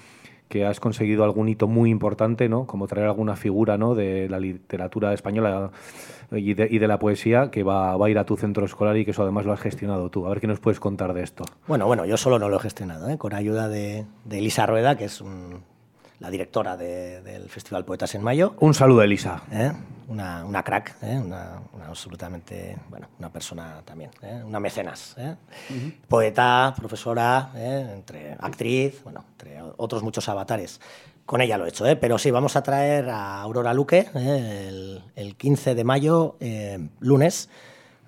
[0.49, 2.67] que has conseguido algún hito muy importante, ¿no?
[2.67, 3.95] Como traer alguna figura, ¿no?
[3.95, 5.71] De la literatura española
[6.31, 9.05] y de, y de la poesía que va, a ir a tu centro escolar y
[9.05, 10.27] que eso además lo has gestionado tú.
[10.27, 11.45] A ver qué nos puedes contar de esto.
[11.67, 13.19] Bueno, bueno, yo solo no lo he gestionado, ¿eh?
[13.19, 15.63] con ayuda de, de Elisa Rueda, que es un-
[16.21, 18.55] la directora de- del Festival Poetas en Mayo.
[18.61, 19.43] Un saludo, Elisa.
[19.53, 19.73] ¿eh?
[20.09, 21.19] Una, una crack, ¿eh?
[21.19, 24.41] una, una absolutamente, bueno, una persona también, ¿eh?
[24.45, 25.15] una mecenas.
[25.19, 25.35] ¿eh?
[26.09, 27.91] Poeta, profesora, ¿eh?
[27.93, 30.81] entre actriz, bueno, entre otros muchos avatares.
[31.27, 31.97] Con ella lo he hecho, ¿eh?
[31.97, 34.67] pero sí, vamos a traer a Aurora Luque ¿eh?
[34.69, 37.49] el, el 15 de mayo, eh, lunes.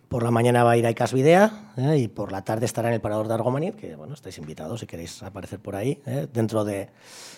[0.09, 1.99] Por la mañana va a ir a Icasvidea ¿eh?
[1.99, 4.87] y por la tarde estará en el Parador de Argomanit, que bueno, estáis invitados si
[4.87, 6.27] queréis aparecer por ahí, ¿eh?
[6.33, 6.89] dentro de...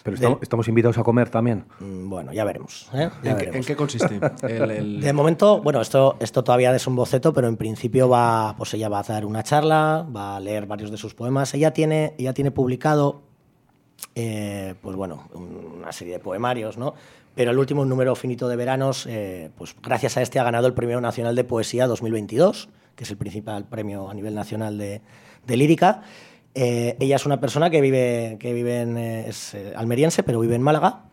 [0.04, 1.64] Pero estamos, estamos invitados a comer también.
[1.80, 2.88] Mm, Bueno, ya veremos.
[2.94, 3.10] ¿eh?
[3.24, 3.56] Ya ¿En qué, veremos.
[3.56, 4.20] en qué consiste?
[4.42, 8.54] El- el- De momento, bueno, esto, esto todavía es un boceto, pero en principio va,
[8.56, 11.52] pues ella va a dar una charla, va a leer varios de sus poemas.
[11.54, 13.22] Ella tiene, ella tiene publicado,
[14.14, 16.94] eh, pues bueno, una serie de poemarios, ¿no?
[17.34, 20.74] Pero el último número finito de veranos, eh, pues gracias a este ha ganado el
[20.74, 25.00] Premio Nacional de Poesía 2022, que es el principal premio a nivel nacional de,
[25.46, 26.02] lírica.
[26.54, 30.56] Eh, ella es una persona que vive, que vive en, eh, es almeriense, pero vive
[30.56, 31.09] en Málaga.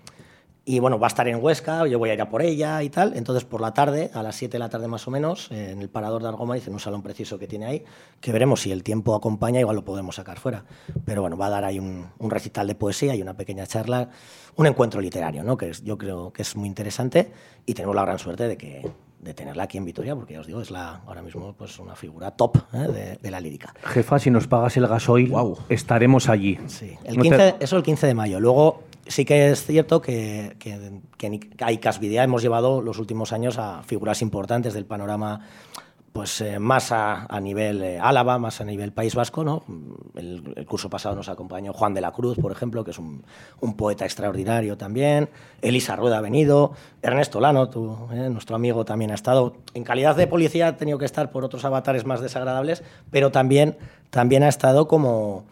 [0.69, 2.89] Y bueno, va a estar en Huesca, yo voy a ir a por ella y
[2.89, 3.13] tal.
[3.15, 5.87] Entonces, por la tarde, a las 7 de la tarde más o menos, en el
[5.87, 7.85] parador de Argomariz, en un salón preciso que tiene ahí,
[8.19, 10.65] que veremos si el tiempo acompaña, igual lo podemos sacar fuera.
[11.05, 14.09] Pero bueno, va a dar ahí un, un recital de poesía y una pequeña charla,
[14.57, 15.55] un encuentro literario, ¿no?
[15.55, 17.31] que es- yo creo que es muy interesante
[17.65, 18.85] y tenemos la gran suerte de, que,
[19.21, 21.95] de tenerla aquí en Vitoria, porque ya os digo, es la, ahora mismo pues, una
[21.95, 22.77] figura top ¿eh?
[22.91, 23.73] de, de la lírica.
[23.85, 25.31] Jefa, si nos pagas el gasoil,
[25.69, 26.59] estaremos allí.
[26.67, 28.39] Sí, el No te- 15, eso el 15 de mayo.
[28.41, 33.83] Luego sí que es cierto que, que, que Icasvidea hemos llevado los últimos años a
[33.83, 35.41] figuras importantes del panorama
[36.17, 39.63] pues eh, más a, nivel eh, Álava, más a nivel País Vasco, ¿no?
[40.15, 43.23] El, curso pasado nos acompañó Juan de la Cruz, por ejemplo, que es un,
[43.77, 45.29] poeta extraordinario también.
[45.61, 46.71] Elisa Rueda ha venido.
[47.03, 49.57] Ernesto Lano, tu, eh, nuestro amigo, también ha estado.
[49.75, 53.77] En calidad de policía ha tenido que estar por otros avatares más desagradables, pero también,
[54.09, 55.45] también ha estado como,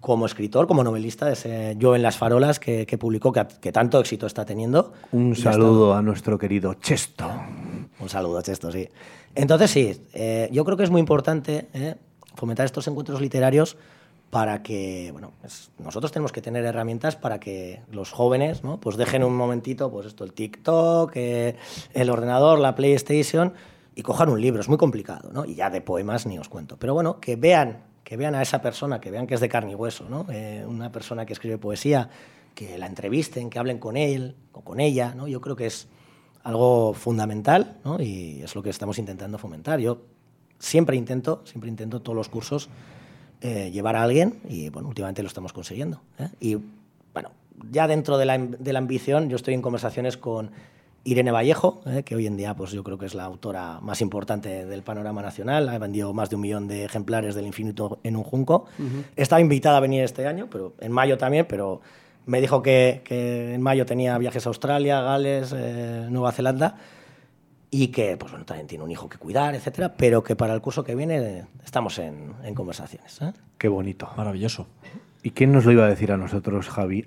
[0.00, 3.70] como escritor, como novelista de ese Yo en las farolas que, que publicó, que, que
[3.72, 4.92] tanto éxito está teniendo.
[5.12, 7.30] Un saludo a nuestro querido Chesto.
[8.00, 8.88] un saludo, Chesto, sí.
[9.34, 11.94] Entonces, sí, eh, yo creo que es muy importante eh,
[12.34, 13.76] fomentar estos encuentros literarios
[14.30, 18.80] para que, bueno, es- nosotros tenemos que tener herramientas para que los jóvenes, ¿no?
[18.80, 21.56] Pues dejen un momentito, pues esto, el TikTok, eh,
[21.92, 23.52] el ordenador, la PlayStation
[23.94, 24.60] y cojan un libro.
[24.60, 25.44] Es muy complicado, ¿no?
[25.44, 26.76] Y ya de poemas ni os cuento.
[26.78, 29.70] Pero bueno, que vean, que vean a esa persona, que vean que es de carne
[29.70, 30.26] y hueso, ¿no?
[30.32, 32.10] Eh, una persona que escribe poesía,
[32.56, 35.28] que la entrevisten, que hablen con él o con ella, ¿no?
[35.28, 35.86] Yo creo que es
[36.42, 38.02] algo fundamental ¿no?
[38.02, 39.78] y es lo que estamos intentando fomentar.
[39.78, 40.02] Yo
[40.58, 42.68] siempre intento, siempre intento todos los cursos
[43.42, 46.00] eh, llevar a alguien y bueno, últimamente lo estamos consiguiendo.
[46.18, 46.30] ¿eh?
[46.40, 46.56] Y
[47.14, 47.30] bueno,
[47.70, 50.50] ya dentro de la, de la ambición, yo estoy en conversaciones con
[51.04, 54.00] Irene Vallejo, eh, que hoy en día pues yo creo que es la autora más
[54.00, 58.16] importante del panorama nacional, ha vendido más de un millón de ejemplares del infinito en
[58.16, 58.66] un junco.
[59.16, 61.80] Estaba invitada a venir este año, pero en mayo también, pero
[62.26, 66.76] me dijo que, que en mayo tenía viajes a Australia, Gales, eh, Nueva Zelanda
[67.70, 70.60] y que pues bueno, también tiene un hijo que cuidar, etcétera, pero que para el
[70.60, 73.22] curso que viene estamos en, en conversaciones.
[73.22, 73.32] ¿eh?
[73.56, 74.10] Qué bonito.
[74.16, 74.66] Maravilloso.
[75.22, 77.06] ¿Y quién nos lo iba a decir a nosotros, Javi,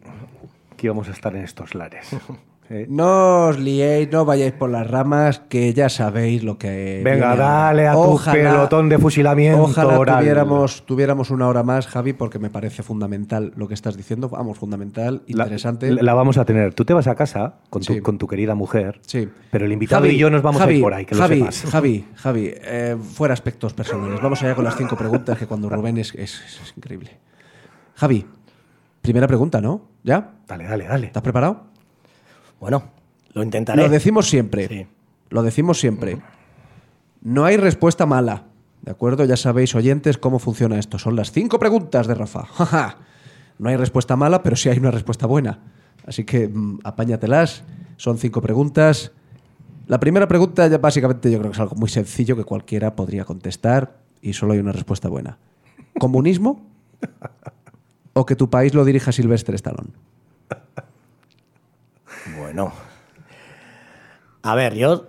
[0.78, 2.10] que íbamos a estar en estos lares?
[2.88, 7.02] No os liéis, no vayáis por las ramas, que ya sabéis lo que.
[7.04, 7.44] Venga, viene.
[7.44, 10.20] dale a tu pelotón de fusilamiento Ojalá oral.
[10.20, 14.30] tuviéramos, tuviéramos una hora más, Javi, porque me parece fundamental lo que estás diciendo.
[14.30, 15.92] Vamos, fundamental, La- interesante.
[15.92, 16.74] La, vamos a tener.
[16.74, 19.30] Tú te vas a casa con tu, con tu querida mujer, Sí.
[19.52, 21.40] pero el invitado Javi, y yo nos vamos Javi, a ir por ahí, que Javi,
[21.40, 21.72] lo sepas.
[21.72, 24.20] Javi, Javi, eh, fuera aspectos personales.
[24.22, 27.12] Vamos allá con las cinco preguntas que cuando Rubén es, es- es increíble.
[27.96, 28.26] Javi,
[29.02, 29.82] primera pregunta, ¿no?
[30.04, 30.32] ¿Ya?
[30.48, 31.08] Dale, dale, dale.
[31.08, 31.73] ¿Estás preparado?
[32.64, 32.82] Bueno,
[33.34, 33.84] lo intentaré.
[33.84, 34.70] Lo decimos siempre.
[34.70, 34.88] Sí.
[35.30, 36.22] Lo decimos siempre.
[37.22, 38.46] No hay respuesta mala.
[38.84, 39.26] ¿De acuerdo?
[39.26, 40.98] Ya sabéis, oyentes, cómo funciona esto.
[40.98, 42.48] Son las cinco preguntas de Rafa.
[43.60, 45.60] No hay respuesta mala, pero sí hay una respuesta buena.
[46.08, 47.66] Así que mm, apáñatelas.
[47.98, 49.12] Son cinco preguntas.
[49.88, 53.26] La primera pregunta, ya básicamente, yo creo que es algo muy sencillo que cualquiera podría
[53.26, 55.38] contestar y solo hay una respuesta buena.
[56.00, 56.66] ¿Comunismo?
[58.14, 59.92] ¿O que tu país lo dirija Silvestre Stallone?
[62.54, 62.72] Bueno.
[64.44, 65.08] A ver, yo.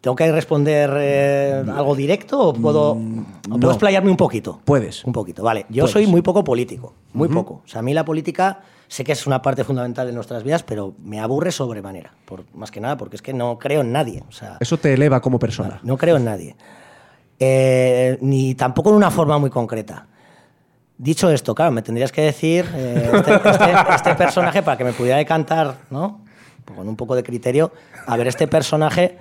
[0.00, 3.56] ¿Tengo que responder eh, algo directo o puedo, Mm, no.
[3.60, 4.60] puedo explayarme un poquito?
[4.64, 5.04] Puedes.
[5.04, 5.64] Un poquito, vale.
[5.68, 5.92] Yo Puedes.
[5.92, 7.62] soy muy poco político, muy poco.
[7.64, 10.64] O sea, a mí la política sé que es una parte fundamental de nuestras vidas,
[10.64, 12.14] pero me aburre sobremanera.
[12.24, 14.24] Por, más que nada porque es que no creo en nadie.
[14.28, 15.78] O sea, Eso te eleva como persona.
[15.84, 16.56] no creo en nadie.
[17.38, 20.08] Eh, ni tampoco en una forma muy concreta.
[21.02, 24.92] Dicho esto, claro, me tendrías que decir eh, este, este- este personaje para que me
[24.92, 26.20] pudiera decantar, ¿no?
[26.76, 27.72] Con un poco de criterio.
[28.06, 29.18] A ver, este personaje.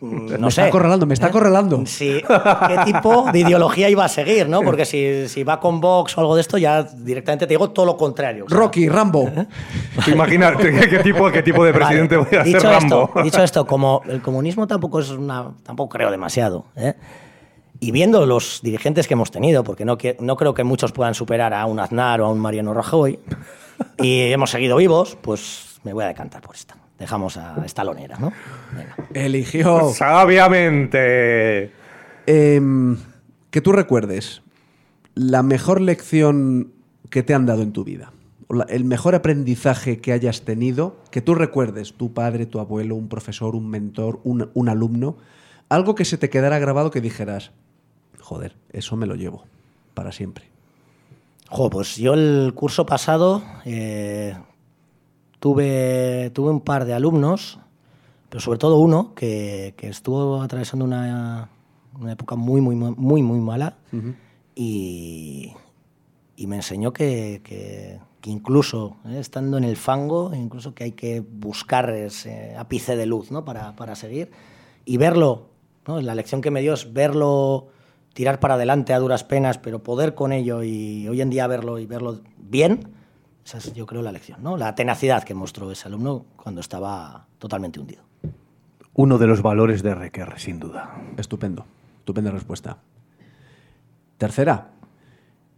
[0.00, 0.46] mm, No Me sé.
[0.48, 1.86] está acorralando, me está acorralando.
[1.86, 2.20] Sí,
[2.68, 4.60] ¿qué tipo de ideología iba a seguir, no?
[4.60, 7.86] Porque si, si va con Vox o algo de esto, ya directamente te digo todo
[7.86, 8.44] lo contrario.
[8.48, 9.30] Rocky, Rambo.
[10.06, 13.04] Imagínate qué tipo, qué tipo de presidente Vale, voy a dicho ser Rambo.
[13.08, 15.52] Esto, dicho esto, como el comunismo tampoco es una.
[15.62, 16.66] tampoco creo demasiado.
[16.76, 16.94] ¿eh?
[17.84, 21.52] Y viendo los dirigentes que hemos tenido, porque no, no creo que muchos puedan superar
[21.52, 23.18] a un Aznar o a un Mariano Rajoy,
[23.98, 26.76] y hemos seguido vivos, pues me voy a decantar por esta.
[26.96, 28.32] Dejamos a esta lonera, ¿no?
[28.70, 28.94] Venga.
[29.14, 29.90] Eligió.
[29.94, 31.72] Sabiamente.
[32.26, 32.96] Em,
[33.50, 34.42] que tú recuerdes
[35.16, 36.72] la mejor lección
[37.10, 38.12] que te han dado en tu vida.
[38.46, 42.94] O la- el mejor aprendizaje que hayas tenido, que tú recuerdes, tu padre, tu abuelo,
[42.94, 45.16] un profesor, un mentor, un, un alumno,
[45.68, 47.50] algo que se te quedara grabado que dijeras,
[48.32, 49.44] joder, eso me lo llevo
[49.92, 50.46] para siempre.
[51.50, 54.34] Jo, pues yo el curso pasado eh,
[55.38, 57.58] tuve, tuve un par de alumnos,
[58.30, 61.50] pero sobre todo uno que, que estuvo atravesando una,
[62.00, 63.76] una época muy, muy, muy, muy, mala
[64.54, 65.52] y,
[66.36, 70.92] y me enseñó que, que- que incluso eh, estando en el fango, incluso que hay
[70.92, 73.44] que buscar ese ápice de luz ¿no?
[73.44, 74.30] para, para seguir
[74.84, 75.48] y verlo,
[75.88, 76.00] ¿no?
[76.00, 77.66] la lección que me dio es verlo
[78.12, 81.78] tirar para adelante a duras penas, pero poder con ello y hoy en día verlo
[81.78, 82.88] y verlo bien,
[83.44, 84.56] esa es yo creo la lección, ¿no?
[84.56, 88.02] la tenacidad que mostró ese alumno cuando estaba totalmente hundido.
[88.94, 90.94] Uno de los valores de Requer, sin duda.
[91.16, 91.64] Estupendo,
[91.98, 92.76] estupenda respuesta.
[94.18, 94.68] Tercera,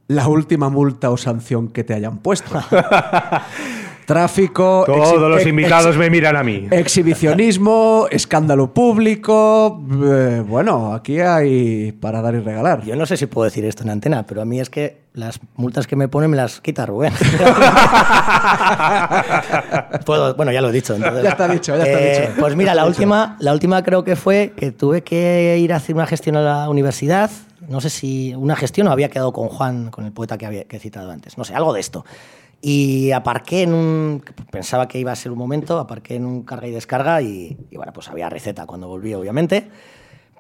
[0.07, 2.51] la última multa o sanción que te hayan puesto.
[4.07, 4.85] Tráfico.
[4.87, 6.67] Todos los invitados me miran a mí.
[6.71, 9.83] Exhibicionismo, escándalo público.
[10.05, 12.83] eh, bueno, aquí hay para dar y regalar.
[12.85, 15.39] Yo no sé si puedo decir esto en antena, pero a mí es que las
[15.57, 17.13] multas que me ponen me las quita Rubén.
[20.05, 20.95] Puedo- bueno, ya lo he dicho.
[20.95, 21.23] entonces.
[21.23, 22.41] Ya está dicho, ya está Eh, dicho.
[22.41, 25.95] Pues mira, la última, la última creo que fue que tuve que ir a hacer
[25.95, 27.31] una gestión a la universidad.
[27.69, 30.65] No sé si una gestión o había quedado con Juan, con el poeta que, había,
[30.65, 31.39] que he citado antes.
[31.39, 32.05] No sé, algo de esto.
[32.67, 34.25] Y aparqué en un.
[34.51, 37.93] Pensaba que iba a ser un momento, aparqué en un carga y descarga y, bueno,
[37.93, 39.69] pues había receta cuando volví, obviamente.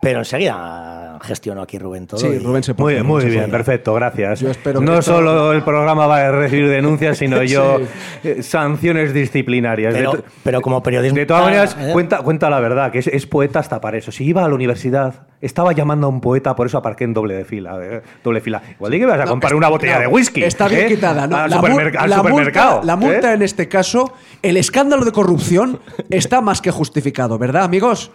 [0.05, 2.21] Pero enseguida gestionó aquí Rubén todo.
[2.21, 4.41] Sí, y- Rubén se Muy porta bien, muy bien, perfecto, gracias.
[4.41, 7.79] Yo espero que no solo el programa va a recibir denuncias, sino yo
[8.23, 9.95] eh, sanciones disciplinarias.
[9.95, 11.17] Pero, de, to- pero como periodismo.
[11.17, 11.91] de todas maneras, ¿eh?
[11.93, 14.13] cuenta, cuenta la verdad, que es, es poeta hasta para eso.
[14.13, 17.35] Si iba a la universidad, estaba llamando a un poeta, por eso aparqué en doble
[17.35, 17.79] de fila.
[17.83, 18.61] eh, doble fila.
[18.73, 20.43] Igual di que vas a No, comprar es- una botella no, de whisky.
[20.43, 20.89] Está bien ¿eh?
[20.89, 21.37] quitada, ¿no?
[21.37, 22.71] Al, La supermerc- mul- al la supermercado.
[22.77, 24.13] Multa, la multa en este caso,
[24.43, 28.11] el escándalo de corrupción está más que justificado, ¿verdad, amigos?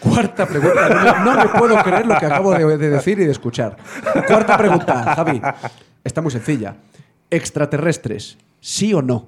[0.00, 0.88] Cuarta pregunta.
[0.88, 3.76] No me, no me puedo creer lo que acabo de, de decir y de escuchar.
[4.26, 5.40] Cuarta pregunta, Javi.
[6.04, 6.76] Está muy sencilla.
[7.30, 9.26] Extraterrestres, ¿Sí o no?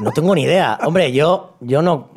[0.00, 0.78] No tengo ni idea.
[0.84, 2.10] Hombre, yo, yo no,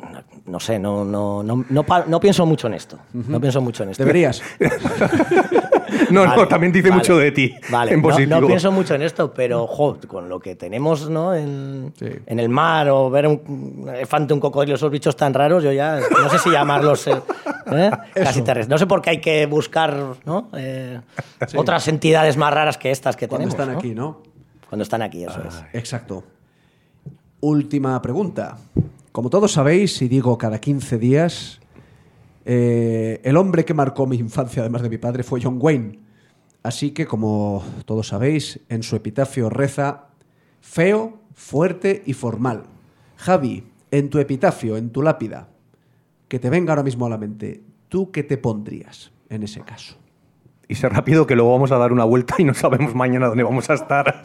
[0.46, 2.98] no sé, no, no, no, no pienso mucho en esto.
[3.12, 4.02] No pienso mucho en esto.
[4.04, 4.42] Deberías.
[6.10, 7.00] No, no, también dice vale.
[7.00, 7.54] mucho de ti.
[7.70, 8.40] Vale, en no- positivo.
[8.40, 11.34] No, pienso mucho en esto, pero jo, con lo que tenemos ¿no?
[11.34, 12.06] en, Sí.
[12.26, 16.00] en el mar o ver un, elefante, un cocodrilo, esos bichos tan raros, yo ya
[16.00, 17.20] no sé si llamarlos eh,
[17.72, 17.90] ¿eh?
[18.14, 18.68] casi terrestres.
[18.68, 20.48] No sé por qué hay que buscar ¿no?
[20.56, 21.00] Eh,
[21.56, 23.60] otras entidades más raras que estas que Cuando tenemos.
[23.60, 23.78] están ¿no?
[23.78, 24.22] aquí, ¿no?
[24.68, 25.62] Cuando están aquí, eso es.
[25.72, 26.24] Exacto.
[27.40, 28.56] Última pregunta.
[29.12, 31.60] Como todos sabéis, y digo cada 15 días,
[32.44, 35.98] eh, el hombre que marcó mi infancia, además de mi padre, fue John Wayne.
[36.62, 40.08] Así que, como todos sabéis, en su epitafio reza,
[40.60, 42.64] feo, fuerte y formal.
[43.16, 45.48] Javi, en tu epitafio, en tu lápida,
[46.28, 49.96] que te venga ahora mismo a la mente, ¿tú qué te pondrías en ese caso?
[50.68, 53.42] Y sé rápido que luego vamos a dar una vuelta y no sabemos mañana dónde
[53.42, 54.22] vamos a estar.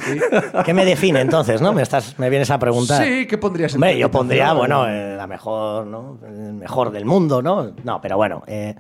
[0.66, 1.62] ¿Qué me define entonces?
[1.62, 1.74] ¿no?
[1.74, 3.04] Me, estás, me vienes a preguntar.
[3.06, 6.18] Sí, ¿qué pondrías Hombre, yo pondría, bueno, eh, la mejor, ¿no?
[6.26, 7.74] El mejor del mundo, ¿no?
[7.84, 8.76] No, pero bueno, eh,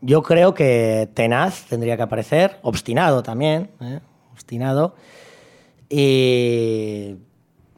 [0.00, 4.00] yo creo que tenaz tendría que aparecer, obstinado también, ¿eh?
[4.32, 4.94] obstinado
[5.88, 7.16] y,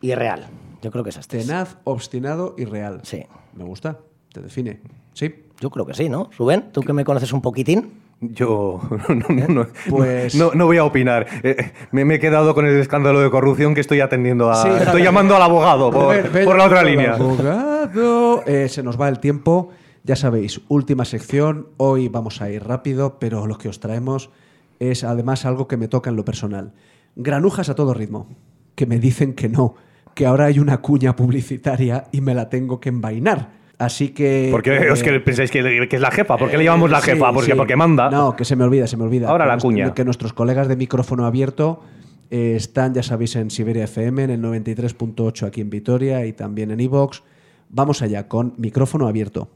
[0.00, 0.46] y real.
[0.82, 1.46] Yo creo que esas tres.
[1.46, 3.00] Tenaz, obstinado y real.
[3.04, 3.24] Sí.
[3.54, 3.98] Me gusta,
[4.32, 4.80] te define.
[5.12, 5.44] Sí.
[5.60, 6.30] Yo creo que sí, ¿no?
[6.36, 8.05] Rubén, tú que me conoces un poquitín.
[8.34, 11.26] Yo no, no, no, Pues- no, no voy a opinar.
[11.42, 14.62] Eh, me, me he quedado con el escándalo de corrupción que estoy atendiendo a.
[14.62, 17.14] Sí, estoy llamando al abogado por, la otra línea.
[17.14, 18.42] Abogado.
[18.46, 19.70] Eh, se nos va el tiempo.
[20.04, 21.68] Ya sabéis, última sección.
[21.78, 24.30] Hoy vamos a ir rápido, pero lo que os traemos
[24.78, 26.72] es además algo que me toca en lo personal.
[27.16, 28.28] Granujas a todo ritmo.
[28.74, 29.74] Que me dicen que no,
[30.14, 33.50] que ahora hay una cuña publicitaria y me la tengo que envainar.
[33.78, 34.48] Así que.
[34.50, 36.36] ¿Por qué eh, os que pensáis que, que es la jefa?
[36.36, 37.32] ¿Por qué le llamamos la Sí, jefa?
[37.32, 37.56] Porque, sí.
[37.56, 38.10] porque manda.
[38.10, 39.28] No, que se me olvida, se me olvida.
[39.28, 39.94] Ahora Que la cuña.
[39.94, 41.82] Que nuestros colegas de micrófono abierto
[42.30, 46.70] eh, están, ya sabéis, en Siberia FM, en el 93.8 aquí en Vitoria y también
[46.70, 47.22] en iVox.
[47.68, 49.50] Vamos allá con micrófono abierto.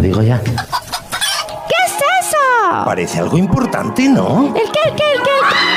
[0.00, 0.40] digo ya.
[0.42, 2.84] ¿Qué es eso?
[2.86, 4.46] Parece algo importante, ¿no?
[4.46, 5.30] ¿El qué, el qué, el qué?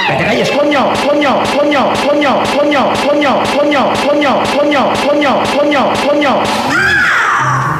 [0.07, 0.85] ¡Que te calles, coño!
[1.05, 1.35] ¡Coño!
[1.57, 1.85] ¡Coño!
[2.07, 2.43] ¡Coño!
[2.55, 2.93] ¡Coño!
[3.05, 3.31] ¡Coño!
[3.57, 3.81] ¡Coño!
[4.07, 4.43] ¡Coño!
[4.55, 4.93] ¡Coño!
[5.07, 5.31] ¡Coño!
[5.57, 5.81] ¡Coño!
[6.07, 6.84] ¡Coño!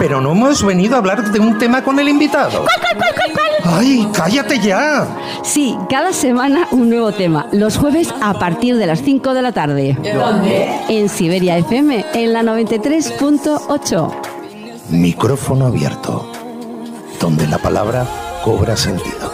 [0.07, 2.64] Pero no hemos venido a hablar de un tema con el invitado.
[2.64, 3.32] ¿Cuál, cuál, cuál, cuál,
[3.64, 3.80] cuál?
[3.80, 5.07] ¡Ay, cállate ya!
[5.44, 7.48] Sí, cada semana un nuevo tema.
[7.52, 9.98] Los jueves a partir de las 5 de la tarde.
[10.14, 10.69] ¿Dónde?
[10.90, 14.11] En Siberia FM, en la 93.8.
[14.91, 16.32] Micrófono abierto.
[17.19, 18.06] Donde la palabra
[18.44, 19.32] cobra sentido.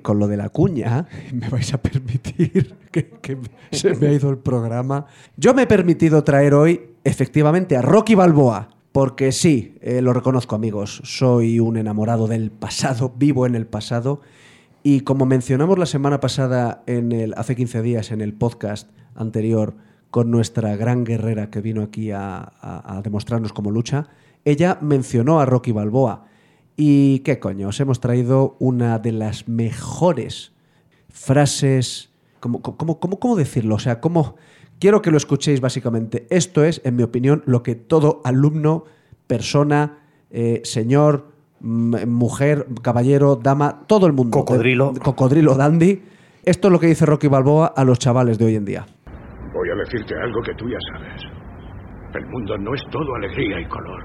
[0.00, 3.38] Con lo de la cuña, me vais a permitir que,
[3.72, 5.06] se me ha ido el programa.
[5.36, 8.70] Yo me he permitido traer hoy, efectivamente, a Rocky Balboa.
[8.92, 14.22] Porque sí, eh, lo reconozco amigos, soy un enamorado del pasado, vivo en el pasado.
[14.82, 19.74] Y como mencionamos la semana pasada, en el, hace 15 días, en el podcast anterior,
[20.10, 24.08] con nuestra gran guerrera que vino aquí a demostrarnos cómo lucha,
[24.46, 26.24] ella mencionó a Rocky Balboa.
[26.76, 30.52] Y qué coño, os hemos traído una de las mejores
[31.08, 32.10] frases.
[32.40, 33.76] ¿Cómo, cómo, cómo, cómo decirlo?
[33.76, 34.36] O sea, cómo.
[34.78, 36.26] Quiero que lo escuchéis básicamente.
[36.28, 38.84] Esto es, en mi opinión, lo que todo alumno,
[39.26, 40.00] persona,
[40.30, 41.28] eh, señor,
[41.60, 44.36] mujer, caballero, dama, todo el mundo.
[44.38, 44.92] Cocodrilo.
[44.92, 46.02] de- cocodrilo dandy.
[46.44, 48.86] Esto es lo que dice Rocky Balboa a los chavales de hoy en día.
[49.54, 51.22] Voy a decirte algo que tú ya sabes.
[52.14, 54.04] El mundo no es todo alegría y color.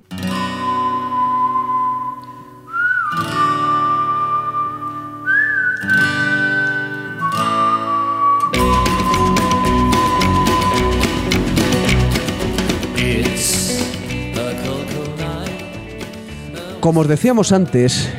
[16.81, 18.09] Como os decíamos antes,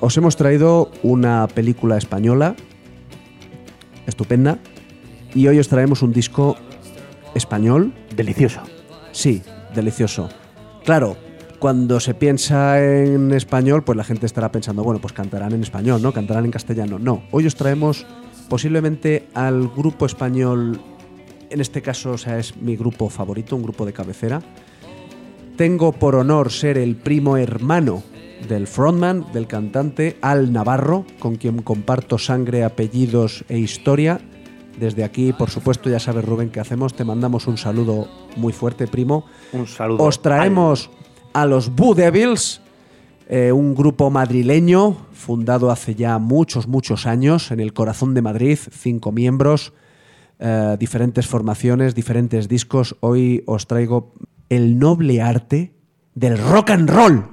[0.00, 2.54] os hemos traído una película española
[4.06, 4.58] estupenda
[5.34, 6.56] y hoy os traemos un disco
[7.34, 7.94] español.
[8.14, 8.60] Delicioso.
[9.12, 9.40] Sí,
[9.74, 10.28] delicioso.
[10.84, 11.16] Claro,
[11.58, 16.02] cuando se piensa en español, pues la gente estará pensando, bueno, pues cantarán en español,
[16.02, 16.12] ¿no?
[16.12, 16.98] Cantarán en castellano.
[16.98, 18.04] No, hoy os traemos
[18.50, 20.78] posiblemente al grupo español,
[21.48, 24.42] en este caso, o sea, es mi grupo favorito, un grupo de cabecera.
[25.58, 28.04] Tengo por honor ser el primo hermano
[28.48, 34.20] del frontman, del cantante Al Navarro, con quien comparto sangre, apellidos e historia.
[34.78, 38.06] Desde aquí, por supuesto, ya sabes Rubén qué hacemos, te mandamos un saludo
[38.36, 39.24] muy fuerte, primo.
[39.52, 40.04] Un saludo.
[40.04, 40.90] Os traemos
[41.32, 42.60] a los Boo Devils,
[43.26, 48.60] eh, un grupo madrileño fundado hace ya muchos, muchos años en el corazón de Madrid,
[48.70, 49.72] cinco miembros,
[50.38, 52.94] eh, diferentes formaciones, diferentes discos.
[53.00, 54.12] Hoy os traigo
[54.48, 55.74] el noble arte
[56.14, 57.24] del rock and roll.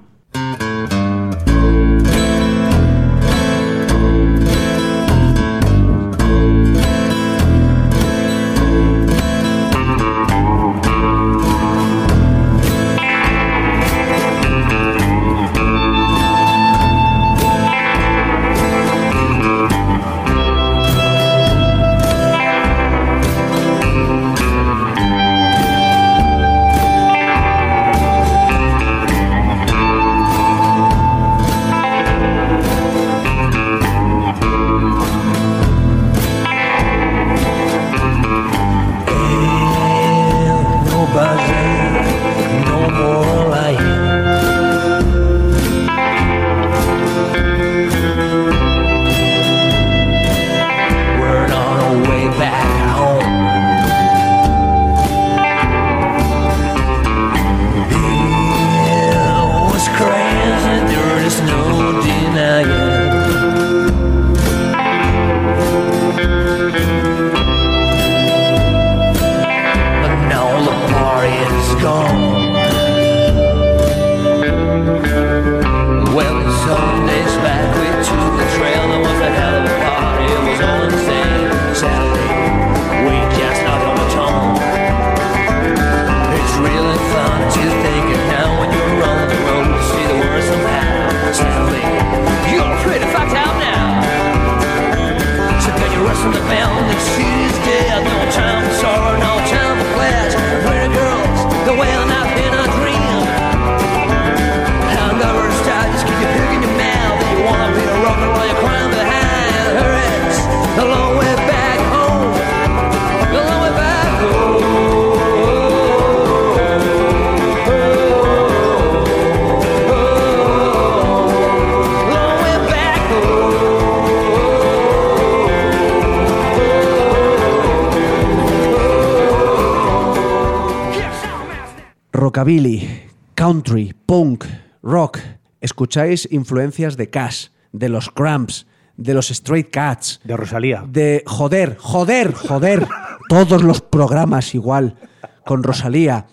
[132.36, 132.86] Rockabilly,
[133.34, 134.44] country, punk,
[134.84, 135.20] rock.
[135.62, 138.68] Escucháis influencias de Cash, de los Cramps,
[138.98, 140.20] de los Straight Cats.
[140.26, 140.84] De Rosalía.
[140.86, 142.90] De joder, joder, joder.
[143.30, 144.98] todos los programas igual.
[145.46, 146.28] Con Rosalía.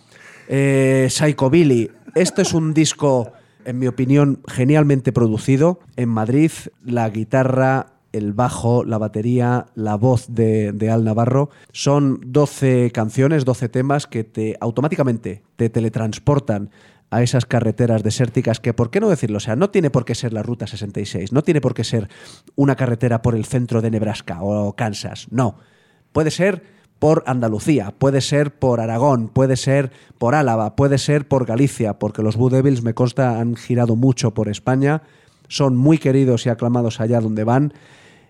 [0.49, 1.89] Eh, Psycho Billy.
[2.17, 3.31] Este es un disco,
[3.65, 5.79] en mi opinión, genialmente producido.
[5.95, 6.51] En Madrid,
[6.85, 11.51] la guitarra, el bajo, la batería, la voz de, Al Navarro.
[11.73, 16.71] Son 12 canciones, 12 temas que te automáticamente te teletransportan
[17.11, 19.37] a esas carreteras desérticas que, ¿por qué no decirlo?
[19.37, 22.09] O sea, no tiene por qué ser la Ruta 66, no tiene por qué ser
[22.57, 25.57] una carretera por el centro de Nebraska o Kansas, no.
[26.13, 26.63] Puede ser
[26.99, 32.23] por Andalucía, puede ser por Aragón, puede ser por Álava, puede ser por Galicia, porque
[32.23, 35.03] los Blue Devils, me consta, han girado mucho por España,
[35.49, 37.75] son muy queridos y aclamados allá donde van.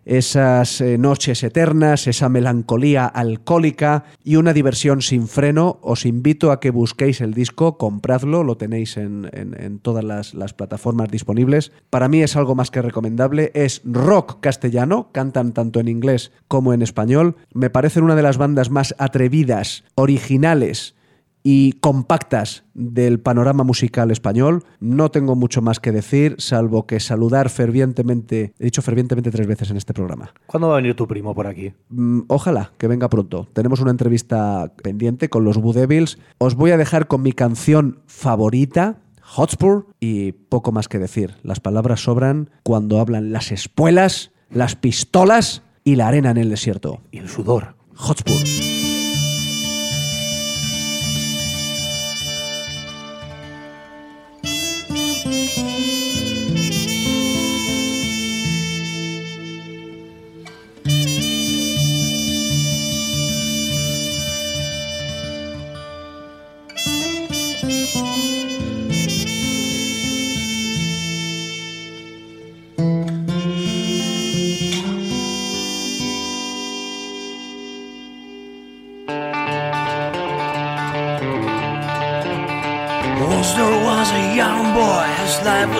[0.04, 5.78] Esas eh, noches eternas, esa melancolía alcohólica y una diversión sin freno.
[5.82, 11.10] Os invito a que busquéis el disco, compradlo, lo tenéis en, en- todas las plataformas
[11.10, 11.72] disponibles.
[11.90, 13.50] Para mí es algo más que recomendable.
[13.54, 17.36] Es rock castellano, cantan tanto en inglés como en español.
[17.54, 20.94] Me parecen una de las bandas más atrevidas, originales
[21.42, 24.64] y compactas del panorama musical español.
[24.80, 29.70] No tengo mucho más que decir, salvo que saludar fervientemente, he dicho fervientemente tres veces
[29.70, 30.32] en este programa.
[30.46, 31.72] ¿Cuándo va a venir tu primo por aquí?
[31.88, 33.48] Mm, Ojalá que venga pronto.
[33.52, 36.18] Tenemos una entrevista pendiente con los Blue Devils.
[36.38, 41.34] Os voy a dejar con mi canción favorita, Hotspur, y poco más que decir.
[41.42, 47.00] Las palabras sobran cuando hablan las espuelas, las pistolas y la arena en el desierto.
[47.10, 47.74] Y el sudor.
[47.94, 48.81] Hotspur.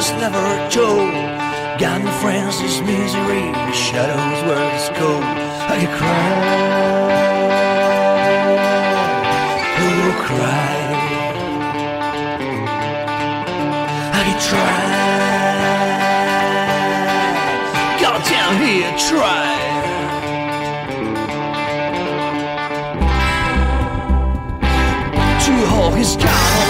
[0.02, 1.12] Was never told.
[1.78, 5.22] Got no friends, his misery, the shadows were his cold.
[5.22, 6.32] I could cry,
[9.86, 10.74] oh cry.
[14.18, 14.76] I could try,
[18.02, 19.50] God damn here, try.
[25.44, 26.61] To hold his gun,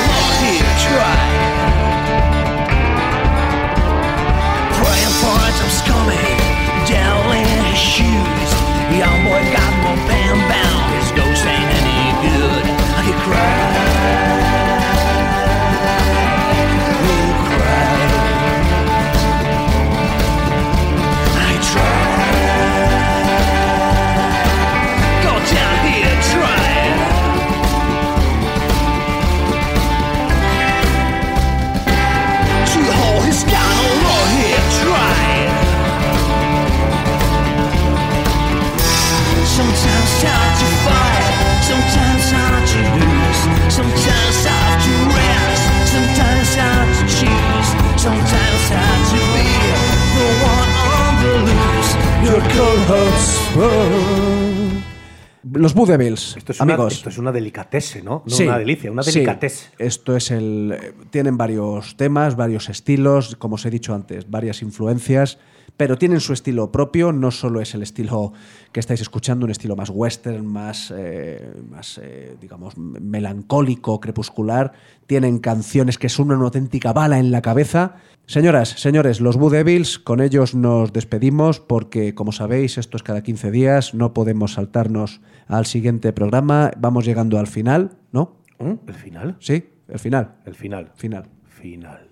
[55.55, 56.95] Los Blue Devils, Esto es, una, amigos.
[56.95, 58.23] esto es una delicatese, ¿no?
[58.25, 59.13] No Sí, una delicia, una sí.
[59.13, 59.67] delicatese.
[59.79, 60.73] Esto es el.
[60.81, 65.39] eh, Tienen varios temas, varios estilos, como os he dicho antes, varias influencias,
[65.77, 67.13] pero tienen su estilo propio.
[67.13, 68.33] No solo es el estilo
[68.73, 74.73] que estáis escuchando, un estilo más western, más, eh, más eh, digamos, melancólico, crepuscular.
[75.07, 77.97] Tienen canciones que son una auténtica bala en la cabeza.
[78.27, 83.23] Señoras, señores, los Blue Devils, con ellos nos despedimos porque, como sabéis, esto es cada
[83.23, 86.71] 15 días, no podemos saltarnos al siguiente programa.
[86.79, 88.37] Vamos llegando al final, ¿no?
[88.59, 89.37] ¿El final?
[89.41, 90.37] Sí, el final.
[90.47, 90.93] El final.
[90.95, 91.29] Final.
[91.49, 92.09] Final.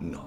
[0.00, 0.26] No,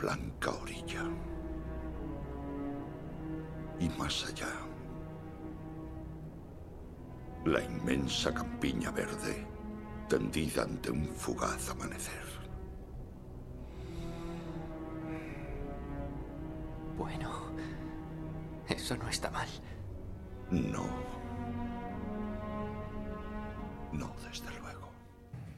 [0.00, 1.04] Blanca orilla.
[3.78, 4.48] Y más allá,
[7.44, 9.46] la inmensa campiña verde
[10.08, 12.24] tendida ante un fugaz amanecer.
[16.98, 17.30] Bueno,
[18.68, 19.48] eso no está mal.
[20.50, 20.84] No.
[23.92, 24.90] No, desde luego.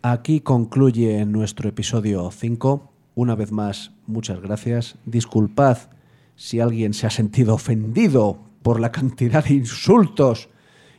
[0.02, 2.91] Aquí concluye nuestro episodio 5.
[3.14, 4.96] Una vez más, muchas gracias.
[5.04, 5.78] Disculpad
[6.34, 10.48] si alguien se ha sentido ofendido por la cantidad de insultos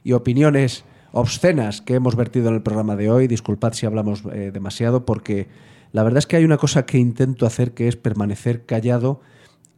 [0.03, 3.27] y opiniones obscenas que hemos vertido en el programa de hoy.
[3.27, 5.47] Disculpad si hablamos eh, demasiado porque
[5.91, 9.21] la verdad es que hay una cosa que intento hacer que es permanecer callado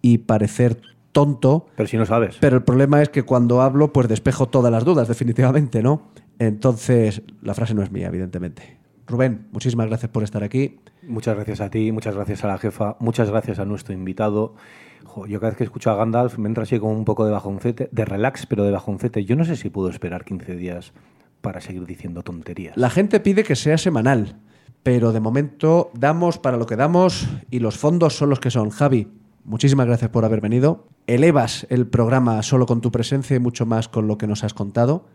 [0.01, 0.81] y parecer
[1.11, 1.67] tonto.
[1.77, 2.37] Pero si no sabes.
[2.39, 6.09] Pero el problema es que cuando hablo, pues despejo todas las dudas, definitivamente, ¿no?
[6.39, 8.77] Entonces, la frase no es mía, evidentemente.
[9.07, 10.79] Rubén, muchísimas gracias por estar aquí.
[11.03, 14.55] Muchas gracias a ti, muchas gracias a la jefa, muchas gracias a nuestro invitado.
[15.03, 17.31] Jo, yo cada vez que escucho a Gandalf me entra así como un poco de
[17.31, 19.23] bajoncete, de relax, pero de bajoncete.
[19.23, 20.93] Yo no sé si puedo esperar 15 días
[21.41, 22.75] para seguir diciendo tonterías.
[22.75, 24.37] La gente pide que sea semanal,
[24.81, 28.71] pero de momento damos para lo que damos y los fondos son los que son.
[28.71, 29.07] Javi,
[29.43, 30.87] muchísimas gracias por haber venido.
[31.05, 34.55] Elevas el programa solo con tu presencia y mucho más con lo que nos has
[34.55, 35.05] contado.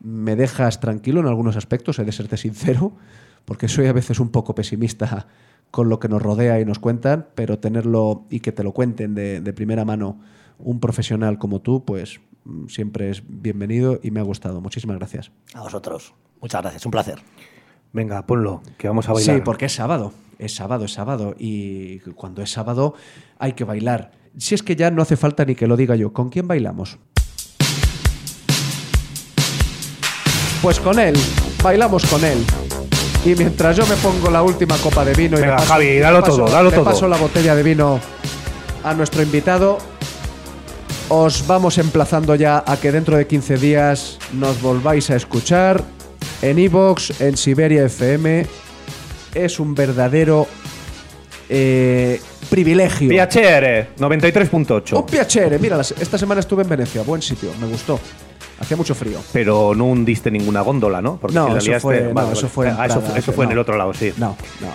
[0.00, 2.92] Me dejas tranquilo en algunos aspectos, he de serte sincero,
[3.44, 5.26] porque soy a veces un poco pesimista
[5.70, 9.14] con lo que nos rodea y nos cuentan, pero tenerlo y que te lo cuenten
[9.14, 10.20] de, de primera mano
[10.58, 14.60] un profesional como tú, pues mm, siempre es bienvenido y me ha gustado.
[14.60, 15.32] Muchísimas gracias.
[15.52, 16.14] A vosotros.
[16.40, 17.20] Muchas gracias, un placer.
[17.92, 19.36] Venga, ponlo, que vamos a bailar.
[19.36, 20.12] Sí, porque es sábado.
[20.38, 21.34] Es sábado, es sábado.
[21.38, 22.94] Y cuando es sábado
[23.38, 24.12] hay que bailar.
[24.36, 26.12] Si es que ya no hace falta ni que lo diga yo.
[26.12, 26.98] ¿Con quién bailamos?
[30.60, 31.14] Pues con él.
[31.62, 32.38] Bailamos con él.
[33.24, 35.98] Y mientras yo me pongo la última copa de vino y Venga, le paso, Javi,
[35.98, 36.84] dalo paso- todo, dalo todo.
[36.84, 37.98] paso la botella de vino
[38.82, 39.78] a nuestro invitado,
[41.08, 45.82] os vamos emplazando ya a que dentro de 15 días nos volváis a escuchar
[46.42, 48.46] en Evox, en Siberia FM.
[49.34, 50.46] Es un verdadero
[51.48, 52.20] eh,
[52.50, 53.08] privilegio.
[53.08, 54.96] Piacere, 93.8.
[54.98, 55.58] Un piacere.
[55.58, 57.02] Mira, esta semana estuve en Venecia.
[57.02, 57.98] Buen sitio, me gustó.
[58.60, 59.18] Hacía mucho frío.
[59.32, 61.16] Pero no hundiste ninguna góndola, ¿no?
[61.16, 63.76] Porque No, eso liaste- fue- no, eso fue en Ah, eso, eso en el otro
[63.76, 64.12] lado, sí.
[64.16, 64.68] No, no.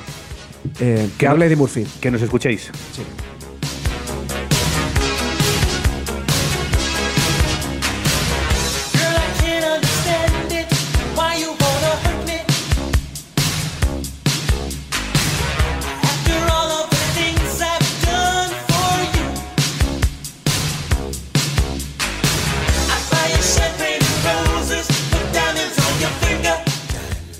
[0.80, 1.86] Eh, que hable Eddie Murphy.
[2.02, 2.70] Que nos escuchéis.
[2.92, 3.02] Sí.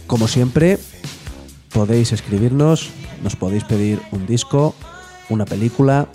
[0.10, 0.80] Como siempre,
[1.72, 2.90] podéis escribirnos,
[3.24, 4.74] nos podéis pedir un disco,
[5.30, 6.08] una película,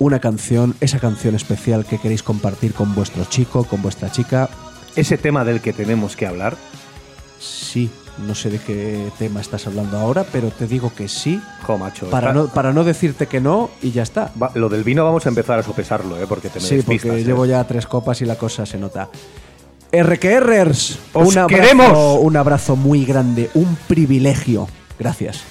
[0.00, 4.48] una canción, esa canción especial que queréis compartir con vuestro chico, con vuestra chica.
[4.96, 6.56] Ese tema del que tenemos que hablar.
[7.38, 7.88] Sí,
[8.26, 11.40] no sé de qué tema estás hablando ahora, pero te digo que sí.
[11.62, 12.10] Jo, macho.
[12.10, 14.32] Para está- no, para no decirte que no y ya está.
[14.42, 16.26] Va, lo del vino vamos a empezar a sopesarlo, ¿eh?
[16.28, 17.24] Porque te me Sí, porque ¿eh?
[17.24, 19.08] llevo ya tres copas y la cosa se nota.
[19.92, 22.18] RQRers, ¡Os un abrazo, queremos!
[22.20, 24.68] un abrazo muy grande, un privilegio.
[24.98, 25.42] Gracias.